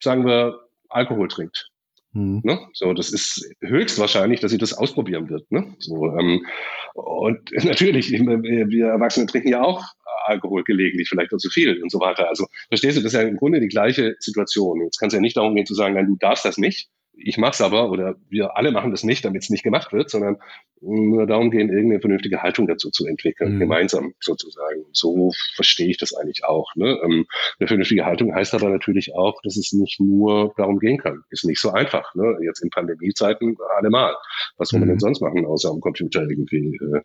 sagen 0.00 0.24
wir, 0.24 0.58
Alkohol 0.88 1.28
trinkt. 1.28 1.70
Mhm. 2.14 2.40
Ne? 2.44 2.58
So, 2.72 2.94
das 2.94 3.12
ist 3.12 3.46
höchstwahrscheinlich, 3.60 4.40
dass 4.40 4.52
sie 4.52 4.56
das 4.56 4.72
ausprobieren 4.72 5.28
wird. 5.28 5.52
Ne? 5.52 5.74
So, 5.80 6.06
ähm, 6.18 6.46
und 6.94 7.52
natürlich, 7.64 8.10
wir 8.10 8.86
Erwachsene 8.86 9.26
trinken 9.26 9.48
ja 9.48 9.62
auch 9.62 9.84
Alkohol 10.28 10.64
gelegentlich, 10.64 11.08
vielleicht 11.08 11.32
auch 11.32 11.38
zu 11.38 11.50
viel 11.50 11.82
und 11.82 11.90
so 11.90 12.00
weiter. 12.00 12.28
Also 12.28 12.46
verstehst 12.68 12.96
du, 12.96 13.02
das 13.02 13.12
ist 13.12 13.20
ja 13.20 13.26
im 13.26 13.36
Grunde 13.36 13.60
die 13.60 13.68
gleiche 13.68 14.16
Situation. 14.18 14.82
Jetzt 14.82 14.98
kann 14.98 15.08
es 15.08 15.14
ja 15.14 15.20
nicht 15.20 15.36
darum 15.36 15.54
gehen 15.54 15.66
zu 15.66 15.74
sagen, 15.74 15.94
nein, 15.94 16.06
du 16.06 16.16
darfst 16.18 16.44
das 16.44 16.58
nicht. 16.58 16.88
Ich 17.20 17.36
mach's 17.36 17.60
aber 17.60 17.90
oder 17.90 18.14
wir 18.28 18.56
alle 18.56 18.70
machen 18.70 18.92
das 18.92 19.02
nicht, 19.02 19.24
damit 19.24 19.42
es 19.42 19.50
nicht 19.50 19.64
gemacht 19.64 19.92
wird, 19.92 20.08
sondern 20.08 20.36
nur 20.80 21.26
darum 21.26 21.50
gehen, 21.50 21.68
irgendeine 21.68 22.00
vernünftige 22.00 22.42
Haltung 22.42 22.66
dazu 22.66 22.90
zu 22.90 23.06
entwickeln, 23.06 23.56
mhm. 23.56 23.60
gemeinsam 23.60 24.14
sozusagen. 24.20 24.84
So 24.92 25.32
verstehe 25.56 25.88
ich 25.88 25.98
das 25.98 26.14
eigentlich 26.14 26.44
auch. 26.44 26.74
Ne? 26.76 26.98
Ähm, 27.04 27.26
eine 27.58 27.66
vernünftige 27.66 28.04
Haltung 28.04 28.34
heißt 28.34 28.54
aber 28.54 28.68
natürlich 28.68 29.14
auch, 29.14 29.40
dass 29.42 29.56
es 29.56 29.72
nicht 29.72 29.98
nur 30.00 30.52
darum 30.56 30.78
gehen 30.78 30.98
kann. 30.98 31.22
Ist 31.30 31.44
nicht 31.44 31.60
so 31.60 31.70
einfach. 31.70 32.14
Ne? 32.14 32.38
Jetzt 32.44 32.62
in 32.62 32.70
Pandemiezeiten 32.70 33.56
allemal. 33.76 34.14
Was 34.56 34.68
soll 34.68 34.80
man 34.80 34.88
denn 34.88 34.96
mhm. 34.96 35.00
sonst 35.00 35.20
machen, 35.20 35.44
außer 35.44 35.70
am 35.70 35.80
Computer 35.80 36.22
irgendwie 36.22 36.76
äh, 36.76 37.00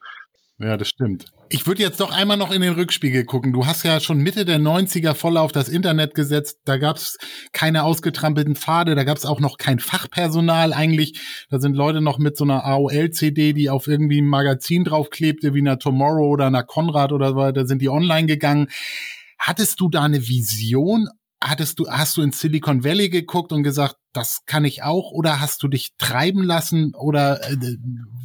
ja, 0.59 0.77
das 0.77 0.87
stimmt. 0.87 1.25
Ich 1.49 1.67
würde 1.67 1.83
jetzt 1.83 1.99
doch 1.99 2.11
einmal 2.11 2.37
noch 2.37 2.51
in 2.51 2.61
den 2.61 2.73
Rückspiegel 2.73 3.25
gucken. 3.25 3.53
Du 3.53 3.65
hast 3.65 3.83
ja 3.83 3.99
schon 3.99 4.19
Mitte 4.19 4.45
der 4.45 4.59
90er 4.59 5.13
voll 5.13 5.37
auf 5.37 5.51
das 5.51 5.69
Internet 5.69 6.15
gesetzt. 6.15 6.59
Da 6.65 6.77
gab 6.77 6.97
es 6.97 7.17
keine 7.51 7.83
ausgetrampelten 7.83 8.55
Pfade, 8.55 8.95
da 8.95 9.03
gab 9.03 9.17
es 9.17 9.25
auch 9.25 9.39
noch 9.39 9.57
kein 9.57 9.79
Fachpersonal 9.79 10.73
eigentlich. 10.73 11.19
Da 11.49 11.59
sind 11.59 11.75
Leute 11.75 12.01
noch 12.01 12.17
mit 12.17 12.37
so 12.37 12.43
einer 12.43 12.65
AOL-CD, 12.65 13.53
die 13.53 13.69
auf 13.69 13.87
irgendwie 13.87 14.21
ein 14.21 14.27
Magazin 14.27 14.83
draufklebte, 14.83 15.53
wie 15.53 15.59
einer 15.59 15.79
Tomorrow 15.79 16.27
oder 16.29 16.47
einer 16.47 16.63
Konrad 16.63 17.11
oder 17.11 17.29
so, 17.29 17.51
da 17.51 17.65
sind 17.65 17.81
die 17.81 17.89
online 17.89 18.27
gegangen. 18.27 18.67
Hattest 19.37 19.79
du 19.79 19.89
da 19.89 20.03
eine 20.03 20.27
Vision 20.27 21.07
hattest 21.43 21.79
du, 21.79 21.87
hast 21.89 22.17
du 22.17 22.21
in 22.21 22.31
Silicon 22.31 22.83
Valley 22.83 23.09
geguckt 23.09 23.51
und 23.51 23.63
gesagt, 23.63 23.97
das 24.13 24.43
kann 24.45 24.65
ich 24.65 24.83
auch, 24.83 25.11
oder 25.11 25.41
hast 25.41 25.61
du 25.63 25.67
dich 25.67 25.95
treiben 25.97 26.43
lassen 26.43 26.93
oder 26.95 27.41
äh, 27.49 27.55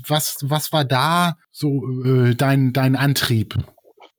was, 0.07 0.39
was 0.43 0.73
war 0.73 0.85
da 0.85 1.37
so 1.51 1.83
äh, 2.05 2.35
dein, 2.35 2.73
dein 2.73 2.97
Antrieb? 2.97 3.55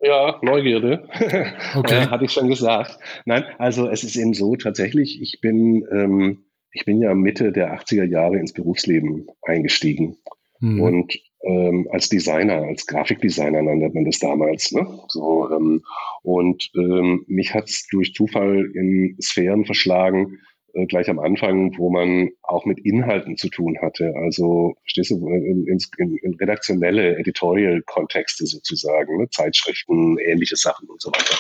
Ja, 0.01 0.39
Neugierde. 0.41 1.07
Okay. 1.75 2.07
Hatte 2.07 2.25
ich 2.25 2.31
schon 2.31 2.49
gesagt. 2.49 2.97
Nein, 3.25 3.43
also 3.57 3.89
es 3.89 4.03
ist 4.03 4.15
eben 4.15 4.33
so, 4.33 4.55
tatsächlich, 4.55 5.21
ich 5.21 5.39
bin, 5.41 5.85
ähm, 5.91 6.45
ich 6.71 6.85
bin 6.85 7.01
ja 7.01 7.13
Mitte 7.13 7.51
der 7.51 7.77
80er 7.79 8.05
Jahre 8.05 8.38
ins 8.38 8.53
Berufsleben 8.53 9.27
eingestiegen. 9.43 10.17
Hm. 10.59 10.81
Und 10.81 11.19
ähm, 11.43 11.88
als 11.91 12.10
Designer, 12.10 12.63
als 12.63 12.86
Grafikdesigner 12.86 13.62
nannte 13.62 13.89
man 13.93 14.06
das 14.06 14.19
damals. 14.19 14.71
Ne? 14.71 14.86
So, 15.08 15.49
ähm, 15.52 15.84
und 16.23 16.69
ähm, 16.75 17.23
mich 17.28 17.54
hat 17.54 17.69
es 17.69 17.88
durch 17.88 18.13
Zufall 18.13 18.69
in 18.73 19.15
Sphären 19.21 19.65
verschlagen, 19.65 20.39
äh, 20.73 20.86
gleich 20.86 21.10
am 21.10 21.19
Anfang, 21.19 21.78
wo 21.78 21.89
man 21.89 22.30
auch 22.43 22.65
mit 22.65 22.80
Inhalten 22.80 23.38
zu 23.38 23.49
tun 23.49 23.78
hatte. 23.82 24.13
Also, 24.23 24.75
verstehst 24.82 25.12
du, 25.12 25.28
in, 25.28 25.65
in, 25.65 26.17
in 26.21 26.34
redaktionelle 26.36 27.17
Editorial-Kontexte 27.17 28.45
sozusagen, 28.45 29.17
ne? 29.17 29.30
Zeitschriften, 29.30 30.17
ähnliche 30.19 30.58
Sachen 30.58 30.89
und 30.89 31.02
so 31.02 31.10
weiter. 31.10 31.38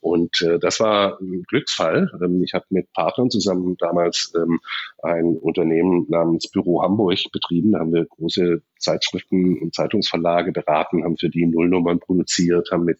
Und 0.00 0.40
äh, 0.42 0.58
das 0.58 0.80
war 0.80 1.18
ein 1.20 1.42
Glücksfall. 1.48 2.10
Ähm, 2.22 2.42
ich 2.42 2.54
habe 2.54 2.64
mit 2.70 2.92
Partnern 2.92 3.30
zusammen 3.30 3.76
damals 3.78 4.32
ähm, 4.36 4.60
ein 5.02 5.36
Unternehmen 5.36 6.06
namens 6.08 6.50
Büro 6.50 6.82
Hamburg 6.82 7.18
betrieben. 7.32 7.72
Da 7.72 7.80
haben 7.80 7.92
wir 7.92 8.04
große 8.04 8.62
Zeitschriften 8.78 9.58
und 9.60 9.74
Zeitungsverlage 9.74 10.52
beraten, 10.52 11.04
haben 11.04 11.16
für 11.16 11.30
die 11.30 11.46
Nullnummern 11.46 12.00
produziert, 12.00 12.70
haben 12.70 12.84
mit 12.84 12.98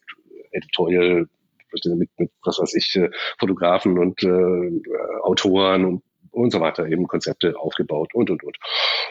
Editorial 0.53 1.29
mit, 1.85 2.11
mit 2.19 2.31
was 2.45 2.59
weiß 2.59 2.75
ich, 2.75 2.97
äh, 2.97 3.11
Fotografen 3.39 3.99
und 3.99 4.23
äh, 4.23 5.21
Autoren 5.23 5.85
und, 5.85 6.03
und 6.31 6.51
so 6.51 6.61
weiter 6.61 6.87
eben 6.87 7.07
Konzepte 7.07 7.59
aufgebaut 7.59 8.15
und 8.15 8.31
und 8.31 8.43
und. 8.43 8.57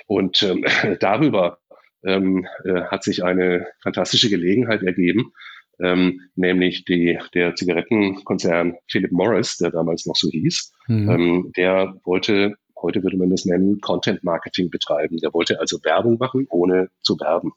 Und 0.08 0.43
ähm, 0.43 0.65
darüber 1.00 1.60
ähm, 2.04 2.48
äh, 2.63 2.82
hat 2.84 3.04
sich 3.04 3.24
eine 3.24 3.67
fantastische 3.82 4.30
Gelegenheit 4.30 4.84
ergeben, 4.84 5.34
ähm, 5.79 6.21
nämlich 6.35 6.85
die, 6.85 7.17
der 7.33 7.55
Zigarettenkonzern 7.55 8.75
Philip 8.89 9.11
Morris, 9.11 9.57
der 9.57 9.71
damals 9.71 10.05
noch 10.05 10.15
so 10.15 10.29
hieß, 10.29 10.73
mhm. 10.88 11.09
ähm, 11.09 11.51
der 11.55 11.95
wollte 12.03 12.55
heute 12.81 13.03
würde 13.03 13.17
man 13.17 13.29
das 13.29 13.45
nennen, 13.45 13.79
Content 13.81 14.23
Marketing 14.23 14.69
betreiben. 14.69 15.17
Der 15.17 15.33
wollte 15.33 15.59
also 15.59 15.78
Werbung 15.84 16.17
machen, 16.17 16.45
ohne 16.49 16.89
zu 17.01 17.19
werben. 17.19 17.51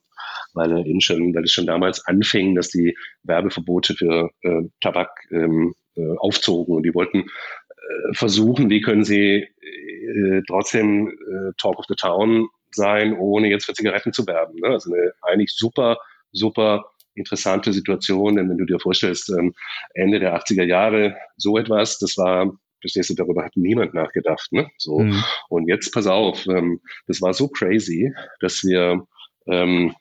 Weil 0.54 0.72
er 0.72 0.86
eben 0.86 1.00
schon, 1.00 1.34
weil 1.34 1.44
es 1.44 1.52
schon 1.52 1.66
damals 1.66 2.04
anfing, 2.06 2.54
dass 2.54 2.68
die 2.68 2.96
Werbeverbote 3.22 3.94
für 3.94 4.30
äh, 4.42 4.62
Tabak 4.80 5.10
ähm, 5.30 5.74
äh, 5.96 6.16
aufzogen 6.18 6.74
und 6.74 6.82
die 6.84 6.94
wollten 6.94 7.20
äh, 7.20 8.14
versuchen, 8.14 8.70
wie 8.70 8.80
können 8.80 9.04
sie 9.04 9.46
äh, 9.60 10.42
trotzdem 10.46 11.08
äh, 11.08 11.52
Talk 11.58 11.78
of 11.78 11.86
the 11.88 11.94
Town 11.94 12.48
sein, 12.70 13.16
ohne 13.16 13.48
jetzt 13.48 13.66
für 13.66 13.74
Zigaretten 13.74 14.12
zu 14.12 14.26
werben. 14.26 14.54
Ne? 14.60 14.68
Also 14.68 14.92
eine 14.92 15.12
eigentlich 15.22 15.52
super, 15.54 15.98
super 16.32 16.90
interessante 17.18 17.72
Situation, 17.72 18.36
denn 18.36 18.48
wenn 18.48 18.58
du 18.58 18.64
dir 18.64 18.80
vorstellst, 18.80 19.30
ähm, 19.30 19.54
Ende 19.94 20.20
der 20.20 20.36
80er 20.36 20.64
Jahre 20.64 21.16
so 21.36 21.58
etwas, 21.58 21.98
das 21.98 22.16
war 22.16 22.52
verstehst 22.80 23.10
du, 23.10 23.14
darüber 23.14 23.44
hat 23.44 23.56
niemand 23.56 23.94
nachgedacht. 23.94 24.52
Ne? 24.52 24.70
So. 24.76 25.00
Mhm. 25.00 25.22
Und 25.48 25.68
jetzt 25.68 25.92
pass 25.92 26.06
auf, 26.06 26.46
ähm, 26.46 26.80
das 27.06 27.20
war 27.20 27.34
so 27.34 27.48
crazy, 27.48 28.12
dass 28.40 28.62
wir 28.62 29.06
ähm, 29.46 29.94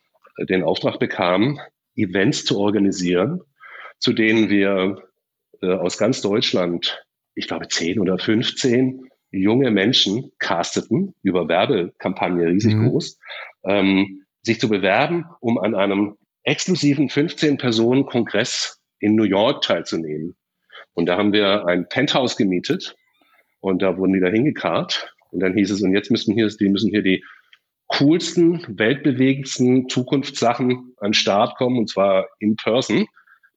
den 0.47 0.63
Auftrag 0.63 0.99
bekamen, 0.99 1.59
Events 1.95 2.45
zu 2.45 2.59
organisieren, 2.59 3.41
zu 3.99 4.13
denen 4.13 4.49
wir 4.49 5.03
äh, 5.61 5.73
aus 5.73 5.97
ganz 5.97 6.21
Deutschland, 6.21 7.03
ich 7.33 7.47
glaube 7.47 7.67
10 7.67 7.99
oder 7.99 8.19
15 8.19 9.09
junge 9.31 9.71
Menschen 9.71 10.31
casteten 10.39 11.13
über 11.23 11.47
Werbekampagne 11.47 12.47
riesig 12.47 12.75
mhm. 12.75 12.89
groß, 12.89 13.19
ähm, 13.65 14.23
sich 14.41 14.59
zu 14.59 14.69
bewerben, 14.69 15.25
um 15.41 15.57
an 15.57 15.75
einem 15.75 16.17
exklusiven 16.47 17.09
15-Personen-Kongress 17.09 18.79
in 18.99 19.15
New 19.15 19.25
York 19.25 19.61
teilzunehmen. 19.63 20.37
Und 20.93 21.07
da 21.07 21.17
haben 21.17 21.33
wir 21.33 21.65
ein 21.65 21.89
Penthouse 21.89 22.37
gemietet 22.37 22.95
und 23.59 23.81
da 23.81 23.97
wurden 23.97 24.13
die 24.13 24.21
da 24.21 24.29
hingekarrt. 24.29 25.13
Und 25.29 25.41
dann 25.41 25.53
hieß 25.53 25.69
es, 25.71 25.81
und 25.81 25.93
jetzt 25.93 26.09
müssen 26.09 26.33
hier, 26.33 26.47
die 26.47 26.69
müssen 26.69 26.89
hier 26.89 27.03
die 27.03 27.23
coolsten, 27.87 28.65
weltbewegendsten 28.69 29.89
Zukunftssachen 29.89 30.93
an 30.97 31.13
Start 31.13 31.57
kommen, 31.57 31.77
und 31.77 31.89
zwar 31.89 32.27
in 32.39 32.55
person, 32.55 33.07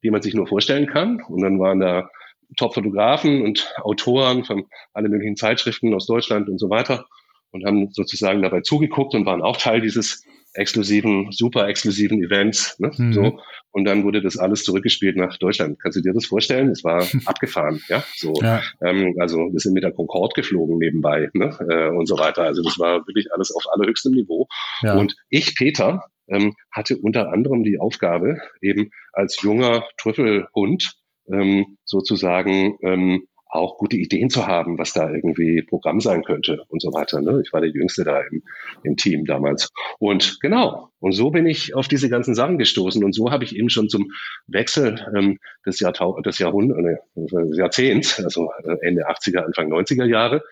die 0.02 0.10
man 0.10 0.20
sich 0.20 0.34
nur 0.34 0.48
vorstellen 0.48 0.88
kann. 0.88 1.22
Und 1.28 1.42
dann 1.42 1.60
waren 1.60 1.78
da 1.78 2.10
Top-Fotografen 2.56 3.42
und 3.42 3.72
Autoren 3.76 4.44
von 4.44 4.66
allen 4.94 5.10
möglichen 5.12 5.36
Zeitschriften 5.36 5.94
aus 5.94 6.06
Deutschland 6.06 6.48
und 6.48 6.58
so 6.58 6.70
weiter 6.70 7.06
und 7.52 7.64
haben 7.64 7.92
sozusagen 7.92 8.42
dabei 8.42 8.62
zugeguckt 8.62 9.14
und 9.14 9.26
waren 9.26 9.42
auch 9.42 9.56
Teil 9.56 9.80
dieses 9.80 10.24
exklusiven, 10.54 11.30
super 11.30 11.68
exklusiven 11.68 12.22
Events. 12.22 12.78
Ne? 12.78 12.90
Mhm. 12.96 13.12
So. 13.12 13.40
Und 13.72 13.84
dann 13.84 14.04
wurde 14.04 14.20
das 14.20 14.36
alles 14.36 14.64
zurückgespielt 14.64 15.16
nach 15.16 15.36
Deutschland. 15.38 15.80
Kannst 15.80 15.96
du 15.96 16.02
dir 16.02 16.12
das 16.12 16.26
vorstellen? 16.26 16.70
Es 16.70 16.82
war 16.82 17.06
abgefahren, 17.26 17.80
ja. 17.88 18.02
So. 18.16 18.34
Ja. 18.42 18.62
Ähm, 18.82 19.16
also 19.18 19.38
wir 19.38 19.60
sind 19.60 19.74
mit 19.74 19.84
der 19.84 19.92
Concorde 19.92 20.34
geflogen 20.34 20.78
nebenbei 20.78 21.28
ne? 21.34 21.56
Äh, 21.68 21.88
und 21.90 22.06
so 22.06 22.18
weiter. 22.18 22.42
Also 22.42 22.62
das 22.62 22.78
war 22.78 23.06
wirklich 23.06 23.32
alles 23.32 23.54
auf 23.54 23.64
allerhöchstem 23.72 24.12
Niveau. 24.12 24.48
Ja. 24.82 24.96
Und 24.96 25.16
ich, 25.28 25.54
Peter, 25.54 26.04
ähm, 26.28 26.54
hatte 26.70 26.96
unter 26.98 27.32
anderem 27.32 27.62
die 27.62 27.78
Aufgabe, 27.78 28.38
eben 28.60 28.90
als 29.12 29.40
junger 29.42 29.84
Trüffelhund 29.98 30.94
ähm, 31.32 31.76
sozusagen 31.84 32.76
ähm, 32.82 33.26
auch 33.50 33.78
gute 33.78 33.96
Ideen 33.96 34.30
zu 34.30 34.46
haben, 34.46 34.78
was 34.78 34.92
da 34.92 35.10
irgendwie 35.10 35.62
Programm 35.62 36.00
sein 36.00 36.22
könnte 36.22 36.64
und 36.68 36.80
so 36.80 36.92
weiter. 36.92 37.20
Ne? 37.20 37.42
Ich 37.44 37.52
war 37.52 37.60
der 37.60 37.70
Jüngste 37.70 38.04
da 38.04 38.20
im, 38.30 38.42
im 38.82 38.96
Team 38.96 39.24
damals. 39.24 39.70
Und 39.98 40.38
genau, 40.40 40.89
und 41.00 41.12
so 41.12 41.30
bin 41.30 41.46
ich 41.46 41.74
auf 41.74 41.88
diese 41.88 42.08
ganzen 42.08 42.34
Sachen 42.34 42.58
gestoßen. 42.58 43.02
Und 43.02 43.14
so 43.14 43.30
habe 43.30 43.44
ich 43.44 43.56
eben 43.56 43.70
schon 43.70 43.88
zum 43.88 44.12
Wechsel 44.46 45.04
ähm, 45.16 45.38
des, 45.66 45.80
Jahrtau 45.80 46.20
des, 46.20 46.38
Jahrhund 46.38 46.72
äh, 46.72 47.56
Jahrzehnts, 47.56 48.22
also 48.22 48.50
äh, 48.64 48.76
Ende 48.86 49.08
80er, 49.08 49.38
Anfang 49.38 49.72
90er 49.72 50.04
Jahre, 50.04 50.42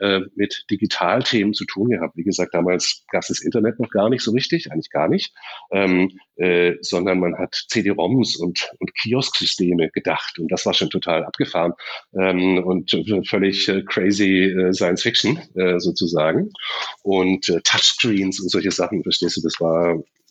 äh, 0.00 0.20
mit 0.34 0.64
Digitalthemen 0.70 1.54
zu 1.54 1.64
tun 1.64 1.88
gehabt. 1.88 2.16
Wie 2.16 2.24
gesagt, 2.24 2.54
damals 2.54 3.04
gab 3.10 3.22
es 3.22 3.28
das 3.28 3.40
Internet 3.40 3.80
noch 3.80 3.90
gar 3.90 4.10
nicht 4.10 4.22
so 4.22 4.32
richtig, 4.32 4.70
eigentlich 4.70 4.90
gar 4.90 5.08
nicht, 5.08 5.32
ähm, 5.72 6.10
äh, 6.36 6.74
sondern 6.82 7.18
man 7.18 7.38
hat 7.38 7.54
CD-ROMs 7.68 8.36
und, 8.36 8.70
und 8.78 8.94
Kiosksysteme 8.94 9.90
gedacht. 9.90 10.38
Und 10.38 10.52
das 10.52 10.66
war 10.66 10.74
schon 10.74 10.90
total 10.90 11.24
abgefahren. 11.24 11.72
Ähm, 12.14 12.62
und 12.62 12.90
völlig 13.26 13.68
äh, 13.68 13.82
crazy 13.82 14.44
äh, 14.44 14.72
Science 14.74 15.02
Fiction 15.02 15.38
äh, 15.54 15.80
sozusagen. 15.80 16.50
Und 17.02 17.48
äh, 17.48 17.60
Touchscreens 17.62 18.40
und 18.40 18.50
solche 18.50 18.70
Sachen, 18.70 19.02
verstehst 19.02 19.38
du, 19.38 19.40
das 19.40 19.58
war 19.60 19.85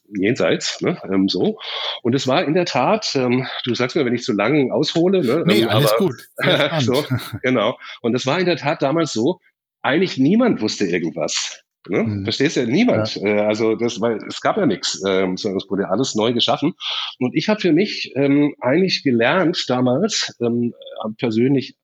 jenseits, 0.08 0.82
ne, 0.82 0.98
ähm, 1.12 1.28
so. 1.28 1.58
Und 2.04 2.14
es 2.16 2.28
war 2.28 2.44
in 2.44 2.54
der 2.54 2.66
Tat, 2.66 3.16
ähm, 3.16 3.48
du 3.66 3.74
sagst 3.74 3.96
mir, 3.96 4.06
wenn 4.06 4.14
ich 4.14 4.24
zu 4.24 4.34
lang 4.34 4.72
aushole, 4.72 5.24
ne, 5.24 5.44
nee, 5.46 5.62
ähm, 5.62 5.70
alles 5.70 5.94
aber, 5.94 6.06
gut. 6.06 6.16
so, 6.80 7.04
genau. 7.42 7.78
Und 8.02 8.16
es 8.16 8.26
war 8.26 8.40
in 8.40 8.46
der 8.46 8.58
Tat 8.58 8.82
damals 8.82 9.14
so, 9.14 9.40
eigentlich 9.82 10.18
niemand 10.18 10.62
wusste 10.62 10.86
irgendwas. 10.86 11.62
Ne? 11.88 12.00
Hm. 12.00 12.24
Verstehst 12.24 12.58
du? 12.58 12.66
Niemand. 12.66 13.16
Ja. 13.16 13.28
Äh, 13.28 13.40
also 13.42 13.76
das, 13.76 14.02
weil 14.02 14.18
es 14.28 14.42
gab 14.42 14.58
ja 14.58 14.66
nichts, 14.66 15.02
ähm, 15.08 15.38
sondern 15.38 15.58
es 15.58 15.70
wurde 15.70 15.90
alles 15.90 16.16
neu 16.16 16.34
geschaffen. 16.34 16.74
Und 17.20 17.36
ich 17.36 17.50
habe 17.50 17.60
für 17.60 17.74
mich 17.74 18.12
ähm, 18.16 18.56
eigentlich 18.60 19.04
gelernt 19.04 19.64
damals, 19.68 20.36
ähm, 20.42 20.74
persönlich 21.18 21.76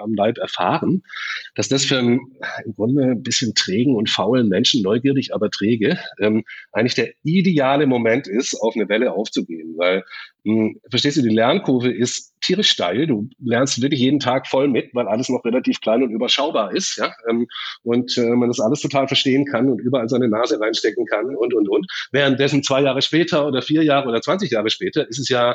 am 0.00 0.14
Leib 0.14 0.38
erfahren, 0.38 1.02
dass 1.54 1.68
das 1.68 1.84
für 1.84 1.98
einen 1.98 2.20
im 2.64 2.74
Grunde 2.74 3.02
ein 3.02 3.22
bisschen 3.22 3.54
trägen 3.54 3.94
und 3.94 4.10
faulen 4.10 4.48
Menschen, 4.48 4.82
neugierig, 4.82 5.34
aber 5.34 5.50
träge, 5.50 5.98
ähm, 6.20 6.44
eigentlich 6.72 6.94
der 6.94 7.12
ideale 7.22 7.86
Moment 7.86 8.26
ist, 8.26 8.54
auf 8.60 8.74
eine 8.74 8.88
Welle 8.88 9.12
aufzugehen. 9.12 9.74
Weil, 9.76 10.04
mh, 10.44 10.54
hm, 10.54 10.80
verstehst 10.90 11.16
du, 11.16 11.22
die 11.22 11.34
Lernkurve 11.34 11.92
ist 11.92 12.34
tierisch 12.40 12.70
steil. 12.70 13.06
Du 13.06 13.28
lernst 13.38 13.80
wirklich 13.82 14.00
jeden 14.00 14.20
Tag 14.20 14.46
voll 14.46 14.68
mit, 14.68 14.94
weil 14.94 15.08
alles 15.08 15.28
noch 15.28 15.44
relativ 15.44 15.80
klein 15.80 16.02
und 16.02 16.10
überschaubar 16.10 16.72
ist, 16.74 16.96
ja. 16.96 17.12
Ähm, 17.28 17.46
und 17.82 18.16
äh, 18.18 18.30
man 18.30 18.48
das 18.48 18.60
alles 18.60 18.80
total 18.80 19.06
verstehen 19.08 19.44
kann 19.44 19.68
und 19.68 19.80
überall 19.80 20.08
seine 20.08 20.28
Nase 20.28 20.60
reinstecken 20.60 21.06
kann 21.06 21.34
und, 21.36 21.54
und, 21.54 21.68
und. 21.68 21.86
Währenddessen 22.12 22.62
zwei 22.62 22.82
Jahre 22.82 23.02
später 23.02 23.46
oder 23.46 23.62
vier 23.62 23.82
Jahre 23.82 24.08
oder 24.08 24.20
20 24.20 24.50
Jahre 24.50 24.70
später 24.70 25.08
ist 25.08 25.18
es 25.18 25.28
ja 25.28 25.54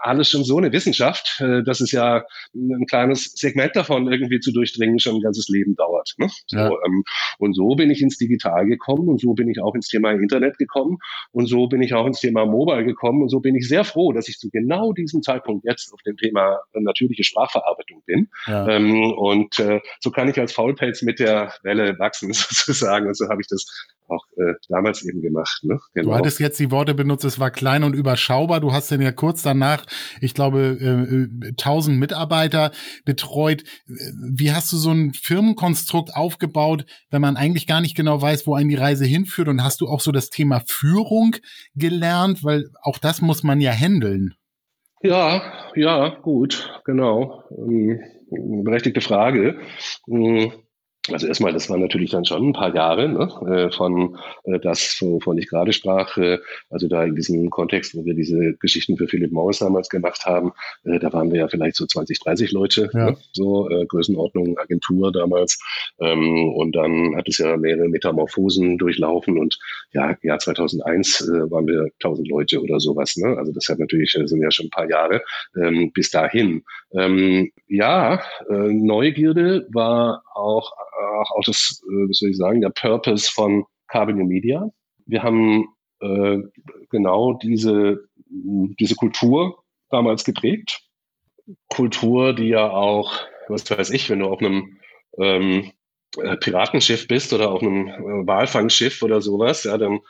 alles 0.00 0.30
schon 0.30 0.44
so 0.44 0.58
eine 0.58 0.72
Wissenschaft, 0.72 1.40
äh, 1.40 1.62
dass 1.62 1.80
es 1.80 1.92
ja 1.92 2.24
ein 2.54 2.86
kleines 2.86 3.32
Segment 3.34 3.76
davon 3.76 4.10
irgendwie 4.10 4.40
zu 4.40 4.52
durchdringen 4.52 4.98
schon 4.98 5.16
ein 5.16 5.22
ganzes 5.22 5.48
Leben 5.48 5.74
dauert. 5.76 6.14
Ne? 6.18 6.28
So, 6.46 6.56
ja. 6.56 6.70
ähm, 6.86 7.04
und 7.38 7.54
so 7.54 7.74
bin 7.74 7.90
ich 7.90 8.02
ins 8.02 8.18
Digital 8.18 8.66
gekommen 8.66 9.08
und 9.08 9.20
so 9.20 9.34
bin 9.34 9.48
ich 9.48 9.60
auch 9.60 9.74
ins 9.74 9.88
Thema 9.88 10.12
Internet 10.12 10.58
gekommen 10.58 10.98
und 11.32 11.46
so 11.46 11.68
bin 11.68 11.82
ich 11.82 11.94
auch 11.94 12.06
ins 12.06 12.20
Thema 12.20 12.46
Mobile 12.46 12.84
gekommen 12.84 13.22
und 13.22 13.28
so 13.28 13.40
bin 13.40 13.54
ich 13.54 13.68
sehr 13.68 13.84
froh, 13.84 14.12
dass 14.12 14.28
ich 14.28 14.38
zu 14.38 14.50
genau 14.50 14.92
diesem 14.92 15.22
Zeitpunkt 15.22 15.64
jetzt 15.64 15.92
auf 15.92 16.00
dem 16.08 16.16
Thema 16.16 16.58
natürliche 16.72 17.24
Sprachverarbeitung 17.24 18.02
bin. 18.06 18.28
Ja. 18.46 18.68
Ähm, 18.68 19.12
und 19.12 19.58
äh, 19.58 19.80
so 20.00 20.10
kann 20.10 20.28
ich 20.28 20.38
als 20.38 20.52
Faulpelz 20.52 21.02
mit 21.02 21.18
der 21.18 21.52
Welle 21.62 21.98
wachsen 21.98 22.32
sozusagen 22.32 23.06
und 23.06 23.16
so 23.16 23.28
habe 23.28 23.40
ich 23.40 23.48
das 23.48 23.66
auch 24.08 24.24
äh, 24.36 24.54
damals 24.68 25.04
eben 25.04 25.20
gemacht. 25.20 25.60
Ne? 25.62 25.78
Genau. 25.94 26.10
Du 26.10 26.14
hattest 26.14 26.40
jetzt 26.40 26.58
die 26.58 26.70
Worte 26.70 26.94
benutzt, 26.94 27.24
es 27.24 27.38
war 27.38 27.50
klein 27.50 27.84
und 27.84 27.94
überschaubar. 27.94 28.60
Du 28.60 28.72
hast 28.72 28.90
dann 28.90 29.02
ja 29.02 29.12
kurz 29.12 29.42
danach, 29.42 29.84
ich 30.20 30.34
glaube, 30.34 30.78
äh, 30.80 31.48
1000 31.50 31.94
äh, 31.94 31.98
Mitarbeiter 31.98 32.72
betreut. 33.04 33.64
Wie 33.86 34.52
hast 34.52 34.72
du 34.72 34.76
so 34.76 34.90
ein 34.90 35.12
Firmenkonstrukt 35.12 36.14
aufgebaut, 36.14 36.86
wenn 37.10 37.20
man 37.20 37.36
eigentlich 37.36 37.66
gar 37.66 37.80
nicht 37.80 37.96
genau 37.96 38.20
weiß, 38.20 38.46
wo 38.46 38.54
einen 38.54 38.70
die 38.70 38.76
Reise 38.76 39.04
hinführt? 39.04 39.48
Und 39.48 39.62
hast 39.62 39.80
du 39.80 39.88
auch 39.88 40.00
so 40.00 40.12
das 40.12 40.30
Thema 40.30 40.62
Führung 40.66 41.36
gelernt? 41.74 42.44
Weil 42.44 42.70
auch 42.82 42.98
das 42.98 43.20
muss 43.20 43.42
man 43.42 43.60
ja 43.60 43.72
handeln. 43.72 44.34
Ja, 45.02 45.42
ja, 45.76 46.08
gut, 46.22 46.80
genau. 46.84 47.44
Ähm, 47.50 48.00
berechtigte 48.64 49.00
Frage. 49.00 49.60
Ähm, 50.08 50.52
also 51.12 51.26
erstmal, 51.26 51.52
das 51.52 51.70
waren 51.70 51.80
natürlich 51.80 52.10
dann 52.10 52.24
schon 52.24 52.48
ein 52.48 52.52
paar 52.52 52.74
Jahre 52.74 53.08
ne, 53.08 53.28
äh, 53.46 53.70
von 53.70 54.18
äh, 54.44 54.58
das, 54.58 54.98
wovon 55.00 55.38
ich 55.38 55.48
gerade 55.48 55.72
sprach. 55.72 56.16
Äh, 56.16 56.38
also 56.70 56.88
da 56.88 57.04
in 57.04 57.14
diesem 57.14 57.50
Kontext, 57.50 57.94
wo 57.94 58.04
wir 58.04 58.14
diese 58.14 58.54
Geschichten 58.54 58.96
für 58.96 59.08
Philipp 59.08 59.32
Morris 59.32 59.58
damals 59.58 59.88
gemacht 59.88 60.24
haben, 60.26 60.52
da 60.84 61.12
waren 61.12 61.30
wir 61.30 61.40
ja 61.40 61.48
vielleicht 61.48 61.76
so 61.76 61.86
20, 61.86 62.20
30 62.20 62.52
Leute, 62.52 62.90
ja. 62.92 63.10
ne, 63.10 63.16
so 63.32 63.68
Größenordnung 63.88 64.58
Agentur 64.58 65.12
damals. 65.12 65.58
Ähm, 66.00 66.52
und 66.54 66.74
dann 66.74 67.16
hat 67.16 67.28
es 67.28 67.38
ja 67.38 67.56
mehrere 67.56 67.88
Metamorphosen 67.88 68.78
durchlaufen 68.78 69.38
und 69.38 69.58
ja, 69.92 70.16
Jahr 70.22 70.38
2001 70.38 71.20
äh, 71.20 71.50
waren 71.50 71.66
wir 71.66 71.90
1000 72.02 72.28
Leute 72.28 72.62
oder 72.62 72.80
sowas. 72.80 73.16
Ne? 73.16 73.36
Also 73.36 73.52
das 73.52 73.68
hat 73.68 73.78
natürlich, 73.78 74.12
sind 74.12 74.42
ja 74.42 74.50
schon 74.50 74.66
ein 74.66 74.70
paar 74.70 74.88
Jahre 74.88 75.22
ähm, 75.56 75.92
bis 75.92 76.10
dahin. 76.10 76.62
Ähm, 76.92 77.50
ja, 77.68 78.22
Neugierde 78.48 79.66
war 79.70 80.22
auch 80.38 80.72
auch, 81.18 81.30
auch 81.32 81.44
das, 81.44 81.82
äh, 81.84 82.08
wie 82.08 82.14
soll 82.14 82.30
ich 82.30 82.36
sagen, 82.36 82.60
der 82.60 82.70
Purpose 82.70 83.30
von 83.30 83.64
Carbon 83.88 84.26
Media. 84.26 84.70
Wir 85.06 85.22
haben 85.22 85.68
äh, 86.00 86.38
genau 86.90 87.34
diese, 87.34 88.04
diese 88.28 88.94
Kultur 88.94 89.62
damals 89.90 90.24
geprägt. 90.24 90.80
Kultur, 91.68 92.34
die 92.34 92.48
ja 92.48 92.70
auch, 92.70 93.12
was 93.48 93.70
weiß 93.70 93.90
ich, 93.90 94.10
wenn 94.10 94.20
du 94.20 94.26
auf 94.26 94.40
einem 94.40 94.78
ähm, 95.18 95.72
äh, 96.18 96.36
Piratenschiff 96.36 97.08
bist 97.08 97.32
oder 97.32 97.50
auf 97.50 97.62
einem 97.62 97.88
äh, 97.88 98.26
Walfangschiff 98.26 99.02
oder 99.02 99.20
sowas, 99.20 99.64
ja, 99.64 99.78
dann 99.78 100.00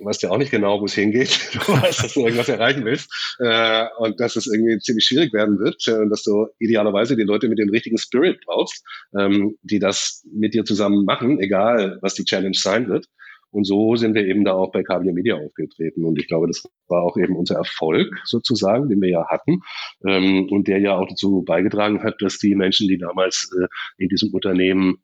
weißt 0.00 0.22
ja 0.22 0.30
auch 0.30 0.38
nicht 0.38 0.50
genau, 0.50 0.80
wo 0.80 0.84
es 0.84 0.94
hingeht. 0.94 1.38
Du 1.66 1.72
weißt, 1.72 2.04
dass 2.04 2.14
du 2.14 2.20
irgendwas 2.20 2.48
erreichen 2.48 2.84
willst 2.84 3.10
äh, 3.38 3.86
und 3.98 4.20
dass 4.20 4.36
es 4.36 4.46
irgendwie 4.46 4.78
ziemlich 4.78 5.04
schwierig 5.04 5.32
werden 5.32 5.58
wird 5.58 5.86
äh, 5.88 5.98
und 5.98 6.10
dass 6.10 6.22
du 6.22 6.46
idealerweise 6.58 7.16
die 7.16 7.22
Leute 7.22 7.48
mit 7.48 7.58
dem 7.58 7.70
richtigen 7.70 7.98
Spirit 7.98 8.40
brauchst, 8.44 8.84
ähm, 9.18 9.56
die 9.62 9.78
das 9.78 10.24
mit 10.30 10.54
dir 10.54 10.64
zusammen 10.64 11.04
machen, 11.04 11.40
egal 11.40 11.98
was 12.02 12.14
die 12.14 12.24
Challenge 12.24 12.56
sein 12.56 12.88
wird. 12.88 13.06
Und 13.50 13.64
so 13.64 13.96
sind 13.96 14.14
wir 14.14 14.26
eben 14.26 14.44
da 14.44 14.52
auch 14.52 14.70
bei 14.70 14.82
Cabio 14.82 15.14
Media 15.14 15.36
aufgetreten. 15.36 16.04
Und 16.04 16.18
ich 16.18 16.28
glaube, 16.28 16.46
das 16.46 16.62
war 16.88 17.02
auch 17.02 17.16
eben 17.16 17.36
unser 17.36 17.56
Erfolg 17.56 18.08
sozusagen, 18.24 18.88
den 18.88 19.00
wir 19.00 19.08
ja 19.08 19.26
hatten 19.28 19.60
ähm, 20.06 20.48
und 20.50 20.68
der 20.68 20.78
ja 20.78 20.96
auch 20.96 21.08
dazu 21.08 21.42
beigetragen 21.42 22.02
hat, 22.02 22.16
dass 22.20 22.38
die 22.38 22.54
Menschen, 22.54 22.86
die 22.86 22.98
damals 22.98 23.50
äh, 23.58 23.66
in 23.96 24.08
diesem 24.08 24.34
Unternehmen 24.34 24.98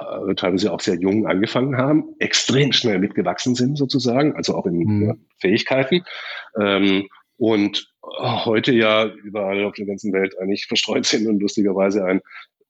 äh, 0.00 0.34
teilweise 0.34 0.72
auch 0.72 0.80
sehr 0.80 0.96
jung 0.96 1.26
angefangen 1.26 1.76
haben, 1.76 2.14
extrem 2.18 2.72
schnell 2.72 2.98
mitgewachsen 2.98 3.54
sind 3.54 3.76
sozusagen, 3.76 4.34
also 4.34 4.54
auch 4.54 4.66
in 4.66 4.76
mhm. 4.76 5.26
Fähigkeiten. 5.40 6.02
Ähm, 6.60 7.08
und 7.36 7.88
heute 8.02 8.72
ja 8.72 9.06
überall 9.06 9.64
auf 9.64 9.74
der 9.74 9.86
ganzen 9.86 10.12
Welt 10.12 10.34
eigentlich 10.40 10.66
verstreut 10.66 11.06
sind 11.06 11.26
und 11.28 11.40
lustigerweise 11.40 12.04
ein 12.04 12.20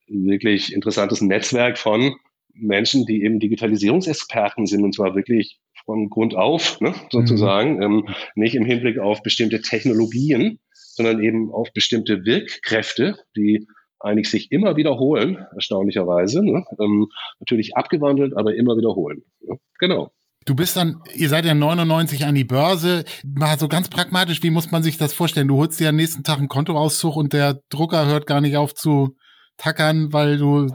wirklich 0.08 0.72
interessantes 0.72 1.20
Netzwerk 1.20 1.78
von 1.78 2.14
Menschen, 2.54 3.06
die 3.06 3.22
eben 3.22 3.40
Digitalisierungsexperten 3.40 4.66
sind 4.66 4.84
und 4.84 4.94
zwar 4.94 5.14
wirklich 5.14 5.58
von 5.84 6.10
Grund 6.10 6.34
auf, 6.34 6.80
ne, 6.80 6.94
sozusagen, 7.10 7.76
mhm. 7.76 7.82
ähm, 7.82 8.08
nicht 8.34 8.54
im 8.54 8.64
Hinblick 8.64 8.98
auf 8.98 9.22
bestimmte 9.22 9.62
Technologien, 9.62 10.58
sondern 10.72 11.22
eben 11.22 11.50
auf 11.52 11.72
bestimmte 11.72 12.24
Wirkkräfte, 12.24 13.16
die 13.36 13.66
eigentlich 14.00 14.30
sich 14.30 14.52
immer 14.52 14.76
wiederholen, 14.76 15.46
erstaunlicherweise. 15.54 16.44
Ne? 16.44 16.64
Ähm, 16.80 17.08
natürlich 17.40 17.76
abgewandelt, 17.76 18.36
aber 18.36 18.54
immer 18.54 18.76
wiederholen. 18.76 19.22
Ne? 19.40 19.58
Genau. 19.78 20.10
Du 20.44 20.54
bist 20.54 20.76
dann, 20.76 21.02
ihr 21.14 21.28
seid 21.28 21.44
ja 21.44 21.54
99 21.54 22.24
an 22.24 22.34
die 22.34 22.44
Börse. 22.44 23.04
Mal 23.24 23.58
so 23.58 23.68
ganz 23.68 23.90
pragmatisch, 23.90 24.42
wie 24.42 24.50
muss 24.50 24.70
man 24.70 24.82
sich 24.82 24.96
das 24.96 25.12
vorstellen? 25.12 25.48
Du 25.48 25.58
holst 25.58 25.78
dir 25.78 25.90
am 25.90 25.96
nächsten 25.96 26.22
Tag 26.22 26.38
einen 26.38 26.48
Kontoauszug 26.48 27.16
und 27.16 27.32
der 27.32 27.60
Drucker 27.68 28.06
hört 28.06 28.26
gar 28.26 28.40
nicht 28.40 28.56
auf 28.56 28.74
zu 28.74 29.16
tackern, 29.58 30.12
weil 30.12 30.38
du 30.38 30.68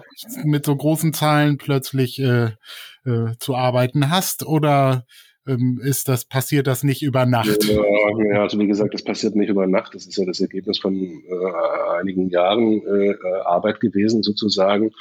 mit 0.43 0.65
so 0.65 0.75
großen 0.75 1.13
Zahlen 1.13 1.57
plötzlich 1.57 2.19
äh, 2.19 2.51
äh, 3.05 3.35
zu 3.39 3.55
arbeiten 3.55 4.09
hast? 4.09 4.45
Oder 4.45 5.05
ähm, 5.47 5.79
ist 5.83 6.07
das, 6.07 6.25
passiert 6.25 6.67
das 6.67 6.83
nicht 6.83 7.01
über 7.01 7.25
Nacht? 7.25 7.65
Ja, 7.65 8.41
also 8.41 8.59
wie 8.59 8.67
gesagt, 8.67 8.93
das 8.93 9.03
passiert 9.03 9.35
nicht 9.35 9.49
über 9.49 9.67
Nacht. 9.67 9.93
Das 9.93 10.05
ist 10.05 10.17
ja 10.17 10.25
das 10.25 10.39
Ergebnis 10.39 10.79
von 10.79 10.95
äh, 10.95 11.99
einigen 11.99 12.29
Jahren 12.29 12.81
äh, 12.85 13.11
äh 13.11 13.41
Arbeit 13.45 13.79
gewesen 13.79 14.23
sozusagen. 14.23 14.91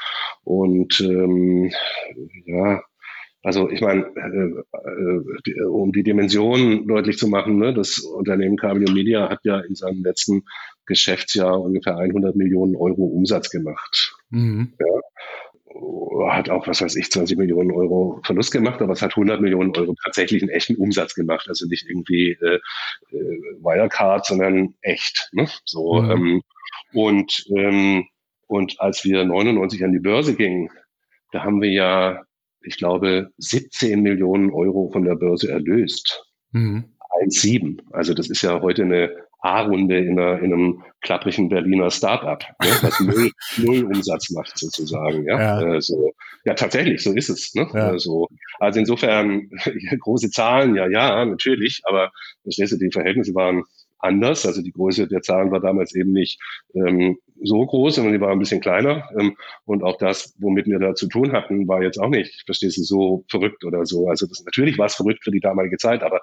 Und 0.44 1.00
ähm, 1.00 1.70
ja, 2.46 2.82
also 3.42 3.68
ich 3.70 3.80
meine, 3.80 4.04
äh, 4.04 5.50
äh, 5.50 5.64
um 5.64 5.92
die 5.92 6.02
Dimension 6.02 6.86
deutlich 6.86 7.18
zu 7.18 7.28
machen, 7.28 7.58
ne, 7.58 7.74
das 7.74 7.98
Unternehmen 7.98 8.56
Cabrio 8.56 8.92
Media 8.92 9.28
hat 9.28 9.40
ja 9.44 9.60
in 9.60 9.74
seinem 9.74 10.02
letzten 10.02 10.44
Geschäftsjahr 10.86 11.60
ungefähr 11.60 11.96
100 11.96 12.36
Millionen 12.36 12.76
Euro 12.76 13.04
Umsatz 13.04 13.50
gemacht. 13.50 14.16
Mhm. 14.30 14.74
Ja 14.78 15.00
hat 16.30 16.50
auch, 16.50 16.66
was 16.66 16.80
weiß 16.80 16.96
ich, 16.96 17.10
20 17.10 17.38
Millionen 17.38 17.72
Euro 17.72 18.20
Verlust 18.24 18.52
gemacht, 18.52 18.80
aber 18.80 18.92
es 18.92 19.02
hat 19.02 19.12
100 19.12 19.40
Millionen 19.40 19.74
Euro 19.76 19.94
tatsächlich 20.04 20.42
einen 20.42 20.50
echten 20.50 20.76
Umsatz 20.76 21.14
gemacht. 21.14 21.46
Also 21.48 21.66
nicht 21.66 21.88
irgendwie 21.88 22.32
äh, 22.40 22.58
äh, 23.10 23.38
Wirecard, 23.60 24.26
sondern 24.26 24.74
echt. 24.82 25.30
Ne? 25.32 25.48
So, 25.64 26.00
mhm. 26.02 26.10
ähm, 26.10 26.42
und, 26.92 27.44
ähm, 27.56 28.06
und 28.46 28.80
als 28.80 29.04
wir 29.04 29.24
99 29.24 29.84
an 29.84 29.92
die 29.92 29.98
Börse 29.98 30.34
gingen, 30.34 30.70
da 31.32 31.42
haben 31.44 31.62
wir 31.62 31.70
ja, 31.70 32.22
ich 32.62 32.76
glaube, 32.76 33.30
17 33.38 34.02
Millionen 34.02 34.52
Euro 34.52 34.90
von 34.90 35.04
der 35.04 35.16
Börse 35.16 35.50
erlöst. 35.50 36.24
Mhm. 36.52 36.84
1,7. 37.24 37.80
Also 37.92 38.14
das 38.14 38.30
ist 38.30 38.42
ja 38.42 38.60
heute 38.60 38.82
eine 38.82 39.14
A-Runde 39.42 39.98
in, 39.98 40.18
einer, 40.18 40.38
in 40.40 40.52
einem 40.52 40.82
klapprigen 41.00 41.48
Berliner 41.48 41.90
Startup, 41.90 42.42
ne, 42.62 42.70
was 42.80 43.00
null, 43.00 43.30
null 43.58 43.84
Umsatz 43.84 44.30
macht 44.30 44.56
sozusagen. 44.56 45.24
Ja? 45.26 45.60
Ja. 45.60 45.74
Äh, 45.74 45.80
so. 45.80 46.12
ja, 46.44 46.54
tatsächlich, 46.54 47.02
so 47.02 47.12
ist 47.12 47.28
es. 47.28 47.52
Ne? 47.54 47.68
Ja. 47.74 47.88
Also, 47.88 48.28
also 48.60 48.78
insofern 48.78 49.50
große 50.00 50.30
Zahlen, 50.30 50.76
ja, 50.76 50.88
ja, 50.88 51.24
natürlich, 51.24 51.82
aber 51.84 52.12
verstehst 52.44 52.72
du, 52.72 52.78
die 52.78 52.92
Verhältnisse 52.92 53.34
waren 53.34 53.64
anders. 54.02 54.46
Also 54.46 54.62
die 54.62 54.72
Größe 54.72 55.06
der 55.08 55.22
Zahlen 55.22 55.50
war 55.50 55.60
damals 55.60 55.94
eben 55.94 56.12
nicht 56.12 56.40
ähm, 56.74 57.18
so 57.42 57.64
groß, 57.64 57.96
sondern 57.96 58.12
die 58.12 58.20
war 58.20 58.30
ein 58.30 58.38
bisschen 58.38 58.60
kleiner. 58.60 59.08
Ähm, 59.18 59.36
und 59.64 59.82
auch 59.82 59.96
das, 59.98 60.34
womit 60.38 60.66
wir 60.66 60.78
da 60.78 60.94
zu 60.94 61.08
tun 61.08 61.32
hatten, 61.32 61.66
war 61.68 61.82
jetzt 61.82 61.98
auch 61.98 62.08
nicht, 62.08 62.42
verstehst 62.44 62.78
du, 62.78 62.82
so 62.82 63.24
verrückt 63.30 63.64
oder 63.64 63.84
so. 63.86 64.08
Also 64.08 64.26
das 64.26 64.44
natürlich 64.44 64.78
war 64.78 64.86
es 64.86 64.94
verrückt 64.94 65.24
für 65.24 65.30
die 65.30 65.40
damalige 65.40 65.76
Zeit, 65.76 66.02
aber 66.02 66.20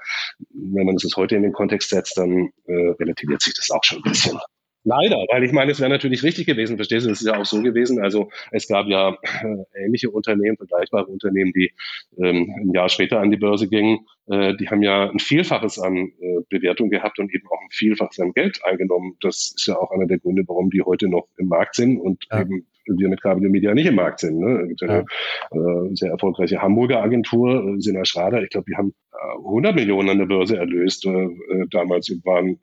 wenn 0.49 0.85
man 0.85 0.95
das 0.95 1.15
heute 1.15 1.35
in 1.35 1.43
den 1.43 1.53
Kontext 1.53 1.89
setzt, 1.89 2.17
dann 2.17 2.49
äh, 2.65 2.73
relativiert 2.99 3.41
sich 3.41 3.53
das 3.53 3.69
auch 3.71 3.83
schon 3.83 3.99
ein 3.99 4.11
bisschen. 4.11 4.37
Leider, 4.83 5.17
weil 5.29 5.43
ich 5.43 5.51
meine, 5.51 5.71
es 5.71 5.79
wäre 5.79 5.89
natürlich 5.89 6.23
richtig 6.23 6.47
gewesen, 6.47 6.77
verstehst 6.77 7.05
du, 7.05 7.11
es 7.11 7.21
ist 7.21 7.27
ja 7.27 7.37
auch 7.37 7.45
so 7.45 7.61
gewesen. 7.61 8.01
Also 8.01 8.29
es 8.51 8.67
gab 8.67 8.87
ja 8.87 9.17
äh, 9.43 9.85
ähnliche 9.85 10.09
Unternehmen, 10.09 10.57
vergleichbare 10.57 11.07
Unternehmen, 11.07 11.51
die 11.53 11.71
ähm, 12.17 12.49
ein 12.61 12.71
Jahr 12.73 12.87
später 12.89 13.19
an 13.19 13.29
die 13.29 13.37
Börse 13.37 13.67
gingen, 13.67 13.99
äh, 14.27 14.55
die 14.55 14.69
haben 14.69 14.81
ja 14.81 15.09
ein 15.09 15.19
Vielfaches 15.19 15.79
an 15.79 15.97
äh, 15.97 16.39
Bewertung 16.49 16.89
gehabt 16.89 17.19
und 17.19 17.33
eben 17.33 17.47
auch 17.47 17.61
ein 17.61 17.71
Vielfaches 17.71 18.19
an 18.19 18.31
Geld 18.33 18.59
eingenommen. 18.63 19.17
Das 19.21 19.53
ist 19.55 19.67
ja 19.67 19.77
auch 19.77 19.91
einer 19.91 20.07
der 20.07 20.19
Gründe, 20.19 20.43
warum 20.47 20.69
die 20.69 20.81
heute 20.81 21.09
noch 21.09 21.27
im 21.37 21.47
Markt 21.47 21.75
sind 21.75 21.99
und 21.99 22.25
ja. 22.31 22.41
eben 22.41 22.65
wir 22.85 23.09
mit 23.09 23.21
Cabrio 23.21 23.49
Media 23.49 23.73
nicht 23.73 23.85
im 23.85 23.95
Markt 23.95 24.19
sind. 24.19 24.39
Ne? 24.39 24.75
Eine 24.81 25.05
äh, 25.51 25.95
sehr 25.95 26.11
erfolgreiche 26.11 26.61
Hamburger 26.61 27.03
Agentur, 27.03 27.75
äh, 27.75 27.81
Sina 27.81 28.05
Schrader, 28.05 28.41
ich 28.41 28.49
glaube, 28.49 28.65
die 28.69 28.75
haben 28.75 28.93
äh, 29.13 29.37
100 29.45 29.75
Millionen 29.75 30.09
an 30.09 30.17
der 30.19 30.25
Börse 30.25 30.57
erlöst. 30.57 31.05
Äh, 31.05 31.25
äh 31.25 31.67
damals 31.69 32.09
waren 32.23 32.59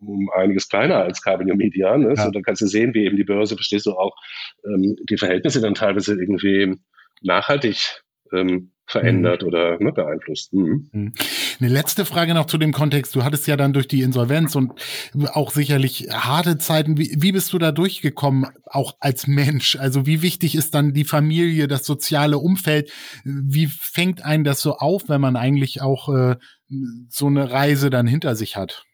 um 0.00 0.30
einiges 0.30 0.68
kleiner 0.68 0.96
als 0.96 1.22
Cabrio 1.22 1.54
Media. 1.54 1.96
Ne? 1.96 2.14
Ja. 2.16 2.24
So, 2.24 2.30
dann 2.30 2.42
kannst 2.42 2.62
du 2.62 2.66
sehen, 2.66 2.94
wie 2.94 3.04
eben 3.04 3.16
die 3.16 3.24
Börse, 3.24 3.54
verstehst 3.54 3.86
du 3.86 3.92
auch, 3.92 4.14
ähm, 4.64 4.96
die 5.08 5.16
Verhältnisse 5.16 5.60
dann 5.60 5.74
teilweise 5.74 6.14
irgendwie 6.14 6.76
nachhaltig 7.22 8.02
ähm, 8.32 8.72
verändert 8.86 9.42
mhm. 9.42 9.48
oder 9.48 9.78
ne, 9.78 9.92
beeinflusst. 9.92 10.52
Mhm. 10.52 10.90
mhm. 10.92 11.12
Eine 11.60 11.68
letzte 11.68 12.06
Frage 12.06 12.32
noch 12.32 12.46
zu 12.46 12.56
dem 12.56 12.72
Kontext. 12.72 13.14
Du 13.14 13.22
hattest 13.22 13.46
ja 13.46 13.56
dann 13.56 13.74
durch 13.74 13.86
die 13.86 14.00
Insolvenz 14.00 14.56
und 14.56 14.72
auch 15.32 15.50
sicherlich 15.50 16.08
harte 16.10 16.56
Zeiten. 16.56 16.96
Wie, 16.96 17.14
wie 17.18 17.32
bist 17.32 17.52
du 17.52 17.58
da 17.58 17.70
durchgekommen, 17.70 18.46
auch 18.64 18.96
als 18.98 19.26
Mensch? 19.26 19.76
Also 19.76 20.06
wie 20.06 20.22
wichtig 20.22 20.54
ist 20.54 20.74
dann 20.74 20.94
die 20.94 21.04
Familie, 21.04 21.68
das 21.68 21.84
soziale 21.84 22.38
Umfeld? 22.38 22.90
Wie 23.24 23.66
fängt 23.66 24.24
einen 24.24 24.44
das 24.44 24.62
so 24.62 24.76
auf, 24.76 25.08
wenn 25.08 25.20
man 25.20 25.36
eigentlich 25.36 25.82
auch 25.82 26.08
äh, 26.08 26.36
so 27.08 27.26
eine 27.26 27.50
Reise 27.50 27.90
dann 27.90 28.06
hinter 28.06 28.34
sich 28.36 28.56
hat? 28.56 28.84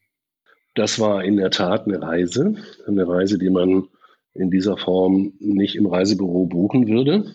Das 0.77 1.01
war 1.01 1.25
in 1.25 1.39
der 1.39 1.51
Tat 1.51 1.87
eine 1.87 2.01
Reise, 2.01 2.55
eine 2.87 3.09
Reise, 3.09 3.39
die 3.39 3.51
man 3.51 3.89
in 4.35 4.51
dieser 4.51 4.77
Form 4.77 5.33
nicht 5.41 5.75
im 5.75 5.87
Reisebüro 5.87 6.45
buchen 6.47 6.87
würde, 6.87 7.33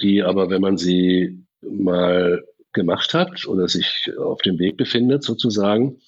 die 0.00 0.22
aber, 0.22 0.50
wenn 0.50 0.62
man 0.62 0.78
sie 0.78 1.44
mal 1.60 2.44
gemacht 2.72 3.12
hat 3.12 3.46
oder 3.46 3.68
sich 3.68 4.08
auf 4.18 4.40
dem 4.42 4.58
Weg 4.60 4.76
befindet, 4.76 5.24
sozusagen, 5.24 5.98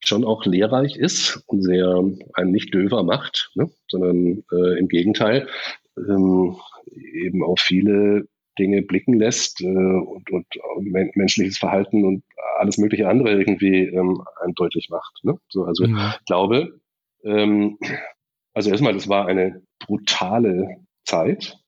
schon 0.00 0.24
auch 0.24 0.44
lehrreich 0.44 0.96
ist 0.96 1.42
und 1.46 1.62
sehr 1.62 2.04
einen 2.34 2.50
nicht 2.50 2.74
döver 2.74 3.04
macht, 3.04 3.50
ne? 3.54 3.70
sondern 3.88 4.44
äh, 4.52 4.78
im 4.78 4.88
Gegenteil 4.88 5.48
ähm, 5.96 6.56
eben 7.14 7.42
auf 7.42 7.60
viele 7.60 8.26
Dinge 8.58 8.82
blicken 8.82 9.14
lässt 9.14 9.60
äh, 9.62 9.64
und, 9.64 10.30
und 10.30 10.46
men 10.80 11.10
menschliches 11.14 11.56
Verhalten 11.56 12.04
und 12.04 12.22
alles 12.64 12.78
mögliche 12.78 13.08
andere 13.08 13.32
irgendwie 13.32 13.84
ähm, 13.84 14.22
eindeutig 14.42 14.88
macht. 14.90 15.20
Ne? 15.22 15.38
So, 15.48 15.64
also 15.64 15.86
mhm. 15.86 15.98
ich 16.18 16.24
glaube, 16.24 16.80
ähm, 17.22 17.78
also 18.54 18.70
erstmal, 18.70 18.94
das 18.94 19.08
war 19.08 19.26
eine 19.26 19.62
brutale 19.78 20.78
Zeit 21.04 21.58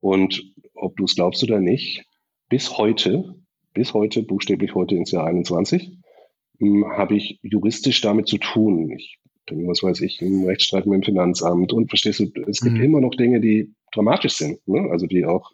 und 0.00 0.42
ob 0.74 0.96
du 0.96 1.04
es 1.04 1.14
glaubst 1.14 1.42
oder 1.44 1.60
nicht, 1.60 2.04
bis 2.48 2.76
heute, 2.76 3.36
bis 3.72 3.94
heute, 3.94 4.22
buchstäblich 4.22 4.74
heute 4.74 4.96
ins 4.96 5.12
Jahr 5.12 5.26
21, 5.26 5.96
hm, 6.58 6.84
habe 6.96 7.16
ich 7.16 7.38
juristisch 7.42 8.00
damit 8.00 8.26
zu 8.28 8.38
tun. 8.38 8.90
Ich 8.90 9.18
bin, 9.46 9.68
was 9.68 9.82
weiß 9.82 10.00
ich, 10.00 10.20
im 10.20 10.44
Rechtsstreit 10.44 10.86
mit 10.86 10.96
dem 10.96 11.04
Finanzamt 11.04 11.72
und 11.72 11.88
verstehst 11.88 12.20
du, 12.20 12.30
es 12.46 12.60
gibt 12.60 12.76
mhm. 12.76 12.82
immer 12.82 13.00
noch 13.00 13.14
Dinge, 13.14 13.40
die 13.40 13.72
dramatisch 13.92 14.34
sind, 14.34 14.58
ne? 14.66 14.90
also 14.90 15.06
die 15.06 15.24
auch 15.24 15.52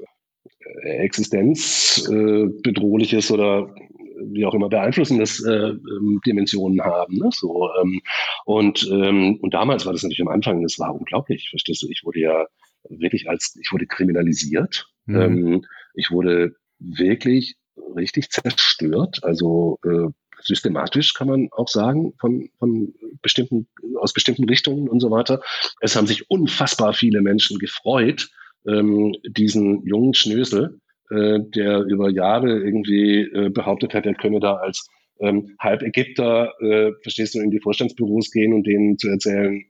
existenzbedrohliches 0.82 3.30
äh, 3.30 3.32
oder 3.32 3.72
wie 4.20 4.44
auch 4.46 4.54
immer 4.54 4.68
beeinflussendes 4.68 5.44
äh, 5.44 5.70
ähm, 5.70 6.20
Dimensionen 6.24 6.80
haben. 6.80 7.16
Ne? 7.16 7.30
So, 7.32 7.68
ähm, 7.80 8.00
und, 8.44 8.88
ähm, 8.90 9.38
und 9.40 9.54
damals 9.54 9.86
war 9.86 9.92
das 9.92 10.02
natürlich 10.02 10.22
am 10.22 10.28
Anfang, 10.28 10.62
das 10.62 10.78
war 10.78 10.94
unglaublich, 10.94 11.48
verstehst 11.50 11.82
du? 11.82 11.88
Ich 11.88 12.02
wurde 12.04 12.20
ja 12.20 12.46
wirklich 12.88 13.28
als, 13.28 13.56
ich 13.60 13.72
wurde 13.72 13.86
kriminalisiert. 13.86 14.86
Mhm. 15.06 15.20
Ähm, 15.20 15.64
ich 15.94 16.10
wurde 16.10 16.54
wirklich 16.78 17.56
richtig 17.96 18.30
zerstört. 18.30 19.20
Also 19.22 19.78
äh, 19.84 20.08
systematisch 20.42 21.14
kann 21.14 21.28
man 21.28 21.48
auch 21.52 21.68
sagen, 21.68 22.14
von, 22.18 22.48
von 22.58 22.94
bestimmten, 23.22 23.68
aus 23.98 24.12
bestimmten 24.12 24.48
Richtungen 24.48 24.88
und 24.88 25.00
so 25.00 25.10
weiter. 25.10 25.42
Es 25.80 25.96
haben 25.96 26.06
sich 26.06 26.30
unfassbar 26.30 26.92
viele 26.92 27.20
Menschen 27.20 27.58
gefreut, 27.58 28.30
ähm, 28.66 29.14
diesen 29.24 29.84
jungen 29.86 30.14
Schnösel 30.14 30.79
äh, 31.10 31.40
der 31.54 31.82
über 31.82 32.10
Jahre 32.10 32.58
irgendwie 32.58 33.22
äh, 33.22 33.50
behauptet 33.50 33.94
hat, 33.94 34.06
er 34.06 34.14
könne 34.14 34.40
da 34.40 34.54
als 34.54 34.88
ähm, 35.20 35.54
halb 35.58 35.82
Ägypter, 35.82 36.52
äh, 36.60 36.92
verstehst 37.02 37.34
du, 37.34 37.40
in 37.40 37.50
die 37.50 37.60
Vorstandsbüros 37.60 38.30
gehen 38.30 38.54
und 38.54 38.66
denen 38.66 38.98
zu 38.98 39.08
erzählen, 39.08 39.62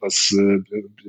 was, 0.00 0.34
äh, 0.38 0.58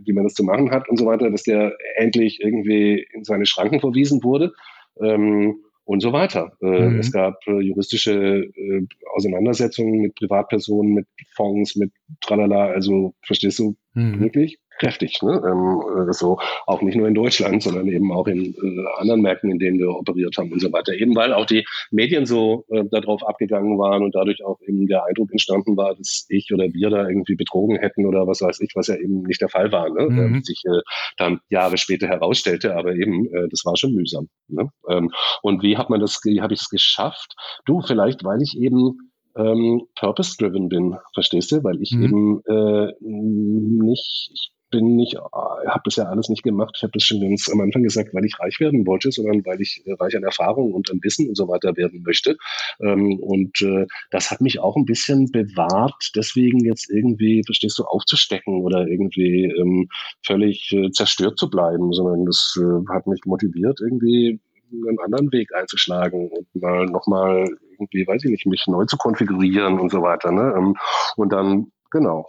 wie 0.06 0.14
man 0.14 0.24
das 0.24 0.34
zu 0.34 0.44
machen 0.44 0.72
hat 0.72 0.90
und 0.90 0.98
so 0.98 1.06
weiter, 1.06 1.30
dass 1.30 1.44
der 1.44 1.76
endlich 1.96 2.40
irgendwie 2.42 3.06
in 3.14 3.24
seine 3.24 3.46
Schranken 3.46 3.80
verwiesen 3.80 4.24
wurde. 4.24 4.54
Ähm, 5.02 5.56
und 5.84 6.00
so 6.02 6.14
weiter. 6.14 6.54
Äh, 6.62 6.90
mhm. 6.90 7.00
Es 7.00 7.12
gab 7.12 7.36
äh, 7.48 7.60
juristische 7.60 8.14
äh, 8.56 8.88
Auseinandersetzungen 9.14 10.00
mit 10.00 10.16
Privatpersonen, 10.16 10.94
mit 10.94 11.08
Fonds, 11.36 11.76
mit 11.76 11.92
Tralala, 12.22 12.68
also 12.68 13.14
verstehst 13.24 13.60
du 13.60 13.76
mhm. 13.94 14.22
wirklich 14.22 14.58
kräftig. 14.82 15.22
Ne? 15.22 15.42
Ähm, 15.46 16.10
äh, 16.10 16.14
so 16.14 16.40
auch 16.66 16.82
nicht 16.82 16.96
nur 16.96 17.08
in 17.08 17.14
Deutschland, 17.14 17.64
sondern 17.64 17.88
eben 17.88 18.12
auch 18.12 18.28
in 18.28 18.54
äh, 18.56 19.00
anderen 19.00 19.22
Märkten, 19.22 19.52
in 19.52 19.60
denen 19.60 19.80
wir 19.80 19.90
operiert 19.90 20.36
haben 20.38 20.52
und 20.52 20.60
so 20.60 20.72
weiter. 20.74 20.94
Eben 20.94 21.16
weil 21.16 21.34
auch 21.34 21.46
die 21.46 21.66
Medien 21.92 22.26
so 22.26 22.66
äh, 22.70 22.84
darauf 22.90 23.26
abgegangen 23.26 23.78
waren 23.78 24.04
und 24.04 24.16
dadurch 24.16 24.44
auch 24.44 24.60
eben 24.68 24.88
der 24.88 25.06
Eindruck 25.06 25.32
entstanden 25.32 25.78
war, 25.78 25.96
dass 25.96 26.26
ich 26.30 26.52
oder 26.52 26.66
wir 26.74 26.90
da 26.90 27.08
irgendwie 27.08 27.36
betrogen 27.36 27.78
hätten 27.78 28.06
oder 28.06 28.28
was 28.28 28.42
weiß 28.42 28.60
ich, 28.62 28.72
was 28.76 28.88
ja 28.88 28.96
eben 28.96 29.22
nicht 29.22 29.42
der 29.42 29.50
Fall 29.50 29.72
war, 29.72 29.90
ne? 29.90 30.10
Mhm. 30.10 30.20
Ähm, 30.20 30.44
sich 30.44 30.64
äh, 30.66 30.82
dann 31.18 31.40
Jahre 31.50 31.78
später 31.78 32.08
herausstellte, 32.08 32.76
aber 32.76 32.96
eben 32.96 33.28
äh, 33.28 33.48
das 33.50 33.64
war 33.66 33.78
schon 33.78 33.94
mühsam. 33.94 34.28
Ne? 34.48 34.70
Ähm, 34.90 35.12
und 35.42 35.62
wie 35.62 35.78
hat 35.78 35.90
man 35.90 36.00
das, 36.00 36.20
wie 36.24 36.42
habe 36.42 36.54
ich 36.54 36.62
es 36.62 36.70
geschafft? 36.70 37.36
Du, 37.66 37.82
vielleicht, 37.82 38.24
weil 38.24 38.42
ich 38.42 38.58
eben 38.58 39.12
ähm, 39.36 39.84
purpose-driven 39.96 40.70
bin, 40.70 40.98
verstehst 41.14 41.52
du? 41.52 41.64
Weil 41.64 41.82
ich 41.82 41.92
mhm. 41.92 42.04
eben 42.04 42.42
äh, 42.48 42.94
nicht, 43.00 44.32
ich 44.34 44.52
bin 44.72 44.96
nicht, 44.96 45.16
habe 45.16 45.82
das 45.84 45.98
ja 45.98 46.06
alles 46.06 46.30
nicht 46.30 46.44
gemacht. 46.44 46.74
Ich 46.78 46.84
habe 46.84 46.94
das 46.94 47.04
schon 47.04 47.22
ganz 47.22 47.50
am 47.52 47.62
Anfang 47.62 47.84
gesagt, 47.84 48.14
weil 48.14 48.26
ich 48.26 48.40
reich 48.40 48.60
werden 48.60 48.88
wollte, 48.88 49.12
sondern 49.12 49.46
weil 49.46 49.62
ich 49.62 49.84
äh, 49.86 49.94
reich 49.94 50.16
an 50.16 50.24
Erfahrung 50.24 50.74
und 50.74 50.90
an 50.90 51.00
Wissen 51.04 51.30
und 51.30 51.36
so 51.36 51.48
weiter 51.48 51.76
werden 51.78 52.02
möchte. 52.04 52.38
Ähm, 52.80 53.20
und 53.20 53.62
äh, 53.62 53.86
das 54.10 54.32
hat 54.32 54.42
mich 54.42 54.60
auch 54.60 54.76
ein 54.76 54.86
bisschen 54.86 55.32
bewahrt, 55.32 56.12
deswegen 56.16 56.64
jetzt 56.66 56.90
irgendwie, 56.90 57.44
verstehst 57.46 57.78
du, 57.78 57.84
aufzustecken 57.84 58.62
oder 58.62 58.88
irgendwie 58.88 59.46
ähm, 59.46 59.90
völlig 60.26 60.72
äh, 60.72 60.90
zerstört 60.92 61.38
zu 61.38 61.50
bleiben, 61.50 61.94
sondern 61.94 62.26
das 62.26 62.58
äh, 62.60 62.94
hat 62.94 63.08
mich 63.08 63.22
motiviert, 63.26 63.80
irgendwie 63.82 64.40
einen 64.72 65.00
anderen 65.00 65.32
Weg 65.32 65.54
einzuschlagen 65.54 66.30
und 66.30 66.62
mal 66.62 66.86
nochmal 66.86 67.46
irgendwie, 67.72 68.08
weiß 68.08 68.24
ich 68.24 68.32
nicht, 68.32 68.46
mich 68.46 68.64
neu 68.68 68.86
zu 68.86 68.98
konfigurieren 68.98 69.80
und 69.80 69.92
so 69.92 70.02
weiter. 70.02 70.32
Ne? 70.32 70.54
Ähm, 70.58 70.76
und 71.18 71.34
dann, 71.34 71.72
genau, 71.90 72.28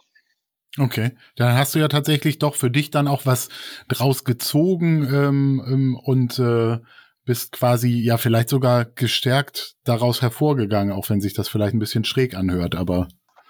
Okay, 0.79 1.13
dann 1.37 1.55
hast 1.55 1.75
du 1.75 1.79
ja 1.79 1.89
tatsächlich 1.89 2.39
doch 2.39 2.55
für 2.55 2.71
dich 2.71 2.91
dann 2.91 3.07
auch 3.07 3.27
was 3.27 3.51
draus 3.89 4.25
gezogen 4.25 5.07
ähm, 5.13 5.63
ähm, 5.67 5.97
und 6.03 6.39
äh, 6.39 6.79
bist 7.25 7.53
quasi 7.53 8.01
ja 8.01 8.17
vielleicht 8.17 8.49
sogar 8.49 8.85
gestärkt 8.87 9.75
daraus 9.85 10.23
hervorgegangen, 10.23 10.93
auch 10.93 11.11
wenn 11.11 11.21
sich 11.21 11.35
das 11.35 11.49
vielleicht 11.49 11.75
ein 11.75 11.79
bisschen 11.79 12.05
schräg 12.05 12.35
anhört, 12.35 12.75
aber. 12.75 13.09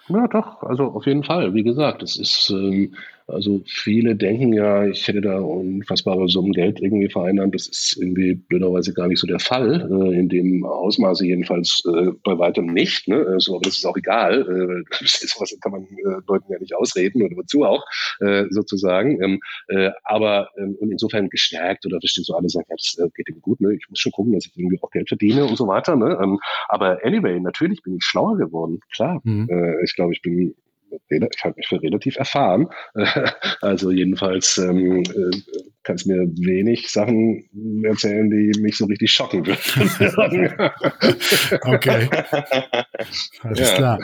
Ja, 0.09 0.27
doch, 0.27 0.63
also 0.63 0.85
auf 0.85 1.07
jeden 1.07 1.23
Fall. 1.23 1.55
Wie 1.55 1.63
gesagt, 1.63 2.03
es 2.03 2.17
ist 2.17 2.51
ähm, 2.51 2.95
also 3.27 3.63
viele 3.67 4.17
denken 4.17 4.53
ja, 4.53 4.87
ich 4.87 5.07
hätte 5.07 5.21
da 5.21 5.39
unfassbare 5.39 6.29
Summen 6.29 6.53
Geld 6.53 6.81
irgendwie 6.81 7.09
vereinnahmt. 7.09 7.55
Das 7.55 7.69
ist 7.69 7.97
irgendwie 7.99 8.35
blöderweise 8.35 8.93
gar 8.93 9.09
nicht 9.09 9.21
so 9.21 9.27
der 9.27 9.39
Fall, 9.39 9.89
äh, 9.91 10.19
in 10.19 10.29
dem 10.29 10.65
Ausmaße 10.65 11.27
jedenfalls 11.27 11.83
äh, 11.87 12.11
bei 12.25 12.39
weitem 12.39 12.67
nicht. 12.67 13.09
Ne? 13.09 13.37
So, 13.39 13.55
aber 13.57 13.65
das 13.65 13.79
ist 13.79 13.87
auch 13.87 13.97
egal. 13.97 14.85
Äh, 14.91 14.95
sowas 15.07 15.57
kann 15.61 15.73
man 15.73 15.83
äh, 15.85 16.21
Leuten 16.27 16.53
ja 16.53 16.59
nicht 16.59 16.75
ausreden 16.75 17.23
oder 17.23 17.37
wozu 17.37 17.65
auch, 17.65 17.85
äh, 18.21 18.45
sozusagen. 18.51 19.23
Ähm, 19.23 19.41
äh, 19.69 19.91
aber 20.05 20.51
ähm, 20.59 20.77
und 20.81 20.91
insofern 20.91 21.29
gestärkt 21.29 21.87
oder 21.87 22.01
verstehst 22.01 22.29
du 22.29 22.35
alle 22.35 22.49
sagen, 22.49 22.67
ja, 22.69 22.77
das 22.77 22.97
äh, 22.99 23.09
geht 23.15 23.29
ihm 23.29 23.41
gut, 23.41 23.61
ne? 23.61 23.75
ich 23.75 23.89
muss 23.89 23.99
schon 23.99 24.13
gucken, 24.13 24.33
dass 24.33 24.47
ich 24.47 24.57
irgendwie 24.57 24.79
auch 24.83 24.91
Geld 24.91 25.09
verdiene 25.09 25.45
und 25.45 25.57
so 25.57 25.67
weiter. 25.67 25.97
Ne? 25.97 26.19
Ähm, 26.23 26.39
aber 26.69 27.05
anyway, 27.05 27.39
natürlich 27.41 27.83
bin 27.83 27.97
ich 27.97 28.05
schlauer 28.05 28.37
geworden, 28.37 28.81
klar. 28.95 29.21
Mhm. 29.25 29.49
Äh, 29.49 29.85
ich 29.85 29.95
glaube, 29.95 30.13
ich 30.13 30.23
bin 30.23 30.55
ich 31.09 31.45
halte 31.45 31.57
mich 31.57 31.69
für 31.69 31.83
relativ 31.83 32.17
erfahren. 32.17 32.69
Also 33.61 33.91
jedenfalls 33.91 34.59
ähm, 34.59 35.03
äh, 35.03 35.31
kannst 35.83 36.07
mir 36.07 36.17
wenig 36.17 36.91
Sachen 36.91 37.45
erzählen, 37.85 38.29
die 38.31 38.61
mich 38.61 38.77
so 38.77 38.87
richtig 38.87 39.13
schocken 39.13 39.47
würden. 39.47 40.53
okay. 41.63 42.09
Alles 43.43 43.71
ja. 43.71 43.77
klar. 43.77 43.99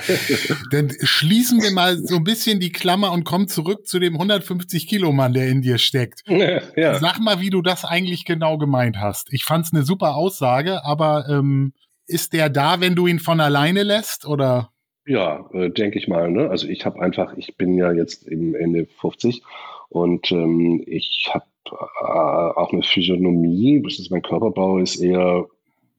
Dann 0.70 0.93
schließen 1.03 1.62
wir 1.62 1.72
mal 1.72 1.97
so 1.99 2.16
ein 2.16 2.24
bisschen 2.24 2.61
die 2.61 2.70
Klammer 2.70 3.12
und 3.12 3.24
kommen 3.24 3.49
zurück 3.49 3.86
zu 3.86 3.99
dem 3.99 4.14
150 4.14 4.86
Kilo 4.86 5.12
Mann, 5.12 5.32
der 5.32 5.49
in 5.49 5.62
dir 5.62 5.78
steckt. 5.78 6.22
Ja. 6.76 6.99
Sag 6.99 7.18
mal, 7.18 7.41
wie 7.41 7.51
du 7.51 7.62
das 7.62 7.84
eigentlich 7.84 8.24
genau 8.24 8.59
gemeint 8.59 8.99
hast. 8.99 9.32
Ich 9.32 9.45
fand 9.45 9.66
es 9.66 9.72
eine 9.72 9.84
super 9.84 10.14
Aussage, 10.14 10.84
aber 10.84 11.26
ähm, 11.28 11.72
ist 12.07 12.32
der 12.32 12.49
da, 12.49 12.80
wenn 12.80 12.95
du 12.95 13.07
ihn 13.07 13.18
von 13.18 13.41
alleine 13.41 13.82
lässt 13.82 14.26
oder? 14.26 14.70
Ja, 15.09 15.49
äh, 15.55 15.71
denke 15.71 15.99
ich 15.99 16.07
mal. 16.07 16.31
Ne? 16.31 16.51
Also 16.51 16.69
ich 16.69 16.85
habe 16.85 17.01
einfach, 17.01 17.35
ich 17.39 17.57
bin 17.57 17.75
ja 17.75 17.93
jetzt 17.93 18.29
im 18.29 18.55
Ende 18.55 18.87
50 19.01 19.43
und 19.89 20.31
ähm, 20.31 20.85
ich 20.87 21.31
habe 21.33 21.47
äh, 21.71 22.05
auch 22.05 22.73
eine 22.73 22.83
Physiognomie, 22.83 23.81
das 23.83 23.99
ist 23.99 24.11
mein 24.11 24.21
Körperbau 24.23 24.79
ist 24.79 24.97
eher 24.97 25.47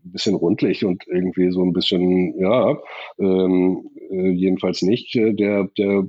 ein 0.05 0.11
bisschen 0.11 0.35
rundlich 0.35 0.85
und 0.85 1.07
irgendwie 1.07 1.51
so 1.51 1.63
ein 1.63 1.73
bisschen, 1.73 2.39
ja, 2.39 2.77
ähm, 3.19 3.89
äh, 4.11 4.29
jedenfalls 4.29 4.83
nicht 4.83 5.15
äh, 5.15 5.33
der, 5.33 5.63
der 5.77 6.05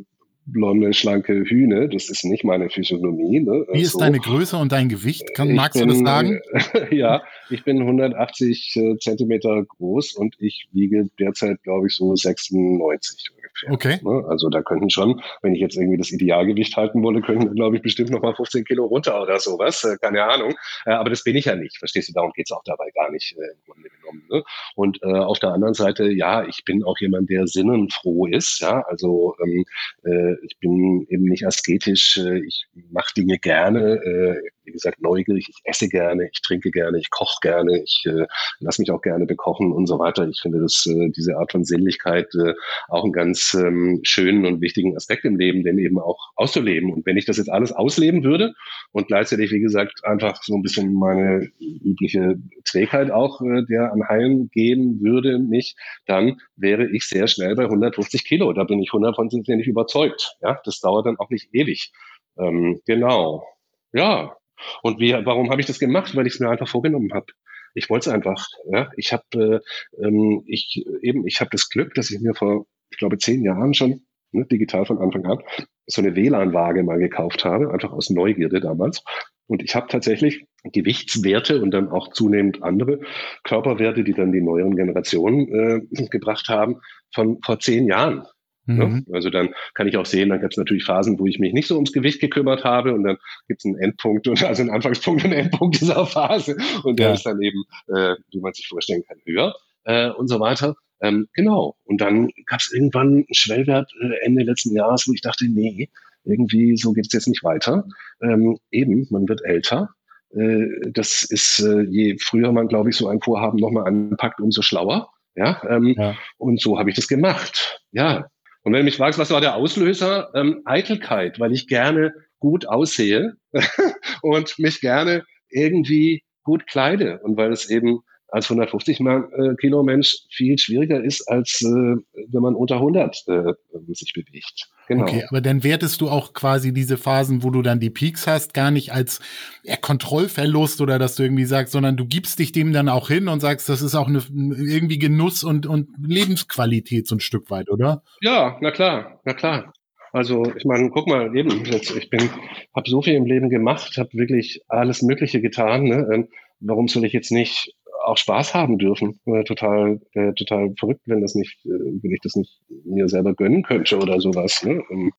blonde, 0.53 0.93
schlanke 0.93 1.45
Hühne. 1.45 1.89
Das 1.89 2.09
ist 2.09 2.25
nicht 2.25 2.45
meine 2.45 2.71
Physiognomie. 2.71 3.41
Ne? 3.41 3.67
Wie 3.73 3.83
ist 3.83 3.93
so. 3.93 3.99
deine 3.99 4.19
Größe 4.19 4.57
und 4.57 4.73
dein 4.73 4.89
Gewicht? 4.89 5.35
Kann, 5.35 5.55
magst 5.55 5.79
bin, 5.79 5.89
du 5.89 5.95
das 5.95 6.03
sagen? 6.03 6.41
ja, 6.91 7.23
ich 7.51 7.65
bin 7.65 7.81
180 7.81 8.77
äh, 8.77 8.99
Zentimeter 8.99 9.65
groß 9.65 10.15
und 10.15 10.37
ich 10.39 10.69
wiege 10.73 11.09
derzeit, 11.19 11.63
glaube 11.63 11.89
ich, 11.89 11.97
so 11.97 12.15
96 12.15 13.31
ungefähr. 13.67 13.73
Okay. 13.73 14.01
Ne? 14.03 14.25
Also 14.29 14.49
da 14.49 14.63
könnten 14.63 14.91
schon, 14.91 15.21
wenn 15.43 15.55
ich 15.55 15.61
jetzt 15.61 15.77
irgendwie 15.77 15.99
das 15.99 16.11
Idealgewicht 16.11 16.77
halten 16.77 17.03
wolle, 17.03 17.21
könnten, 17.21 17.55
glaube 17.55 17.77
ich, 17.77 17.83
bestimmt 17.83 18.11
noch 18.11 18.23
mal 18.23 18.35
15 18.35 18.65
Kilo 18.65 18.87
runter 18.87 19.21
oder 19.21 19.39
sowas. 19.39 19.85
Äh, 19.85 19.97
keine 20.01 20.25
Ahnung. 20.25 20.55
Äh, 20.87 20.93
aber 20.93 21.11
das 21.11 21.25
bin 21.25 21.37
ich 21.37 21.47
ja 21.47 21.57
nicht. 21.57 21.79
Verstehst 21.79 22.09
du? 22.09 22.13
Darum 22.13 22.33
geht's 22.35 22.53
auch 22.53 22.63
dabei 22.65 22.91
gar 22.95 23.11
nicht 23.11 23.37
äh, 23.37 23.53
im 23.53 23.65
Grunde 23.67 23.89
genommen. 23.89 24.23
Ne? 24.31 24.43
Und 24.75 25.03
äh, 25.03 25.07
auf 25.07 25.39
der 25.39 25.51
anderen 25.51 25.75
Seite, 25.75 26.11
ja, 26.11 26.47
ich 26.47 26.65
bin 26.65 26.85
auch 26.85 26.99
jemand, 26.99 27.31
der 27.31 27.47
sinnenfroh 27.47 28.27
ist. 28.27 28.61
Ja, 28.61 28.83
also 28.83 29.37
ähm, 29.43 29.65
äh, 30.05 30.35
ich 30.45 30.59
bin 30.59 31.07
eben 31.09 31.25
nicht 31.25 31.47
asketisch. 31.47 32.19
Äh, 32.19 32.41
ich 32.47 32.67
mache 32.91 33.15
Dinge 33.17 33.39
gerne. 33.39 33.95
Äh, 33.95 34.41
wie 34.71 34.75
gesagt, 34.75 35.03
neugierig. 35.03 35.49
Ich 35.49 35.61
esse 35.64 35.89
gerne, 35.89 36.29
ich 36.33 36.41
trinke 36.43 36.71
gerne, 36.71 36.99
ich 36.99 37.11
koche 37.11 37.39
gerne, 37.43 37.83
ich 37.83 38.05
äh, 38.07 38.27
lasse 38.61 38.81
mich 38.81 38.91
auch 38.93 39.03
gerne 39.03 39.27
bekochen 39.27 39.73
und 39.73 39.87
so 39.87 39.99
weiter. 39.99 40.29
Ich 40.29 40.41
finde, 40.41 40.61
dass 40.61 40.87
äh, 40.87 41.11
diese 41.11 41.37
Art 41.37 41.51
von 41.51 41.64
Sinnlichkeit 41.64 42.33
äh, 42.37 42.55
auch 42.89 43.03
einen 43.03 43.12
ganz 43.12 43.55
ähm, 43.55 44.01
schönen 44.05 44.47
und 44.47 44.61
wichtigen 44.61 44.97
Aspekt 44.97 45.25
im 45.25 45.37
Leben, 45.37 45.64
denn 45.64 45.79
eben 45.79 45.99
auch 45.99 46.31
auszuleben. 46.37 46.93
Und 46.93 47.05
wenn 47.05 47.16
ich 47.16 47.25
das 47.25 47.37
jetzt 47.37 47.51
alles 47.51 47.73
ausleben 47.73 48.23
würde 48.23 48.55
und 48.93 49.09
gleichzeitig, 49.09 49.51
wie 49.51 49.61
gesagt, 49.61 50.05
einfach 50.05 50.43
so 50.45 50.55
ein 50.55 50.62
bisschen 50.62 50.95
meine 50.95 51.51
übliche 51.59 52.37
Trägheit 52.64 53.11
auch 53.11 53.41
äh, 53.41 53.64
der 53.68 53.93
anheilen 53.93 54.51
gehen 54.51 55.01
würde, 55.01 55.39
mich, 55.39 55.75
dann 56.07 56.41
wäre 56.57 56.87
ich 56.87 57.09
sehr 57.09 57.27
schnell 57.27 57.57
bei 57.57 57.64
150 57.64 58.25
Kilo. 58.25 58.53
Da 58.53 58.64
bin 58.64 58.81
ich 58.81 58.93
hundertprozentig 58.93 59.66
überzeugt. 59.66 60.37
Ja, 60.41 60.61
das 60.64 60.81
dauert 60.81 61.07
dann 61.07 61.18
auch 61.18 61.31
nicht 61.31 61.49
ewig. 61.53 61.93
Ähm, 62.39 62.81
genau. 62.87 63.45
Ja, 63.93 64.37
und 64.83 65.01
wie, 65.01 65.13
warum 65.13 65.51
habe 65.51 65.61
ich 65.61 65.67
das 65.67 65.79
gemacht? 65.79 66.15
Weil 66.17 66.27
ich 66.27 66.35
es 66.35 66.41
mir 66.41 66.51
einfach 66.51 66.69
vorgenommen 66.69 67.13
habe. 67.13 67.27
Ich 67.75 67.89
wollte 67.89 68.09
es 68.11 68.15
einfach. 68.15 68.47
Ja? 68.71 68.91
Ich 68.97 69.13
habe 69.13 69.63
äh, 69.99 70.05
ähm, 70.05 70.43
ich 70.47 70.85
eben, 71.03 71.27
ich 71.27 71.41
habe 71.41 71.51
das 71.53 71.69
Glück, 71.69 71.95
dass 71.95 72.11
ich 72.11 72.21
mir 72.21 72.35
vor, 72.35 72.67
ich 72.91 72.99
glaube, 72.99 73.19
zehn 73.19 73.43
Jahren 73.43 73.75
schon 73.75 74.03
ne, 74.33 74.47
digital 74.47 74.87
von 74.87 74.99
Anfang 74.99 75.25
an 75.27 75.39
so 75.87 76.03
eine 76.03 76.15
WLAN-Waage 76.15 76.83
mal 76.83 76.99
gekauft 76.99 77.45
habe, 77.45 77.73
einfach 77.73 77.93
aus 77.93 78.11
Neugierde 78.11 78.61
damals. 78.61 79.03
Und 79.47 79.63
ich 79.63 79.75
habe 79.75 79.89
tatsächlich 79.89 80.47
Gewichtswerte 80.63 81.61
und 81.61 81.73
dann 81.73 81.89
auch 81.89 82.13
zunehmend 82.13 82.63
andere 82.63 83.01
Körperwerte, 83.43 84.05
die 84.05 84.15
dann 84.15 84.31
die 84.31 84.41
neueren 84.41 84.77
Generationen 84.77 85.49
äh, 85.93 86.07
gebracht 86.07 86.49
haben, 86.49 86.81
von 87.13 87.41
vor 87.45 87.59
zehn 87.59 87.87
Jahren. 87.87 88.25
Ne? 88.67 88.87
Mhm. 88.87 89.07
Also 89.13 89.31
dann 89.31 89.55
kann 89.75 89.89
ich 89.89 89.97
auch 89.97 90.07
sehen, 90.07 90.29
dann 90.29 90.41
gibt 90.41 90.53
es 90.53 90.59
natürlich 90.59 90.85
Phasen, 90.85 91.19
wo 91.19 91.27
ich 91.27 91.39
mich 91.39 91.53
nicht 91.53 91.67
so 91.67 91.75
ums 91.75 91.93
Gewicht 91.93 92.21
gekümmert 92.21 92.65
habe 92.65 92.95
und 92.95 93.05
dann 93.05 93.17
gibt 93.49 93.61
es 93.61 93.65
einen 93.65 93.79
Endpunkt 93.79 94.29
und 94.29 94.43
also 94.47 94.63
einen 94.63 94.71
Anfangspunkt 94.71 95.25
und 95.25 95.33
einen 95.33 95.45
Endpunkt 95.45 95.81
dieser 95.81 96.07
Phase 96.07 96.57
und 96.85 96.99
der 96.99 97.09
ja. 97.09 97.15
ist 97.15 97.25
dann 97.25 97.41
eben, 97.41 97.65
äh, 97.89 98.15
wie 98.31 98.41
man 98.41 98.53
sich 98.53 98.69
vorstellen 98.69 99.03
kann, 99.07 99.19
höher 99.25 99.55
äh, 99.85 100.11
und 100.11 100.29
so 100.29 100.41
weiter. 100.41 100.77
Ähm, 101.01 101.29
genau. 101.35 101.77
Und 101.85 102.01
dann 102.01 102.31
gab 102.47 102.61
es 102.61 102.73
irgendwann 102.73 103.09
einen 103.09 103.27
Schwellwert 103.33 103.91
äh, 104.03 104.25
Ende 104.25 104.43
letzten 104.43 104.75
Jahres, 104.75 105.09
wo 105.09 105.13
ich 105.13 105.23
dachte, 105.23 105.47
nee, 105.49 105.89
irgendwie 106.25 106.77
so 106.77 106.93
geht 106.93 107.07
es 107.07 107.13
jetzt 107.13 107.29
nicht 107.29 107.43
weiter. 107.43 107.87
Ähm, 108.23 108.59
eben, 108.71 109.07
man 109.11 109.27
wird 109.29 109.43
älter. 109.43 109.91
Äh, 110.35 110.67
das 110.93 111.23
ist, 111.23 111.61
äh, 111.61 111.83
je 111.83 112.19
früher 112.19 112.53
man, 112.53 112.69
glaube 112.69 112.91
ich, 112.91 112.97
so 112.97 113.09
ein 113.09 113.21
Vorhaben 113.21 113.59
nochmal 113.59 113.87
anpackt, 113.87 114.41
umso 114.41 114.63
schlauer. 114.63 115.11
Ja, 115.37 115.63
ähm, 115.69 115.95
ja. 115.97 116.17
und 116.39 116.61
so 116.61 116.79
habe 116.79 116.91
ich 116.91 116.97
das 116.97 117.09
gemacht. 117.09 117.81
Ja, 117.93 118.27
und 118.63 118.73
wenn 118.73 118.81
du 118.81 118.85
mich 118.85 118.97
fragst, 118.97 119.19
was 119.19 119.31
war 119.31 119.41
der 119.41 119.57
Auslöser? 119.57 120.31
Ähm, 120.35 120.63
Eitelkeit, 120.65 121.41
weil 121.41 121.53
ich 121.53 121.67
gerne 121.67 122.13
gut 122.39 122.67
aussehe 122.67 123.35
und 124.23 124.59
mich 124.59 124.81
gerne 124.81 125.25
irgendwie 125.49 126.23
gut 126.43 126.67
kleide 126.67 127.21
und 127.23 127.37
weil 127.37 127.53
es 127.53 127.69
eben 127.71 128.01
als 128.33 128.51
150 128.51 129.01
äh, 129.01 129.55
Kilo 129.61 129.83
Mensch 129.83 130.18
viel 130.31 130.59
schwieriger 130.59 131.03
ist, 131.03 131.28
als 131.28 131.62
äh, 131.62 131.66
wenn 131.66 132.43
man 132.43 132.55
unter 132.55 132.76
100 132.76 133.24
äh, 133.26 133.55
sich 133.89 134.12
bewegt. 134.12 134.68
Genau. 134.89 135.05
Okay, 135.05 135.24
aber 135.28 135.41
dann 135.41 135.62
wertest 135.62 136.01
du 136.01 136.09
auch 136.09 136.33
quasi 136.33 136.72
diese 136.72 136.97
Phasen, 136.97 137.43
wo 137.43 137.51
du 137.51 137.62
dann 137.62 137.81
die 137.81 137.91
Peaks 137.91 138.26
hast, 138.26 138.55
gar 138.55 138.70
nicht 138.70 138.93
als 138.93 139.20
ja, 139.62 139.76
Kontrollverlust 139.76 140.81
oder 140.81 140.99
dass 140.99 141.16
du 141.16 141.22
irgendwie 141.22 141.45
sagst, 141.45 141.72
sondern 141.72 141.97
du 141.97 142.07
gibst 142.07 142.39
dich 142.39 142.53
dem 142.53 142.72
dann 142.72 142.89
auch 142.89 143.09
hin 143.09 143.28
und 143.28 143.41
sagst, 143.41 143.68
das 143.68 143.83
ist 143.83 143.95
auch 143.95 144.09
eine, 144.09 144.22
irgendwie 144.31 144.99
Genuss 144.99 145.45
und, 145.45 145.66
und 145.66 145.89
Lebensqualität 146.01 147.07
so 147.07 147.16
ein 147.16 147.20
Stück 147.20 147.51
weit, 147.51 147.70
oder? 147.70 148.03
Ja, 148.20 148.59
na 148.61 148.70
klar, 148.70 149.20
na 149.24 149.35
klar. 149.35 149.72
Also 150.12 150.45
ich 150.57 150.64
meine, 150.64 150.91
guck 150.91 151.07
mal, 151.07 151.37
eben 151.37 151.64
jetzt, 151.64 151.95
ich 151.97 152.11
bin, 152.11 152.28
habe 152.74 152.91
so 152.91 153.01
viel 153.01 153.14
im 153.14 153.26
Leben 153.26 153.49
gemacht, 153.49 153.97
habe 153.97 154.11
wirklich 154.12 154.62
alles 154.68 155.03
Mögliche 155.03 155.41
getan. 155.41 155.85
Ne? 155.85 156.09
Ähm, 156.12 156.28
warum 156.61 156.89
soll 156.89 157.05
ich 157.05 157.12
jetzt 157.12 157.31
nicht 157.31 157.74
auch 158.05 158.17
Spaß 158.17 158.55
haben 158.55 158.79
dürfen. 158.79 159.21
Total, 159.47 160.01
äh, 160.13 160.33
total 160.35 160.73
verrückt, 160.79 161.03
wenn 161.07 161.21
das 161.21 161.35
nicht, 161.35 161.59
äh, 161.65 161.69
wenn 161.69 162.13
ich 162.13 162.21
das 162.23 162.35
nicht 162.35 162.61
mir 162.85 163.09
selber 163.09 163.35
gönnen 163.35 163.63
könnte 163.63 163.99
oder 163.99 164.21
sowas. 164.21 164.63
Ne? 164.65 164.83
Ähm. 164.91 165.13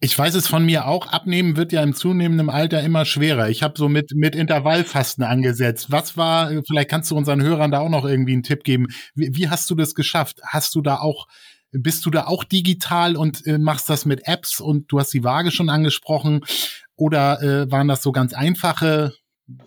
Ich 0.00 0.18
weiß 0.18 0.34
es 0.34 0.46
von 0.46 0.66
mir 0.66 0.86
auch, 0.86 1.06
abnehmen 1.06 1.56
wird 1.56 1.72
ja 1.72 1.82
im 1.82 1.94
zunehmenden 1.94 2.50
Alter 2.50 2.82
immer 2.82 3.04
schwerer. 3.04 3.48
Ich 3.48 3.62
habe 3.62 3.74
so 3.76 3.88
mit, 3.88 4.12
mit 4.14 4.34
Intervallfasten 4.34 5.24
angesetzt. 5.24 5.90
Was 5.90 6.16
war, 6.16 6.50
vielleicht 6.66 6.90
kannst 6.90 7.10
du 7.10 7.16
unseren 7.16 7.42
Hörern 7.42 7.70
da 7.70 7.80
auch 7.80 7.88
noch 7.88 8.04
irgendwie 8.04 8.32
einen 8.32 8.42
Tipp 8.42 8.64
geben. 8.64 8.88
Wie, 9.14 9.30
wie 9.34 9.48
hast 9.48 9.70
du 9.70 9.74
das 9.74 9.94
geschafft? 9.94 10.40
Hast 10.46 10.74
du 10.74 10.82
da 10.82 10.98
auch, 10.98 11.26
bist 11.72 12.04
du 12.04 12.10
da 12.10 12.26
auch 12.26 12.44
digital 12.44 13.16
und 13.16 13.46
äh, 13.46 13.58
machst 13.58 13.88
das 13.88 14.04
mit 14.04 14.26
Apps 14.28 14.60
und 14.60 14.92
du 14.92 14.98
hast 14.98 15.14
die 15.14 15.24
Waage 15.24 15.50
schon 15.50 15.70
angesprochen? 15.70 16.40
Oder 16.96 17.42
äh, 17.42 17.70
waren 17.70 17.88
das 17.88 18.02
so 18.02 18.12
ganz 18.12 18.34
einfache? 18.34 19.12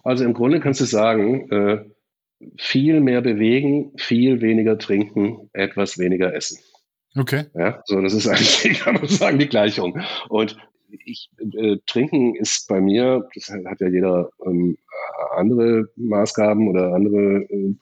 Also 0.04 0.24
im 0.24 0.34
Grunde 0.34 0.60
kannst 0.60 0.82
du 0.82 0.86
sagen, 0.86 1.50
äh, 1.52 1.86
viel 2.58 3.00
mehr 3.00 3.22
bewegen, 3.22 3.94
viel 3.98 4.42
weniger 4.42 4.78
trinken, 4.78 5.50
etwas 5.54 5.98
weniger 5.98 6.34
essen. 6.34 6.60
Okay. 7.16 7.46
Ja, 7.56 7.82
so 7.86 8.02
das 8.02 8.14
ist 8.14 8.28
eigentlich, 8.28 8.80
kann 8.80 8.96
man 8.96 9.08
sagen, 9.08 9.40
die 9.40 9.48
Gleichung. 9.48 10.00
Und 10.30 10.58
ich, 11.06 11.30
äh, 11.40 11.78
Trinken 11.86 12.36
ist 12.36 12.68
bei 12.68 12.80
mir, 12.80 13.28
das 13.34 13.50
hat 13.50 13.82
ja 13.82 13.88
jeder 13.88 14.30
ähm, 14.46 14.78
andere 15.36 15.90
Maßgaben 15.96 16.68
oder 16.68 16.94
andere 16.94 17.44
äh, 17.50 17.76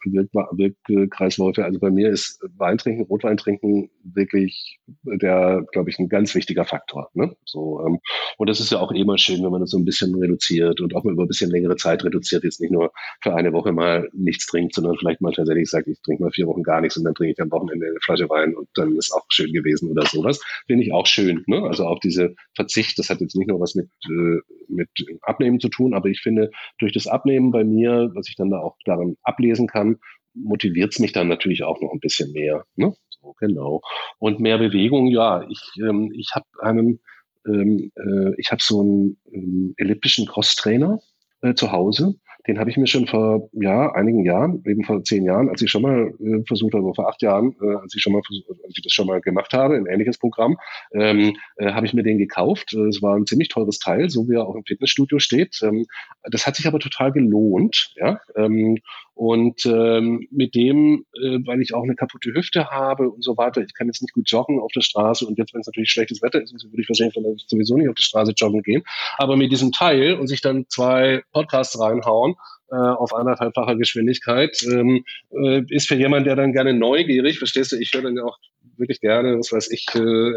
Wirkkreisläufe. 0.88 1.64
Also 1.64 1.80
bei 1.80 1.92
mir 1.92 2.10
ist 2.10 2.40
Weintrinken, 2.58 3.06
Rotweintrinken 3.06 3.90
wirklich 4.04 4.80
der, 5.04 5.66
glaube 5.72 5.90
ich, 5.90 6.00
ein 6.00 6.10
ganz 6.10 6.34
wichtiger 6.36 6.66
Faktor. 6.66 7.10
Ne? 7.14 7.36
So, 7.46 7.82
ähm, 7.86 8.00
und 8.38 8.50
das 8.50 8.60
ist 8.60 8.72
ja 8.72 8.80
auch 8.80 8.92
immer 8.92 9.18
schön, 9.18 9.44
wenn 9.44 9.52
man 9.52 9.62
das 9.62 9.72
so 9.72 9.78
ein 9.78 9.86
bisschen 9.86 10.16
reduziert 10.16 10.82
und 10.82 10.96
auch 10.96 11.04
mal 11.04 11.14
über 11.14 11.24
ein 11.24 11.28
bisschen 11.28 11.52
längere 11.52 11.76
Zeit 11.76 12.04
reduziert, 12.04 12.44
jetzt 12.44 12.62
nicht 12.62 12.72
nur 12.72 12.92
für 13.22 13.36
eine 13.36 13.54
Woche 13.54 13.72
mal 13.72 14.10
nichts 14.14 14.46
trinkt, 14.46 14.76
sondern 14.76 14.98
vielleicht 14.98 15.22
mal 15.22 15.32
tatsächlich 15.32 15.70
sagt, 15.70 15.88
ich 15.88 16.02
trinke 16.02 16.24
mal 16.24 16.32
vier 16.32 16.48
Wochen 16.48 16.64
gar 16.64 16.82
nichts 16.82 16.98
und 16.98 17.04
dann 17.04 17.16
trinke 17.16 17.34
ich 17.34 17.42
am 17.42 17.52
Wochenende 17.52 17.88
eine 17.88 18.00
Flasche 18.02 18.30
Wein 18.30 18.56
und 18.56 18.68
dann 18.76 18.96
ist 18.96 19.14
auch 19.14 19.26
schön 19.30 19.52
gewesen 19.52 19.90
oder 19.90 20.06
sowas. 20.06 20.42
Finde 20.68 20.84
ich 20.84 20.94
auch 20.94 21.08
schön. 21.08 21.44
Ne? 21.48 21.64
Also 21.64 21.86
auch 21.86 22.00
diese 22.00 22.36
Verzicht, 22.56 22.98
das 23.00 23.10
hat 23.10 23.22
jetzt 23.22 23.36
nicht 23.36 23.48
nur 23.48 23.60
was 23.60 23.76
mit, 23.76 23.90
äh, 24.10 24.40
mit 24.68 24.90
Abnehmen 25.22 25.60
zu 25.60 25.70
tun, 25.70 25.94
aber 25.94 26.10
ich 26.10 26.22
finde, 26.22 26.52
durch 26.80 26.94
das 26.94 27.08
Abnehmen 27.08 27.25
bei 27.52 27.64
mir, 27.64 28.12
was 28.14 28.30
ich 28.30 28.36
dann 28.36 28.52
da 28.52 28.60
auch 28.60 28.78
daran 28.86 29.18
ablesen 29.24 29.68
kann, 29.68 29.98
motiviert 30.34 30.94
es 30.94 31.00
mich 31.00 31.14
dann 31.14 31.28
natürlich 31.28 31.64
auch 31.64 31.82
noch 31.82 31.92
ein 31.92 32.00
bisschen 32.00 32.32
mehr. 32.34 32.66
Ne? 32.76 32.94
So, 33.10 33.36
genau. 33.40 33.82
Und 34.20 34.40
mehr 34.40 34.58
Bewegung, 34.58 35.08
ja, 35.08 35.46
ich, 35.50 35.62
ähm, 35.82 36.12
ich 36.14 36.32
habe 36.36 36.46
einen, 36.60 37.00
ähm, 37.48 37.92
äh, 37.96 38.34
ich 38.38 38.52
habe 38.52 38.62
so 38.62 38.82
einen 38.82 39.18
ähm, 39.32 39.74
elliptischen 39.78 40.28
Cross-Trainer 40.28 41.00
äh, 41.42 41.54
zu 41.54 41.72
Hause 41.72 42.16
den 42.48 42.60
habe 42.60 42.70
ich 42.70 42.78
mir 42.78 42.88
schon 42.88 43.08
vor 43.08 43.50
ja, 43.54 43.92
einigen 43.94 44.24
Jahren, 44.24 44.64
eben 44.66 44.84
vor 44.84 45.04
zehn 45.04 45.26
Jahren, 45.26 45.50
als 45.50 45.62
ich 45.62 45.72
schon 45.72 45.82
mal 45.82 46.14
äh, 46.20 46.44
versucht 46.48 46.74
habe, 46.74 46.94
vor 46.94 47.10
acht 47.10 47.22
Jahren, 47.22 47.56
äh, 47.62 47.76
als 47.76 47.96
ich 47.96 48.02
schon 48.02 48.14
mal 48.14 48.22
als 48.28 48.74
ich 48.76 48.84
das 48.84 48.94
schon 48.94 49.08
mal 49.08 49.22
gemacht 49.22 49.54
habe, 49.54 49.76
ein 49.76 49.86
ähnliches 49.88 50.18
Programm, 50.18 50.58
ähm, 50.94 51.36
äh, 51.58 51.72
habe 51.72 51.86
ich 51.86 51.94
mir 51.94 52.04
den 52.04 52.18
gekauft. 52.18 52.74
Es 52.74 53.02
war 53.02 53.16
ein 53.16 53.26
ziemlich 53.26 53.50
teures 53.50 53.80
Teil, 53.80 54.10
so 54.10 54.28
wie 54.28 54.36
er 54.36 54.48
auch 54.48 54.56
im 54.56 54.66
Fitnessstudio 54.66 55.20
steht. 55.20 55.60
Ähm, 55.64 55.86
das 56.24 56.46
hat 56.46 56.56
sich 56.56 56.68
aber 56.68 56.80
total 56.80 57.12
gelohnt, 57.12 57.94
ja. 57.96 58.20
Ähm, 58.36 58.80
und 59.16 59.66
ähm, 59.66 60.28
mit 60.30 60.56
dem, 60.56 61.06
äh, 61.14 61.40
weil 61.46 61.62
ich 61.62 61.74
auch 61.74 61.84
eine 61.84 61.96
kaputte 61.96 62.34
Hüfte 62.34 62.70
habe 62.70 63.10
und 63.10 63.24
so 63.24 63.38
weiter, 63.38 63.62
ich 63.62 63.74
kann 63.74 63.88
jetzt 63.88 64.02
nicht 64.02 64.14
gut 64.14 64.30
joggen 64.30 64.60
auf 64.60 64.74
der 64.74 64.82
Straße 64.82 65.26
und 65.26 65.38
jetzt, 65.38 65.54
wenn 65.54 65.62
es 65.62 65.68
natürlich 65.68 65.90
schlechtes 65.90 66.22
Wetter 66.22 66.42
ist, 66.42 66.54
würde 66.54 66.82
ich 66.82 66.90
wahrscheinlich 66.90 67.16
sowieso 67.48 67.78
nicht 67.78 67.88
auf 67.88 67.96
der 67.96 68.04
Straße 68.04 68.34
joggen 68.36 68.62
gehen. 68.62 68.84
Aber 69.18 69.38
mit 69.38 69.54
diesem 69.54 69.72
Teil 69.72 70.16
und 70.16 70.28
sich 70.28 70.42
dann 70.42 70.66
zwei 70.68 71.24
Podcasts 71.32 71.80
reinhauen, 71.80 72.35
äh, 72.72 72.76
auf 72.76 73.14
anderthalbfacher 73.14 73.76
Geschwindigkeit, 73.76 74.58
ähm, 74.64 75.04
äh, 75.32 75.62
ist 75.70 75.88
für 75.88 75.96
jemanden, 75.96 76.26
der 76.26 76.36
dann 76.36 76.54
gerne 76.54 76.74
neugierig, 76.74 77.38
verstehst 77.38 77.72
du, 77.72 77.78
ich 77.78 77.92
höre 77.94 78.04
dann 78.04 78.18
ja 78.18 78.24
auch 78.24 78.38
wirklich 78.78 79.00
gerne, 79.00 79.38
was 79.38 79.52
weiß 79.52 79.72
ich, 79.72 79.86
äh, 79.96 80.34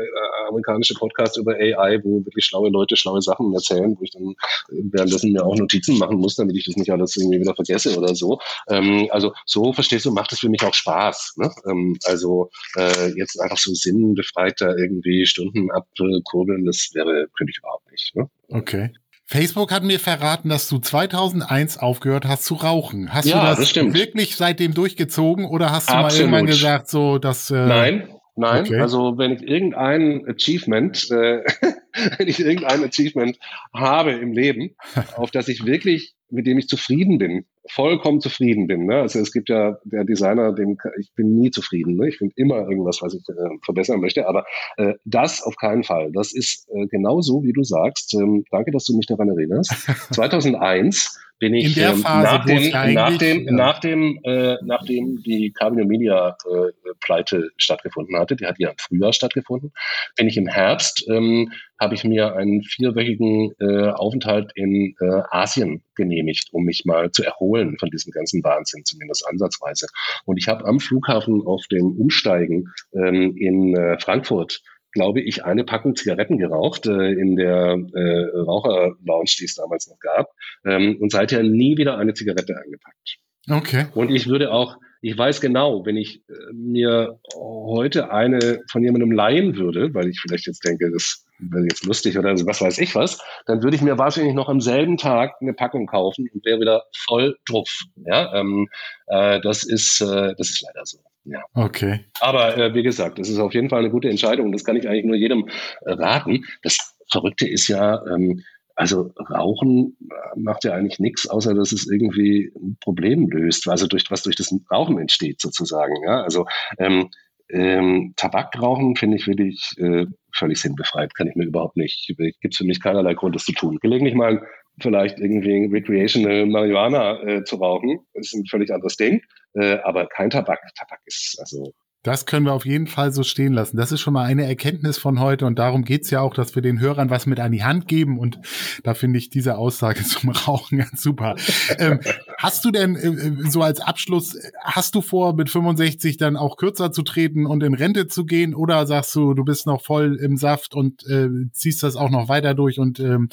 amerikanische 0.48 0.94
Podcasts 0.94 1.36
über 1.36 1.54
AI, 1.54 2.00
wo 2.04 2.24
wirklich 2.24 2.44
schlaue 2.44 2.70
Leute 2.70 2.96
schlaue 2.96 3.22
Sachen 3.22 3.52
erzählen, 3.52 3.96
wo 3.98 4.02
ich 4.02 4.10
dann 4.10 4.34
währenddessen 4.68 5.32
mir 5.32 5.44
auch 5.44 5.56
Notizen 5.56 5.98
machen 5.98 6.18
muss, 6.18 6.36
damit 6.36 6.56
ich 6.56 6.64
das 6.64 6.76
nicht 6.76 6.90
alles 6.90 7.16
irgendwie 7.16 7.40
wieder 7.40 7.54
vergesse 7.54 7.96
oder 7.96 8.14
so. 8.14 8.38
Ähm, 8.68 9.08
also 9.10 9.32
so, 9.44 9.72
verstehst 9.72 10.06
du, 10.06 10.12
macht 10.12 10.32
es 10.32 10.40
für 10.40 10.48
mich 10.48 10.62
auch 10.62 10.74
Spaß. 10.74 11.34
Ne? 11.36 11.50
Ähm, 11.68 11.96
also 12.04 12.50
äh, 12.76 13.12
jetzt 13.16 13.40
einfach 13.40 13.58
so 13.58 13.72
sinnbefreit 13.74 14.60
da 14.60 14.74
irgendwie 14.76 15.26
Stunden 15.26 15.70
abkurbeln, 15.70 16.64
das 16.64 16.90
wäre, 16.94 17.28
könnte 17.36 17.50
ich 17.50 17.58
überhaupt 17.58 17.90
nicht. 17.90 18.14
Ne? 18.14 18.28
Okay. 18.48 18.90
Facebook 19.30 19.72
hat 19.72 19.84
mir 19.84 20.00
verraten, 20.00 20.48
dass 20.48 20.70
du 20.70 20.78
2001 20.78 21.76
aufgehört 21.76 22.24
hast 22.24 22.46
zu 22.46 22.54
rauchen. 22.54 23.12
Hast 23.12 23.26
ja, 23.26 23.40
du 23.40 23.60
das, 23.60 23.74
das 23.74 23.92
wirklich 23.92 24.36
seitdem 24.36 24.72
durchgezogen 24.72 25.44
oder 25.44 25.70
hast 25.70 25.90
du 25.90 25.94
Absolut. 25.94 26.30
mal 26.30 26.38
irgendwann 26.38 26.46
gesagt, 26.46 26.88
so 26.88 27.18
dass 27.18 27.50
äh, 27.50 27.66
Nein, 27.66 28.08
nein. 28.36 28.64
Okay. 28.64 28.80
Also 28.80 29.18
wenn 29.18 29.32
ich 29.32 29.42
irgendein 29.42 30.26
Achievement, 30.26 31.10
äh, 31.10 31.42
wenn 32.16 32.26
ich 32.26 32.40
irgendein 32.40 32.82
Achievement 32.82 33.38
habe 33.74 34.12
im 34.12 34.32
Leben, 34.32 34.74
auf 35.16 35.30
das 35.30 35.48
ich 35.48 35.66
wirklich, 35.66 36.14
mit 36.30 36.46
dem 36.46 36.58
ich 36.58 36.68
zufrieden 36.68 37.18
bin, 37.18 37.44
vollkommen 37.70 38.20
zufrieden 38.20 38.66
bin. 38.66 38.86
Ne? 38.86 38.96
Also 38.96 39.18
es 39.18 39.32
gibt 39.32 39.48
ja 39.48 39.78
der 39.84 40.04
Designer, 40.04 40.52
dem 40.52 40.76
ich 40.98 41.12
bin 41.14 41.36
nie 41.36 41.50
zufrieden. 41.50 41.96
Ne? 41.96 42.08
Ich 42.08 42.18
finde 42.18 42.34
immer 42.36 42.68
irgendwas, 42.68 43.00
was 43.02 43.14
ich 43.14 43.22
äh, 43.28 43.58
verbessern 43.64 44.00
möchte. 44.00 44.26
Aber 44.28 44.44
äh, 44.76 44.94
das 45.04 45.42
auf 45.42 45.56
keinen 45.56 45.84
Fall. 45.84 46.12
Das 46.12 46.32
ist 46.32 46.68
äh, 46.74 46.86
genau 46.86 47.20
so, 47.20 47.42
wie 47.42 47.52
du 47.52 47.62
sagst. 47.62 48.14
Ähm, 48.14 48.44
danke, 48.50 48.70
dass 48.70 48.84
du 48.84 48.96
mich 48.96 49.06
daran 49.06 49.28
erinnerst. 49.28 49.70
2001 50.12 51.18
bin 51.38 51.54
ich 51.54 51.66
In 51.66 51.74
der 51.74 51.90
ähm, 51.90 51.98
Phase, 51.98 52.24
nach, 52.24 52.44
dem, 52.44 52.94
nach 52.94 53.18
dem, 53.18 53.44
ja. 53.44 53.52
nach 53.52 53.78
dem, 53.78 54.20
äh, 54.24 54.56
nachdem 54.64 55.22
die 55.22 55.52
Cabrio 55.52 55.86
Media 55.86 56.36
äh, 56.50 56.92
Pleite 57.00 57.50
stattgefunden 57.56 58.18
hatte, 58.18 58.36
die 58.36 58.46
hat 58.46 58.58
ja 58.58 58.70
im 58.70 58.76
Frühjahr 58.78 59.12
stattgefunden, 59.12 59.72
bin 60.16 60.28
ich 60.28 60.36
im 60.36 60.46
Herbst, 60.46 61.06
ähm, 61.08 61.52
habe 61.80 61.94
ich 61.94 62.04
mir 62.04 62.34
einen 62.34 62.62
vierwöchigen 62.62 63.52
äh, 63.60 63.90
Aufenthalt 63.90 64.50
in 64.54 64.94
äh, 65.00 65.22
Asien 65.30 65.82
genehmigt, 65.94 66.48
um 66.52 66.64
mich 66.64 66.84
mal 66.84 67.10
zu 67.12 67.24
erholen 67.24 67.76
von 67.78 67.90
diesem 67.90 68.10
ganzen 68.10 68.42
Wahnsinn, 68.42 68.84
zumindest 68.84 69.26
ansatzweise. 69.28 69.86
Und 70.24 70.38
ich 70.38 70.48
habe 70.48 70.64
am 70.64 70.80
Flughafen 70.80 71.42
auf 71.46 71.66
dem 71.70 71.96
Umsteigen 71.98 72.72
ähm, 72.94 73.36
in 73.36 73.76
äh, 73.76 73.98
Frankfurt 74.00 74.60
glaube 74.92 75.20
ich, 75.20 75.44
eine 75.44 75.64
Packung 75.64 75.96
Zigaretten 75.96 76.38
geraucht 76.38 76.86
äh, 76.86 77.12
in 77.12 77.36
der 77.36 77.78
äh, 77.94 78.38
Raucherlounge, 78.38 79.30
die 79.38 79.44
es 79.44 79.54
damals 79.54 79.88
noch 79.88 79.98
gab. 79.98 80.30
Ähm, 80.64 80.96
und 81.00 81.12
seither 81.12 81.42
nie 81.42 81.76
wieder 81.76 81.98
eine 81.98 82.14
Zigarette 82.14 82.56
eingepackt. 82.56 83.18
Okay. 83.50 83.86
Und 83.94 84.10
ich 84.10 84.28
würde 84.28 84.52
auch, 84.52 84.76
ich 85.00 85.16
weiß 85.16 85.40
genau, 85.40 85.86
wenn 85.86 85.96
ich 85.96 86.22
äh, 86.28 86.52
mir 86.52 87.18
heute 87.34 88.10
eine 88.10 88.60
von 88.70 88.82
jemandem 88.82 89.12
leihen 89.12 89.56
würde, 89.56 89.94
weil 89.94 90.08
ich 90.08 90.20
vielleicht 90.20 90.46
jetzt 90.46 90.66
denke, 90.66 90.90
das 90.90 91.24
wäre 91.38 91.64
jetzt 91.64 91.86
lustig 91.86 92.18
oder 92.18 92.34
was 92.46 92.60
weiß 92.60 92.78
ich 92.78 92.94
was, 92.94 93.22
dann 93.46 93.62
würde 93.62 93.76
ich 93.76 93.82
mir 93.82 93.96
wahrscheinlich 93.96 94.34
noch 94.34 94.48
am 94.48 94.60
selben 94.60 94.96
Tag 94.96 95.34
eine 95.40 95.54
Packung 95.54 95.86
kaufen 95.86 96.28
und 96.32 96.44
wäre 96.44 96.60
wieder 96.60 96.84
voll 97.06 97.36
drauf. 97.46 97.82
Ja, 97.96 98.34
ähm, 98.34 98.68
äh, 99.06 99.40
das 99.40 99.64
ist, 99.64 100.00
äh, 100.00 100.34
das 100.36 100.50
ist 100.50 100.62
leider 100.62 100.84
so. 100.84 100.98
Ja. 101.28 101.44
Okay. 101.54 102.00
Aber 102.20 102.56
äh, 102.56 102.74
wie 102.74 102.82
gesagt, 102.82 103.18
das 103.18 103.28
ist 103.28 103.38
auf 103.38 103.52
jeden 103.52 103.68
Fall 103.68 103.80
eine 103.80 103.90
gute 103.90 104.08
Entscheidung. 104.08 104.50
Das 104.50 104.64
kann 104.64 104.76
ich 104.76 104.88
eigentlich 104.88 105.04
nur 105.04 105.16
jedem 105.16 105.48
äh, 105.82 105.92
raten. 105.92 106.44
Das 106.62 106.96
Verrückte 107.10 107.46
ist 107.46 107.68
ja, 107.68 108.02
ähm, 108.06 108.42
also 108.74 109.12
Rauchen 109.30 109.96
äh, 110.10 110.38
macht 110.38 110.64
ja 110.64 110.72
eigentlich 110.72 111.00
nichts, 111.00 111.28
außer 111.28 111.54
dass 111.54 111.72
es 111.72 111.90
irgendwie 111.90 112.50
ein 112.56 112.78
Problem 112.80 113.28
löst, 113.28 113.68
also 113.68 113.86
durch 113.86 114.04
was 114.10 114.22
durch 114.22 114.36
das 114.36 114.54
Rauchen 114.72 114.98
entsteht 114.98 115.40
sozusagen. 115.40 115.94
Ja, 116.06 116.22
also 116.22 116.46
ähm, 116.78 117.10
ähm, 117.50 118.14
Tabakrauchen 118.16 118.96
finde 118.96 119.16
ich 119.16 119.26
wirklich 119.26 119.72
äh, 119.78 120.06
völlig 120.34 120.60
sinnbefreit, 120.60 121.14
kann 121.14 121.28
ich 121.28 121.34
mir 121.34 121.46
überhaupt 121.46 121.76
nicht. 121.76 122.06
Gibt 122.16 122.54
es 122.54 122.56
für 122.56 122.64
mich 122.64 122.80
keinerlei 122.80 123.14
Grund, 123.14 123.34
das 123.34 123.44
zu 123.44 123.52
tun. 123.52 123.78
Gelegentlich 123.80 124.14
mal 124.14 124.42
vielleicht 124.80 125.18
irgendwie 125.18 125.66
recreational 125.66 126.46
Marihuana 126.46 127.22
äh, 127.22 127.44
zu 127.44 127.56
rauchen, 127.56 127.98
ist 128.14 128.34
ein 128.34 128.46
völlig 128.46 128.70
anderes 128.70 128.96
Ding, 128.96 129.22
äh, 129.58 129.78
aber 129.84 130.06
kein 130.06 130.30
Tabak. 130.30 130.60
Tabak 130.74 131.00
ist 131.06 131.36
also 131.40 131.72
das 132.04 132.26
können 132.26 132.46
wir 132.46 132.52
auf 132.52 132.64
jeden 132.64 132.86
Fall 132.86 133.12
so 133.12 133.24
stehen 133.24 133.52
lassen. 133.52 133.76
Das 133.76 133.90
ist 133.90 134.00
schon 134.00 134.14
mal 134.14 134.24
eine 134.24 134.46
Erkenntnis 134.46 134.98
von 134.98 135.18
heute 135.20 135.46
und 135.46 135.58
darum 135.58 135.84
geht's 135.84 136.10
ja 136.10 136.20
auch, 136.20 136.32
dass 136.32 136.54
wir 136.54 136.62
den 136.62 136.78
Hörern 136.78 137.10
was 137.10 137.26
mit 137.26 137.40
an 137.40 137.50
die 137.50 137.64
Hand 137.64 137.88
geben 137.88 138.18
und 138.18 138.38
da 138.84 138.94
finde 138.94 139.18
ich 139.18 139.30
diese 139.30 139.58
Aussage 139.58 140.02
zum 140.04 140.30
Rauchen 140.30 140.78
ganz 140.78 141.02
super. 141.02 141.34
ähm, 141.78 142.00
Hast 142.40 142.64
du 142.64 142.70
denn 142.70 142.94
äh, 142.94 143.08
äh, 143.08 143.50
so 143.50 143.62
als 143.62 143.80
Abschluss, 143.80 144.38
hast 144.62 144.94
du 144.94 145.00
vor, 145.00 145.34
mit 145.34 145.50
65 145.50 146.18
dann 146.18 146.36
auch 146.36 146.56
kürzer 146.56 146.92
zu 146.92 147.02
treten 147.02 147.46
und 147.46 147.64
in 147.64 147.74
Rente 147.74 148.06
zu 148.06 148.24
gehen? 148.24 148.54
Oder 148.54 148.86
sagst 148.86 149.12
du, 149.16 149.34
du 149.34 149.44
bist 149.44 149.66
noch 149.66 149.82
voll 149.82 150.16
im 150.22 150.36
Saft 150.36 150.72
und 150.72 151.04
äh, 151.08 151.28
ziehst 151.52 151.82
das 151.82 151.96
auch 151.96 152.10
noch 152.10 152.28
weiter 152.28 152.54
durch 152.54 152.78
und 152.78 153.00
ähm, 153.00 153.28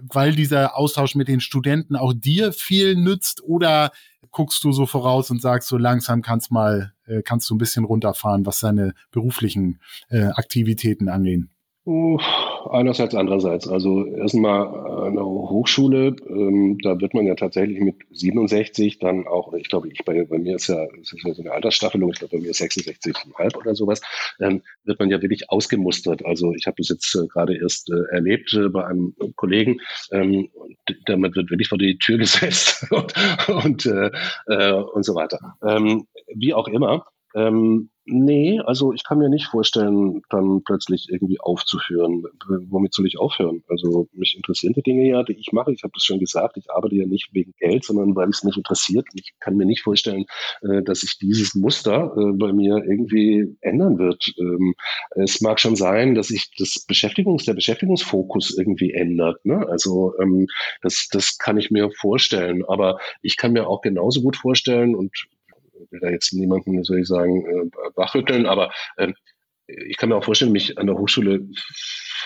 weil 0.00 0.34
dieser 0.34 0.78
Austausch 0.78 1.14
mit 1.14 1.28
den 1.28 1.40
Studenten 1.40 1.94
auch 1.94 2.14
dir 2.14 2.54
viel 2.54 2.96
nützt? 2.96 3.42
Oder 3.44 3.92
guckst 4.30 4.64
du 4.64 4.72
so 4.72 4.86
voraus 4.86 5.30
und 5.30 5.42
sagst, 5.42 5.68
so 5.68 5.76
langsam 5.76 6.22
kannst 6.22 6.50
mal, 6.50 6.94
äh, 7.04 7.20
kannst 7.20 7.50
du 7.50 7.54
ein 7.54 7.58
bisschen 7.58 7.84
runterfahren, 7.84 8.46
was 8.46 8.60
deine 8.60 8.94
beruflichen 9.10 9.78
äh, 10.08 10.28
Aktivitäten 10.28 11.10
angehen? 11.10 11.50
Einerseits, 11.84 13.12
andererseits. 13.16 13.66
Also 13.66 14.06
erstmal 14.06 15.12
der 15.12 15.24
Hochschule, 15.24 16.14
ähm, 16.28 16.78
da 16.80 17.00
wird 17.00 17.12
man 17.12 17.26
ja 17.26 17.34
tatsächlich 17.34 17.80
mit 17.80 17.96
67 18.12 19.00
dann 19.00 19.26
auch, 19.26 19.52
ich 19.54 19.68
glaube, 19.68 19.88
ich 19.88 20.04
bei, 20.04 20.24
bei 20.24 20.38
mir 20.38 20.54
ist 20.56 20.68
ja, 20.68 20.84
ist 21.00 21.12
ja 21.24 21.34
so 21.34 21.42
eine 21.42 21.50
Altersstaffelung, 21.50 22.10
ich 22.10 22.20
glaube, 22.20 22.36
bei 22.36 22.42
mir 22.42 22.50
ist 22.50 22.60
66,5 22.60 23.56
oder 23.56 23.74
sowas, 23.74 24.00
ähm, 24.38 24.62
wird 24.84 25.00
man 25.00 25.10
ja 25.10 25.20
wirklich 25.22 25.50
ausgemustert. 25.50 26.24
Also 26.24 26.54
ich 26.54 26.68
habe 26.68 26.76
das 26.78 26.88
jetzt 26.88 27.16
äh, 27.16 27.26
gerade 27.26 27.56
erst 27.56 27.90
äh, 27.90 28.14
erlebt 28.14 28.54
äh, 28.54 28.68
bei 28.68 28.86
einem 28.86 29.16
Kollegen, 29.34 29.80
ähm, 30.12 30.50
damit 31.06 31.34
wird 31.34 31.50
wirklich 31.50 31.68
vor 31.68 31.78
die 31.78 31.98
Tür 31.98 32.18
gesetzt 32.18 32.86
und, 32.92 33.12
und, 33.48 33.86
äh, 33.86 34.10
äh, 34.46 34.72
und 34.72 35.04
so 35.04 35.16
weiter. 35.16 35.56
Ähm, 35.66 36.06
wie 36.32 36.54
auch 36.54 36.68
immer. 36.68 37.06
Ähm, 37.34 37.90
Nee, 38.04 38.58
also 38.58 38.92
ich 38.92 39.04
kann 39.04 39.18
mir 39.18 39.28
nicht 39.28 39.46
vorstellen, 39.46 40.22
dann 40.28 40.62
plötzlich 40.64 41.06
irgendwie 41.08 41.38
aufzuhören. 41.38 42.24
Womit 42.68 42.92
soll 42.94 43.06
ich 43.06 43.16
aufhören? 43.16 43.62
Also 43.68 44.08
mich 44.12 44.34
interessieren 44.34 44.72
die 44.72 44.82
Dinge 44.82 45.06
ja, 45.08 45.22
die 45.22 45.34
ich 45.34 45.52
mache. 45.52 45.72
Ich 45.72 45.84
habe 45.84 45.92
das 45.94 46.02
schon 46.02 46.18
gesagt, 46.18 46.56
ich 46.56 46.68
arbeite 46.68 46.96
ja 46.96 47.06
nicht 47.06 47.28
wegen 47.32 47.54
Geld, 47.60 47.84
sondern 47.84 48.16
weil 48.16 48.28
es 48.28 48.42
mich 48.42 48.56
interessiert. 48.56 49.06
Ich 49.14 49.34
kann 49.38 49.56
mir 49.56 49.66
nicht 49.66 49.82
vorstellen, 49.82 50.24
äh, 50.62 50.82
dass 50.82 51.02
sich 51.02 51.16
dieses 51.18 51.54
Muster 51.54 52.12
äh, 52.16 52.32
bei 52.36 52.52
mir 52.52 52.78
irgendwie 52.84 53.56
ändern 53.60 53.98
wird. 53.98 54.34
Ähm, 54.36 54.74
es 55.10 55.40
mag 55.40 55.60
schon 55.60 55.76
sein, 55.76 56.16
dass 56.16 56.26
sich 56.26 56.50
das 56.58 56.84
Beschäftigungs, 56.88 57.44
der 57.44 57.54
Beschäftigungsfokus 57.54 58.58
irgendwie 58.58 58.94
ändert. 58.94 59.44
Ne? 59.44 59.64
Also 59.68 60.12
ähm, 60.20 60.48
das, 60.80 61.06
das 61.12 61.38
kann 61.38 61.56
ich 61.56 61.70
mir 61.70 61.88
vorstellen. 61.92 62.64
Aber 62.66 62.98
ich 63.22 63.36
kann 63.36 63.52
mir 63.52 63.68
auch 63.68 63.80
genauso 63.80 64.22
gut 64.22 64.36
vorstellen 64.36 64.96
und 64.96 65.12
will 65.90 66.00
da 66.00 66.10
jetzt 66.10 66.32
niemanden, 66.32 66.82
soll 66.84 67.00
ich 67.00 67.08
sagen, 67.08 67.46
äh, 67.46 67.70
wachrütteln, 67.96 68.46
aber 68.46 68.72
äh, 68.96 69.12
ich 69.66 69.96
kann 69.96 70.08
mir 70.08 70.16
auch 70.16 70.24
vorstellen, 70.24 70.52
mich 70.52 70.78
an 70.78 70.86
der 70.86 70.96
Hochschule 70.98 71.46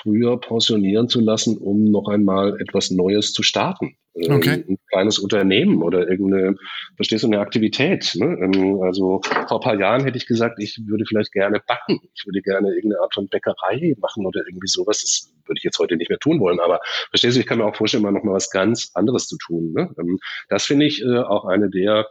früher 0.03 0.41
pensionieren 0.41 1.09
zu 1.09 1.21
lassen, 1.21 1.59
um 1.59 1.85
noch 1.91 2.09
einmal 2.09 2.61
etwas 2.61 2.91
Neues 2.91 3.33
zu 3.33 3.43
starten. 3.43 3.97
Ähm, 4.15 4.37
okay. 4.37 4.65
Ein 4.69 4.79
kleines 4.91 5.19
Unternehmen 5.19 5.83
oder 5.83 6.09
irgendeine, 6.09 6.57
verstehst 6.97 7.25
du, 7.25 7.29
eine 7.29 7.41
Aktivität. 7.41 8.15
Ne? 8.15 8.39
Ähm, 8.41 8.81
also 8.83 9.21
vor 9.49 9.61
ein 9.61 9.65
paar 9.65 9.79
Jahren 9.79 10.05
hätte 10.05 10.17
ich 10.17 10.27
gesagt, 10.27 10.59
ich 10.59 10.81
würde 10.87 11.05
vielleicht 11.07 11.33
gerne 11.33 11.61
backen. 11.67 12.01
Ich 12.15 12.25
würde 12.27 12.41
gerne 12.41 12.69
irgendeine 12.75 13.03
Art 13.03 13.15
von 13.15 13.29
Bäckerei 13.29 13.95
machen 14.01 14.27
oder 14.27 14.41
irgendwie 14.47 14.69
sowas. 14.69 15.01
Das 15.03 15.33
würde 15.47 15.59
ich 15.59 15.65
jetzt 15.65 15.79
heute 15.79 15.97
nicht 15.97 16.09
mehr 16.09 16.19
tun 16.19 16.41
wollen. 16.41 16.61
Aber 16.61 16.81
verstehst 17.11 17.37
du, 17.37 17.41
ich 17.41 17.47
kann 17.47 17.59
mir 17.59 17.67
auch 17.67 17.77
vorstellen, 17.77 18.03
mal 18.03 18.13
noch 18.13 18.25
mal 18.25 18.35
was 18.35 18.51
ganz 18.51 18.91
anderes 18.95 19.27
zu 19.27 19.37
tun. 19.39 19.73
Ne? 19.73 19.91
Ähm, 19.99 20.19
das 20.49 20.65
finde 20.65 20.87
ich 20.87 21.03
äh, 21.03 21.19
auch 21.19 21.45
eine 21.45 21.69
der 21.69 22.07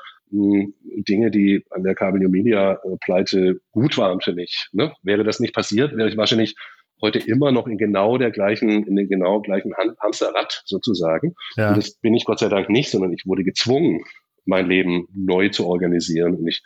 Dinge, 1.07 1.31
die 1.31 1.63
an 1.69 1.83
der 1.83 1.95
Carbon 1.95 2.29
Media 2.29 2.73
äh, 2.73 2.97
Pleite 2.99 3.59
gut 3.71 3.97
waren 3.97 4.21
für 4.21 4.33
mich. 4.33 4.67
Ne? 4.71 4.93
Wäre 5.03 5.23
das 5.23 5.39
nicht 5.39 5.53
passiert, 5.53 5.95
wäre 5.95 6.09
ich 6.09 6.17
wahrscheinlich 6.17 6.55
heute 7.01 7.19
immer 7.19 7.51
noch 7.51 7.67
in 7.67 7.77
genau 7.77 8.17
der 8.17 8.31
gleichen, 8.31 8.85
in 8.85 8.95
den 8.95 9.07
genau 9.07 9.41
gleichen 9.41 9.73
Hamsterrad 9.75 10.63
sozusagen. 10.65 11.35
Ja. 11.57 11.69
Und 11.69 11.77
das 11.77 11.95
bin 11.95 12.13
ich 12.13 12.25
Gott 12.25 12.39
sei 12.39 12.49
Dank 12.49 12.69
nicht, 12.69 12.89
sondern 12.89 13.13
ich 13.13 13.25
wurde 13.25 13.43
gezwungen, 13.43 14.03
mein 14.45 14.67
Leben 14.67 15.07
neu 15.13 15.49
zu 15.49 15.67
organisieren. 15.67 16.35
Und 16.35 16.47
ich 16.47 16.61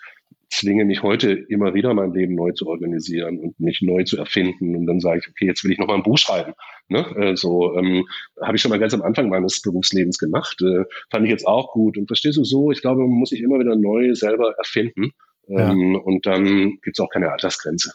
zwinge 0.50 0.86
mich 0.86 1.04
heute 1.04 1.32
immer 1.32 1.74
wieder, 1.74 1.94
mein 1.94 2.14
Leben 2.14 2.36
neu 2.36 2.52
zu 2.52 2.68
organisieren 2.68 3.40
und 3.40 3.60
mich 3.60 3.82
neu 3.82 4.04
zu 4.04 4.18
erfinden. 4.18 4.76
Und 4.76 4.86
dann 4.88 5.00
sage 5.00 5.20
ich, 5.20 5.30
okay, 5.30 5.46
jetzt 5.46 5.64
will 5.64 5.72
ich 5.72 5.78
noch 5.78 5.88
mal 5.88 5.96
ein 5.96 6.04
Buch 6.04 6.18
schreiben. 6.18 6.54
Ne? 6.88 7.06
Äh, 7.18 7.36
so 7.36 7.76
ähm, 7.78 8.06
habe 8.42 8.56
ich 8.56 8.62
schon 8.62 8.70
mal 8.70 8.80
ganz 8.80 8.94
am 8.94 9.04
Anfang 9.04 9.30
meines 9.30 9.62
Berufslebens 9.62 10.18
gemacht. 10.18 10.62
Äh, 10.62 10.86
fand 11.12 11.26
ich 11.26 11.32
jetzt 11.32 11.48
auch 11.48 11.72
gut. 11.72 11.98
Und 11.98 12.08
verstehst 12.08 12.38
du 12.38 12.44
so, 12.44 12.72
ich 12.72 12.82
glaube, 12.82 13.02
man 13.02 13.12
muss 13.12 13.30
sich 13.30 13.42
immer 13.42 13.60
wieder 13.60 13.76
neu 13.76 14.16
selber 14.16 14.56
erfinden. 14.58 15.12
Ähm, 15.48 15.94
ja. 15.94 16.00
Und 16.00 16.26
dann 16.26 16.80
gibt's 16.82 17.00
auch 17.00 17.10
keine 17.10 17.32
Altersgrenze. 17.32 17.94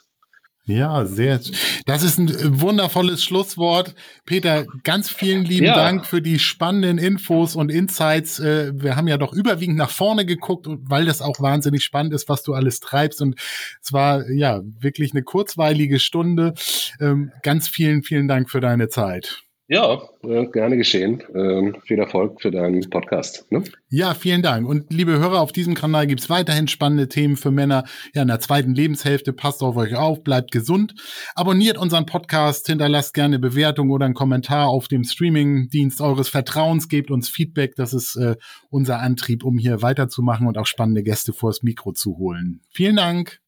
Ja, 0.66 1.04
sehr. 1.04 1.40
Das 1.84 2.02
ist 2.02 2.18
ein 2.18 2.60
wundervolles 2.60 3.22
Schlusswort. 3.22 3.94
Peter, 4.24 4.64
ganz 4.82 5.10
vielen 5.10 5.44
lieben 5.44 5.66
ja. 5.66 5.74
Dank 5.74 6.06
für 6.06 6.22
die 6.22 6.38
spannenden 6.38 6.96
Infos 6.96 7.54
und 7.54 7.70
Insights. 7.70 8.38
Äh, 8.38 8.72
wir 8.74 8.96
haben 8.96 9.06
ja 9.06 9.18
doch 9.18 9.34
überwiegend 9.34 9.76
nach 9.76 9.90
vorne 9.90 10.24
geguckt, 10.24 10.66
weil 10.66 11.04
das 11.04 11.20
auch 11.20 11.38
wahnsinnig 11.40 11.84
spannend 11.84 12.14
ist, 12.14 12.30
was 12.30 12.42
du 12.42 12.54
alles 12.54 12.80
treibst. 12.80 13.20
Und 13.20 13.38
es 13.82 13.92
war 13.92 14.30
ja 14.30 14.62
wirklich 14.80 15.12
eine 15.12 15.22
kurzweilige 15.22 15.98
Stunde. 15.98 16.54
Ähm, 16.98 17.30
ganz 17.42 17.68
vielen, 17.68 18.02
vielen 18.02 18.26
Dank 18.26 18.48
für 18.48 18.60
deine 18.60 18.88
Zeit. 18.88 19.43
Ja, 19.66 20.02
äh, 20.22 20.44
gerne 20.46 20.76
geschehen. 20.76 21.22
Ähm, 21.34 21.76
viel 21.86 21.98
Erfolg 21.98 22.42
für 22.42 22.50
deinen 22.50 22.90
Podcast. 22.90 23.50
Ne? 23.50 23.64
Ja, 23.88 24.12
vielen 24.12 24.42
Dank. 24.42 24.68
Und 24.68 24.92
liebe 24.92 25.18
Hörer, 25.18 25.40
auf 25.40 25.52
diesem 25.52 25.74
Kanal 25.74 26.06
gibt's 26.06 26.28
weiterhin 26.28 26.68
spannende 26.68 27.08
Themen 27.08 27.36
für 27.36 27.50
Männer 27.50 27.84
ja, 28.14 28.22
in 28.22 28.28
der 28.28 28.40
zweiten 28.40 28.74
Lebenshälfte. 28.74 29.32
Passt 29.32 29.62
auf 29.62 29.76
euch 29.76 29.96
auf, 29.96 30.22
bleibt 30.22 30.50
gesund. 30.50 30.94
Abonniert 31.34 31.78
unseren 31.78 32.04
Podcast, 32.04 32.66
hinterlasst 32.66 33.14
gerne 33.14 33.38
Bewertung 33.38 33.90
oder 33.90 34.04
einen 34.04 34.14
Kommentar 34.14 34.68
auf 34.68 34.86
dem 34.86 35.02
Streaming-Dienst 35.02 36.02
eures 36.02 36.28
Vertrauens, 36.28 36.88
gebt 36.90 37.10
uns 37.10 37.30
Feedback. 37.30 37.74
Das 37.76 37.94
ist 37.94 38.16
äh, 38.16 38.36
unser 38.68 39.00
Antrieb, 39.00 39.44
um 39.44 39.56
hier 39.56 39.80
weiterzumachen 39.80 40.46
und 40.46 40.58
auch 40.58 40.66
spannende 40.66 41.02
Gäste 41.02 41.32
vors 41.32 41.62
Mikro 41.62 41.92
zu 41.92 42.18
holen. 42.18 42.60
Vielen 42.70 42.96
Dank. 42.96 43.43